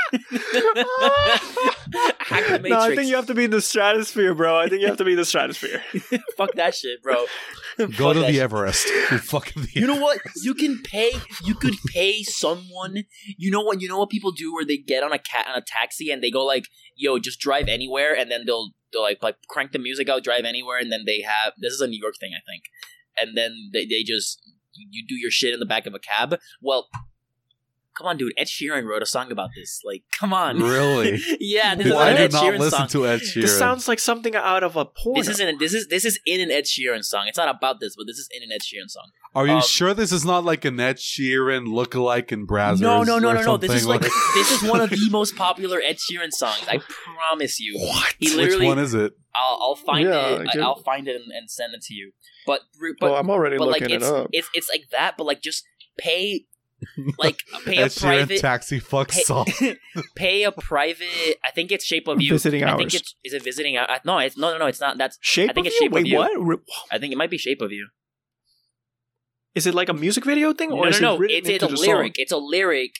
[2.62, 4.56] no, I think you have to be in the stratosphere, bro.
[4.58, 5.82] I think you have to be in the stratosphere.
[6.36, 7.26] fuck that shit bro
[7.76, 8.42] Go Fuck to the shit.
[8.42, 8.88] Everest.
[9.10, 10.18] You fucking the You know what?
[10.42, 11.10] You can pay.
[11.44, 13.04] You could pay someone.
[13.36, 13.80] You know what?
[13.80, 16.22] You know what people do where they get on a cat on a taxi and
[16.22, 16.64] they go like,
[16.96, 20.44] "Yo, just drive anywhere," and then they'll they'll like like crank the music out, drive
[20.44, 22.64] anywhere, and then they have this is a New York thing, I think,
[23.16, 24.40] and then they they just
[24.74, 26.38] you do your shit in the back of a cab.
[26.60, 26.88] Well.
[27.96, 28.32] Come on, dude.
[28.36, 29.80] Ed Sheeran wrote a song about this.
[29.84, 30.58] Like, come on.
[30.60, 31.20] Really?
[31.40, 32.88] yeah, this Dude, is an did Ed not Sheeran listen song.
[32.88, 33.42] to Ed Sheeran.
[33.42, 35.16] This sounds like something out of a porn.
[35.18, 35.58] This isn't.
[35.60, 37.26] This is this is in an Ed Sheeran song.
[37.28, 39.10] It's not about this, but this is in an Ed Sheeran song.
[39.36, 42.80] Are you um, sure this is not like an Ed Sheeran lookalike in Brazzers?
[42.80, 43.56] No, no, no, no, no.
[43.56, 46.64] This is something like this is one of the most popular Ed Sheeran songs.
[46.68, 47.78] I promise you.
[47.78, 48.14] what?
[48.18, 49.12] He Which one is it?
[49.36, 50.40] I'll, I'll find Yeah, it.
[50.40, 52.12] I get- I'll find it and, and send it to you.
[52.46, 52.60] But
[53.00, 54.28] but well, I'm already but like looking it's it up.
[54.32, 55.16] it's it's like that.
[55.16, 55.64] But like just
[55.98, 56.44] pay
[57.18, 59.46] like pay a Sheeran private taxi fuck pay, song.
[60.16, 61.38] pay a private.
[61.44, 62.30] I think it's Shape of You.
[62.32, 62.94] Visiting I think hours.
[62.94, 63.76] it's is it visiting?
[63.76, 64.66] hou- No, it's no, no, no.
[64.66, 64.98] It's not.
[64.98, 65.86] That's Shape I think of it's you?
[65.86, 66.18] Shape of Wait, You.
[66.18, 66.60] what?
[66.90, 67.88] I think it might be Shape of You.
[69.54, 71.18] Is it like a music video thing, or no, is no, it no.
[71.18, 71.86] written It's, it's a the song?
[71.86, 72.14] lyric.
[72.18, 72.90] It's a lyric.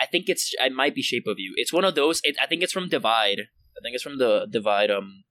[0.00, 0.52] I think it's.
[0.58, 1.52] It might be Shape of You.
[1.56, 2.20] It's one of those.
[2.24, 3.40] It, I think it's from Divide.
[3.40, 4.90] I think it's from the Divide.
[4.90, 5.24] Um.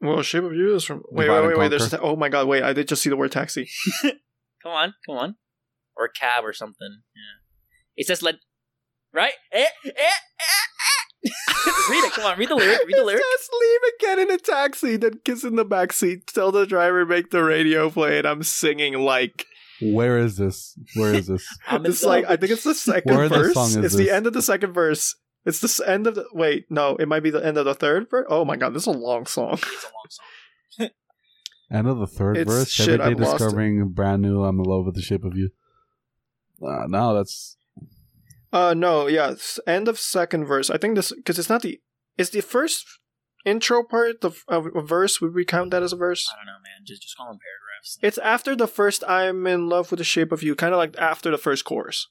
[0.00, 1.02] Well, Shape of You is from.
[1.10, 1.68] Wait, Divide wait, wait, wait.
[1.68, 1.88] There's.
[1.90, 2.04] Conquer.
[2.04, 2.48] Oh my god!
[2.48, 3.68] Wait, I did just see the word taxi.
[4.02, 5.34] Come on, come on,
[5.96, 7.02] or cab or something.
[7.14, 7.40] Yeah.
[7.96, 8.36] It says let.
[9.12, 9.32] Right.
[9.52, 11.30] Eh, eh, eh, eh.
[11.90, 12.12] read it.
[12.12, 12.38] Come on.
[12.38, 12.80] Read the lyric.
[12.86, 13.22] Read the lyric.
[13.22, 16.26] Just leave it, get in a taxi, then kiss in the back seat.
[16.28, 19.46] Tell the driver make the radio play, and I'm singing like
[19.82, 20.78] Where is this?
[20.94, 21.46] Where is this?
[21.66, 23.54] I'm it's like I think it's the second Where the verse.
[23.54, 24.06] song is it's this?
[24.06, 25.14] the end of the second verse.
[25.44, 26.66] It's the end of the wait.
[26.70, 28.26] No, it might be the end of the third verse.
[28.30, 29.54] Oh my god, this is a long song.
[29.54, 30.88] It's a long song.
[31.72, 32.68] End of the third It's verse.
[32.70, 34.42] shit, Every day I've lost discovering brand new.
[34.44, 35.50] I'm in love with the shape of you.
[36.62, 37.56] Uh, no, that's
[38.52, 39.34] Uh no, yeah,
[39.66, 40.70] end of second verse.
[40.70, 41.80] I think this because it's not the
[42.18, 42.84] it's the first
[43.44, 45.20] intro part the of a verse.
[45.20, 46.28] Would we count that as a verse?
[46.32, 46.84] I don't know, man.
[46.86, 47.98] Just just call them paragraphs.
[48.02, 50.96] It's after the first "I'm in love with the shape of you," kind of like
[50.98, 52.08] after the first chorus.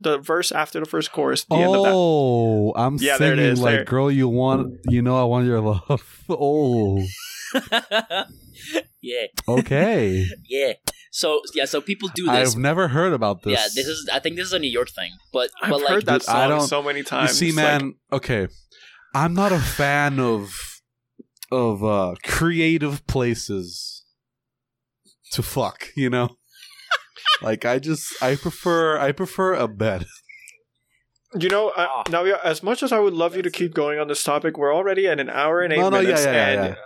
[0.00, 1.92] The verse after the first chorus, the end of that.
[1.94, 3.84] oh, I'm Yeah, there it singing like, there.
[3.84, 6.24] girl, you want, you know, I want your love.
[6.28, 7.06] oh,
[9.00, 10.26] yeah, okay.
[10.48, 10.72] yeah.
[11.14, 12.54] So yeah, so people do this.
[12.54, 13.52] I've never heard about this.
[13.52, 14.08] Yeah, this is.
[14.10, 16.28] I think this is a New York thing, but I've but like heard that Dude,
[16.30, 17.38] I song don't- so many times.
[17.40, 17.54] You times.
[17.54, 17.94] see, like- man.
[18.10, 18.48] okay,
[19.14, 20.54] I'm not a fan of
[21.50, 24.04] of uh creative places
[25.32, 25.88] to fuck.
[25.94, 26.30] You know,
[27.42, 30.06] like I just I prefer I prefer a bed.
[31.38, 32.02] You know, uh, Ah.
[32.10, 34.74] now as much as I would love you to keep going on this topic, we're
[34.74, 36.76] already at an hour and eight No, no, minutes, yeah, yeah, and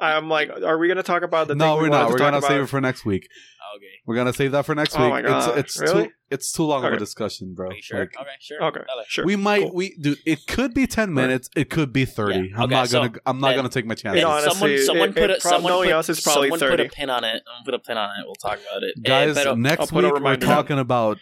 [0.00, 1.54] I'm like, are we going to talk about the?
[1.54, 2.06] no, thing we we're wanted not.
[2.08, 3.28] to We're gonna save it for next week.
[3.76, 3.86] Okay.
[4.06, 5.00] We're gonna save that for next week.
[5.00, 5.12] Oh week.
[5.12, 6.04] my God, It's it's really?
[6.08, 7.68] too it's too long of a discussion, bro.
[7.68, 7.98] Are you sure?
[8.00, 8.62] Like, okay, sure.
[8.64, 9.06] Okay, Valid.
[9.08, 9.24] sure.
[9.26, 9.74] we might cool.
[9.74, 10.18] we dude.
[10.26, 11.48] It could be ten minutes.
[11.56, 12.48] It could be thirty.
[12.50, 12.56] Yeah.
[12.56, 13.18] I'm Okay, not so gonna.
[13.26, 14.24] I'm not then- gonna take my Then It chances.
[14.24, 16.76] honestly- someone, someone it- put it a, someone put, us, it's probably someone 30.
[16.84, 17.42] put a pin on it.
[17.46, 18.24] Someone put a pin on it.
[18.26, 18.94] We'll talk about it.
[19.02, 21.18] Guys, pero- I'll next week we're talking about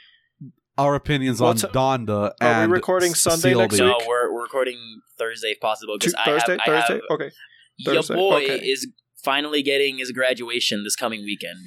[0.78, 1.70] our opinions What's- on
[2.06, 2.30] Donda.
[2.30, 3.86] are we and recording Sunday next CLB.
[4.00, 4.78] no, we're, we're recording
[5.18, 6.94] Thursday if possible Tu- because I Thursday, have, I Thursday.
[6.94, 7.30] have okay,
[7.78, 8.66] your boy okay.
[8.66, 8.88] is
[9.22, 11.66] finally getting his graduation this coming weekend.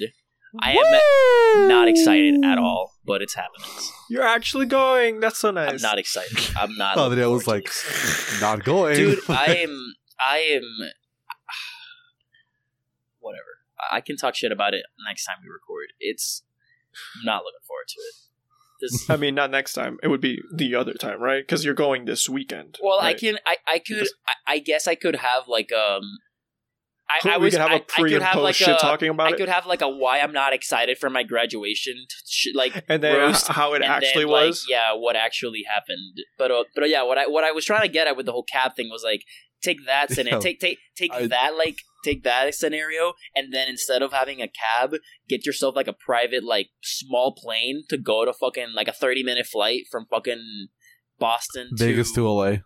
[0.60, 3.68] I am not excited at all, but it's happening.
[4.08, 5.20] you're actually going.
[5.20, 5.70] That's so nice.
[5.70, 6.38] I'm not excited.
[6.56, 6.96] I'm not.
[6.96, 7.68] Oh, looking I was like,
[8.40, 9.94] not going, dude, I am.
[10.20, 10.62] I am.
[13.20, 13.42] Whatever.
[13.90, 15.92] I can talk shit about it next time we record.
[16.00, 16.42] It's
[17.20, 18.14] I'm not looking forward to it.
[18.80, 19.98] This, I mean, not next time.
[20.02, 21.42] It would be the other time, right?
[21.42, 22.78] Because you're going this weekend.
[22.82, 23.38] well, I can.
[23.46, 23.94] I, I could.
[23.96, 26.02] Because- I, I guess I could have like um.
[27.08, 28.54] I, I we was, could have I- a pre I could and have post like
[28.54, 31.10] shit a, talking about I it, could have like a why I'm not excited for
[31.10, 34.66] my graduation, sh- like and then roast, how it and actually then, like, was.
[34.68, 36.18] yeah, what actually happened.
[36.38, 38.26] But uh, but uh, yeah, what I what I was trying to get at with
[38.26, 39.22] the whole cab thing was like
[39.62, 43.68] take that scenario, Yo, take take take I- that like take that scenario, and then
[43.68, 44.94] instead of having a cab,
[45.28, 49.22] get yourself like a private like small plane to go to fucking like a thirty
[49.22, 50.68] minute flight from fucking
[51.18, 52.56] Boston Vegas to LA.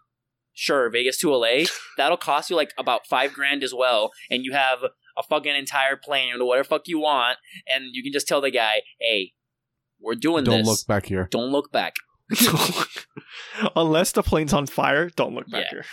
[0.58, 1.64] Sure Vegas to LA.
[1.96, 4.80] That'll cost you like about five grand as well, and you have
[5.16, 7.38] a fucking entire plane or whatever fuck you want,
[7.72, 9.32] and you can just tell the guy, hey.
[10.00, 10.54] We're doing this.
[10.54, 11.26] Don't look back here.
[11.28, 11.96] Don't look back.
[13.76, 15.70] Unless the plane's on fire, don't look back Yeah.
[15.70, 15.84] here.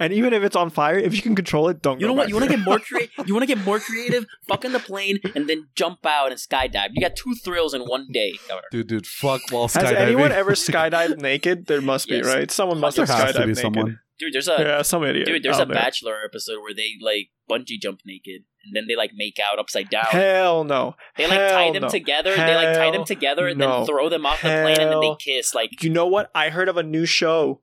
[0.00, 2.00] And even if it's on fire, if you can control it, don't.
[2.00, 2.22] You go know what?
[2.24, 3.10] back You want to get more creative.
[3.26, 4.26] You want to get more creative.
[4.48, 6.88] Fuck in the plane and then jump out and skydive.
[6.94, 8.32] You got two thrills in one day.
[8.48, 8.66] Governor.
[8.72, 11.66] Dude, dude, fuck while Has anyone ever skydived naked?
[11.66, 12.26] There must be, Yes.
[12.26, 12.50] right?
[12.50, 13.58] Someone must there have has skydived to be naked.
[13.62, 14.00] someone.
[14.18, 15.26] Dude, there's a Yeah, some idiot.
[15.26, 15.42] dude.
[15.42, 15.74] There's a there.
[15.74, 19.90] Bachelor episode where they like bungee jump naked and then they like make out upside
[19.90, 20.04] down.
[20.08, 20.94] Hell no.
[21.18, 21.88] they like tie them no.
[21.88, 22.34] together.
[22.34, 23.78] they like tie them together and no.
[23.78, 25.54] then throw them off the plane and then they kiss.
[25.54, 26.30] Like You know what?
[26.34, 27.60] I heard of a new show,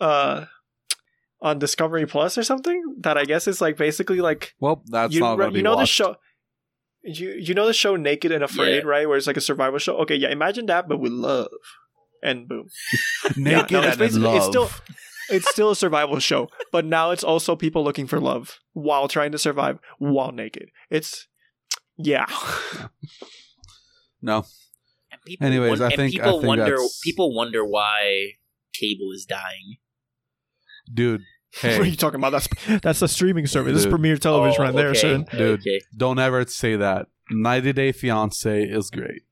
[0.00, 0.46] uh,
[1.40, 5.20] on Discovery Plus or something that I guess is like basically like Well, that's you,
[5.20, 6.16] not gonna be you know the show.
[7.04, 8.88] You you know the show Naked and Afraid, Yeah.
[8.90, 9.08] right?
[9.08, 9.96] Where it's like a survival show.
[9.98, 11.48] Okay, yeah, imagine that, but with love,
[12.22, 12.66] and boom.
[13.36, 14.36] Naked no, it's and in basically- love.
[14.36, 14.70] it's still-
[15.30, 19.30] It's still a survival show, but now it's also people looking for love while trying
[19.32, 20.70] to survive while naked.
[20.88, 21.28] It's
[21.98, 22.24] yeah.
[24.22, 24.44] no.
[25.12, 25.46] and people.
[25.46, 26.64] Anyways, won- I and think- I people think wonder.
[26.64, 28.32] that's- People wonder why
[28.72, 29.76] cable is dying.
[30.92, 31.22] Dude,
[31.60, 32.30] what are you talking about?
[32.30, 32.48] That's
[32.82, 33.72] that's the streaming service.
[33.72, 33.92] This is Dude.
[33.92, 34.98] Premier Television Oh, right there, okay.
[35.00, 35.26] son.
[35.30, 35.60] Dude.
[35.60, 35.80] Okay.
[35.96, 37.06] don't ever say that.
[37.30, 39.22] 90 Day Fiance is great.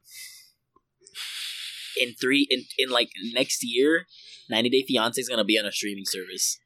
[1.99, 4.07] in three in, in like next year
[4.51, 6.59] 90 day fiance is gonna be on a streaming service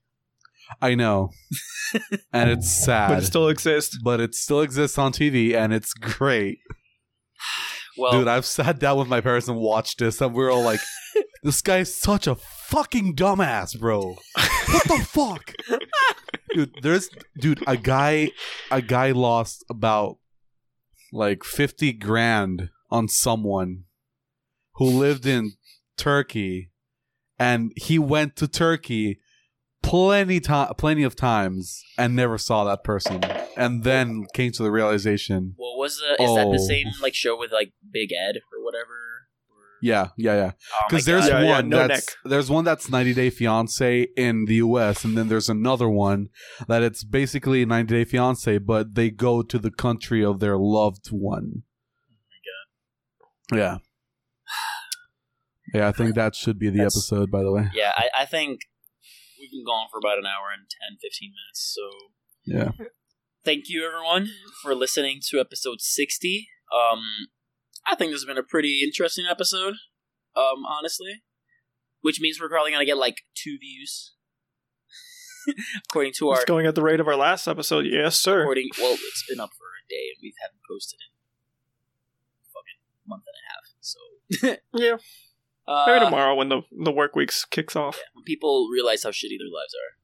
[0.81, 1.31] I know.
[2.33, 3.09] and it's sad.
[3.09, 3.99] But it still exists.
[4.05, 6.59] but it still exists on TV and it's great.
[7.99, 10.79] well Dude, I've sat down with my parents and watched this and we're all like,
[11.43, 12.37] this guy's such a
[12.71, 14.17] fucking dumbass, bro.
[14.71, 15.53] What the fuck?
[16.55, 18.31] Dude, there's dude, a guy
[18.71, 20.19] a guy lost about
[21.13, 23.85] like 50 grand on someone
[24.75, 25.53] who lived in
[25.97, 26.71] Turkey
[27.39, 29.19] and he went to Turkey
[29.83, 33.23] plenty time plenty of times and never saw that person
[33.57, 36.69] and then came to the realization what was the is that the Oh.
[36.69, 39.10] same like show with like big ed or whatever
[39.83, 41.43] yeah yeah yeah oh because there's God.
[41.43, 42.17] Yeah, yeah, one no that's neck.
[42.25, 45.05] there's one that's 90 Day Fiance in the U.S.
[45.05, 46.29] and then there's another one
[46.69, 51.09] that it's basically 90 Day Fiance, but they go to the country of their loved
[51.11, 51.63] one.
[53.53, 53.81] Oh my god!
[55.75, 55.89] Yeah, yeah.
[55.89, 57.31] I think that should be the That's- episode.
[57.31, 58.61] By the way, yeah I, I think
[59.39, 62.11] we've been going for about an hour and 10 15 minutes so
[62.45, 62.73] yeah.
[63.45, 64.29] thank you everyone
[64.63, 67.01] for listening to episode 60 um
[67.87, 69.75] i think this has been a pretty interesting episode
[70.37, 71.23] um honestly
[72.03, 74.15] which means we're probably gonna get like two views
[75.89, 77.87] according to our It's going at the rate of our last episode.
[77.87, 78.41] Yes, sir.
[78.41, 78.69] recording.
[78.79, 81.13] Well, it's been up for a day, and we haven't posted in
[82.53, 83.65] fucking month and a half.
[83.81, 84.97] So Yeah.
[85.67, 87.99] uh, Maybe tomorrow when the the work weeks kicks off.
[88.13, 89.97] when people realize how shitty their lives are.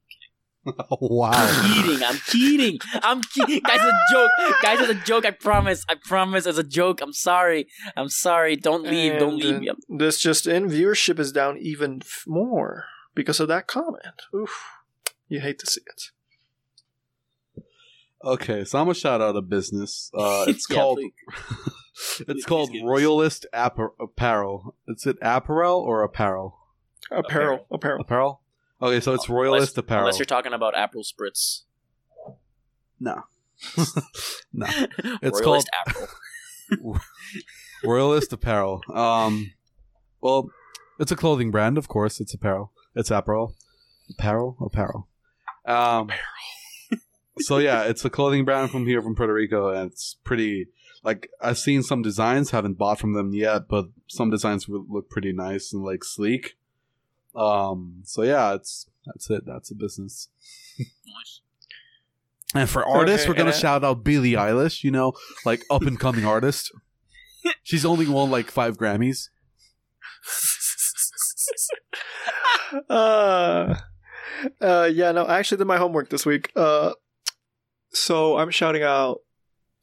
[1.01, 1.31] wow.
[1.33, 2.79] I'm Kidding, I'm kidding.
[3.03, 3.61] I'm kidding.
[3.61, 4.31] Guys, it's a joke.
[4.61, 5.25] Guys, it's a joke.
[5.25, 5.85] I promise.
[5.89, 6.45] I promise.
[6.45, 7.01] It's a joke.
[7.01, 7.67] I'm sorry.
[7.95, 8.55] I'm sorry.
[8.55, 9.19] Don't leave.
[9.19, 9.69] Don't leave.
[9.89, 12.85] This just in, viewership is down even f- more
[13.15, 14.21] because of that comment.
[14.35, 14.63] Oof.
[15.27, 16.11] You hate to see it.
[18.23, 20.09] Okay, so I'm gonna shout out a business.
[20.17, 20.99] Uh, it's Yeah, called
[22.19, 24.75] it's please called give Royalist Appar- Apparel.
[24.87, 26.57] Is it apparel or apparel?
[27.11, 27.67] Apparel.
[27.71, 28.01] Apparel.
[28.01, 28.41] Apparel.
[28.81, 30.03] Okay, so it's Royalist unless, Apparel.
[30.03, 31.63] Unless you're talking about April Spritz.
[32.99, 33.23] no,
[34.53, 34.67] no.
[35.21, 36.07] It's called- April.
[37.83, 38.81] Royalist Apparel.
[38.93, 39.51] Um,
[40.21, 40.49] well,
[40.99, 42.19] it's a clothing brand, of course.
[42.19, 42.71] It's apparel.
[42.95, 43.55] It's apparel.
[44.09, 44.57] Apparel.
[44.61, 45.07] Apparel.
[45.65, 46.09] Um,
[47.39, 50.67] so yeah, it's a clothing brand from here from Puerto Rico, and it's pretty.
[51.03, 55.09] Like I've seen some designs, haven't bought from them yet, but some designs would look
[55.09, 56.57] pretty nice and like sleek.
[57.35, 59.43] Um, so yeah, it's that's it.
[59.45, 60.29] That's a business.
[60.79, 61.41] Nice.
[62.55, 64.83] And for artists, Okay, we're gonna shout out Billie Eilish.
[64.83, 65.13] You know,
[65.45, 66.71] like up and coming artist.
[67.63, 69.29] She's only won like five Grammys.
[72.89, 73.75] uh,
[74.61, 76.51] uh, yeah, no, I actually did my homework this week.
[76.55, 76.93] Uh,
[77.89, 79.21] so I'm shouting out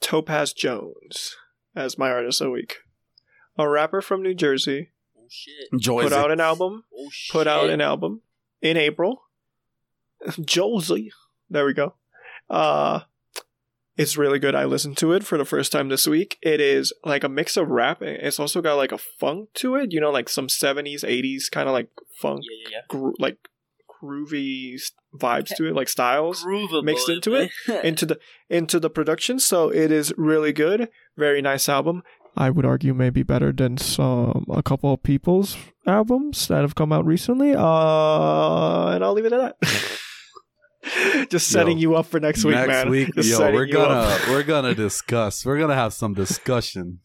[0.00, 1.36] Topaz Jones
[1.74, 2.76] as my artist of the week.
[3.56, 4.90] A rapper from New Jersey
[5.34, 5.68] shit.
[5.72, 6.84] Enjoy put out an album.
[6.96, 7.32] Oh shit.
[7.32, 8.22] Put out an album
[8.62, 9.22] in April.
[10.40, 11.12] Josie.
[11.50, 11.94] There we go.
[12.48, 13.00] Uh
[13.96, 14.56] it's really good.
[14.56, 16.36] I listened to it for the first time this week.
[16.42, 18.02] It is like a mix of rap.
[18.02, 19.92] It's also got like a funk to it.
[19.92, 21.90] You know, like some seventies, eighties kind of like
[22.20, 22.80] funk, Yeah, yeah, yeah.
[22.88, 23.38] gro- like
[24.02, 24.76] groovy
[25.16, 27.50] vibes to it, like styles Groovable, mixed into it,
[27.84, 29.38] into the into the production.
[29.38, 30.88] So it is really good.
[31.16, 32.02] Very nice album.
[32.36, 35.56] I would argue maybe better than some a couple of people's
[35.86, 37.54] albums that have come out recently.
[37.54, 39.98] Uh, and I'll leave it at that.
[41.30, 42.90] Just setting Yo, you up for next week, Next man.
[42.90, 45.44] week, Just yo, we're gonna we're gonna discuss.
[45.46, 47.00] We're gonna have some discussion.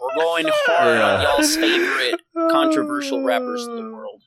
[0.00, 1.16] We're going hard Yeah.
[1.16, 2.20] on y'all's favorite
[2.50, 4.22] controversial rappers in the world.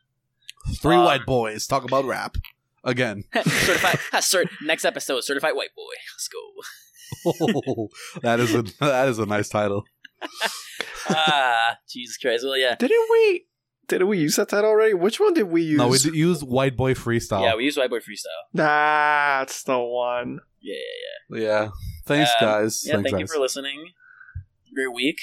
[0.81, 2.37] Three Uh, white boys talk about rap
[2.85, 3.23] again.
[3.35, 3.99] certified.
[4.13, 5.91] ah, cert, next episode, certified white boy.
[6.13, 7.89] Let's go.
[8.21, 9.83] that is a that is a nice title.
[11.07, 12.43] Ah, Jesus Christ.
[12.43, 13.45] Well, yeah, Didn't we?
[13.87, 14.95] Didn't we use that title already?
[14.95, 15.77] Which one did we use?
[15.77, 17.43] No, we did use white boy freestyle.
[17.43, 17.55] yeah.
[17.55, 18.41] We use white boy freestyle.
[18.55, 20.39] That's the one.
[20.59, 20.73] Yeah,
[21.29, 21.43] yeah, yeah.
[21.43, 21.69] Yeah.
[22.05, 22.83] Thanks, Um, guys.
[22.85, 22.95] yeah.
[22.95, 23.91] Thanks, thank you for listening.
[24.73, 25.19] Great week.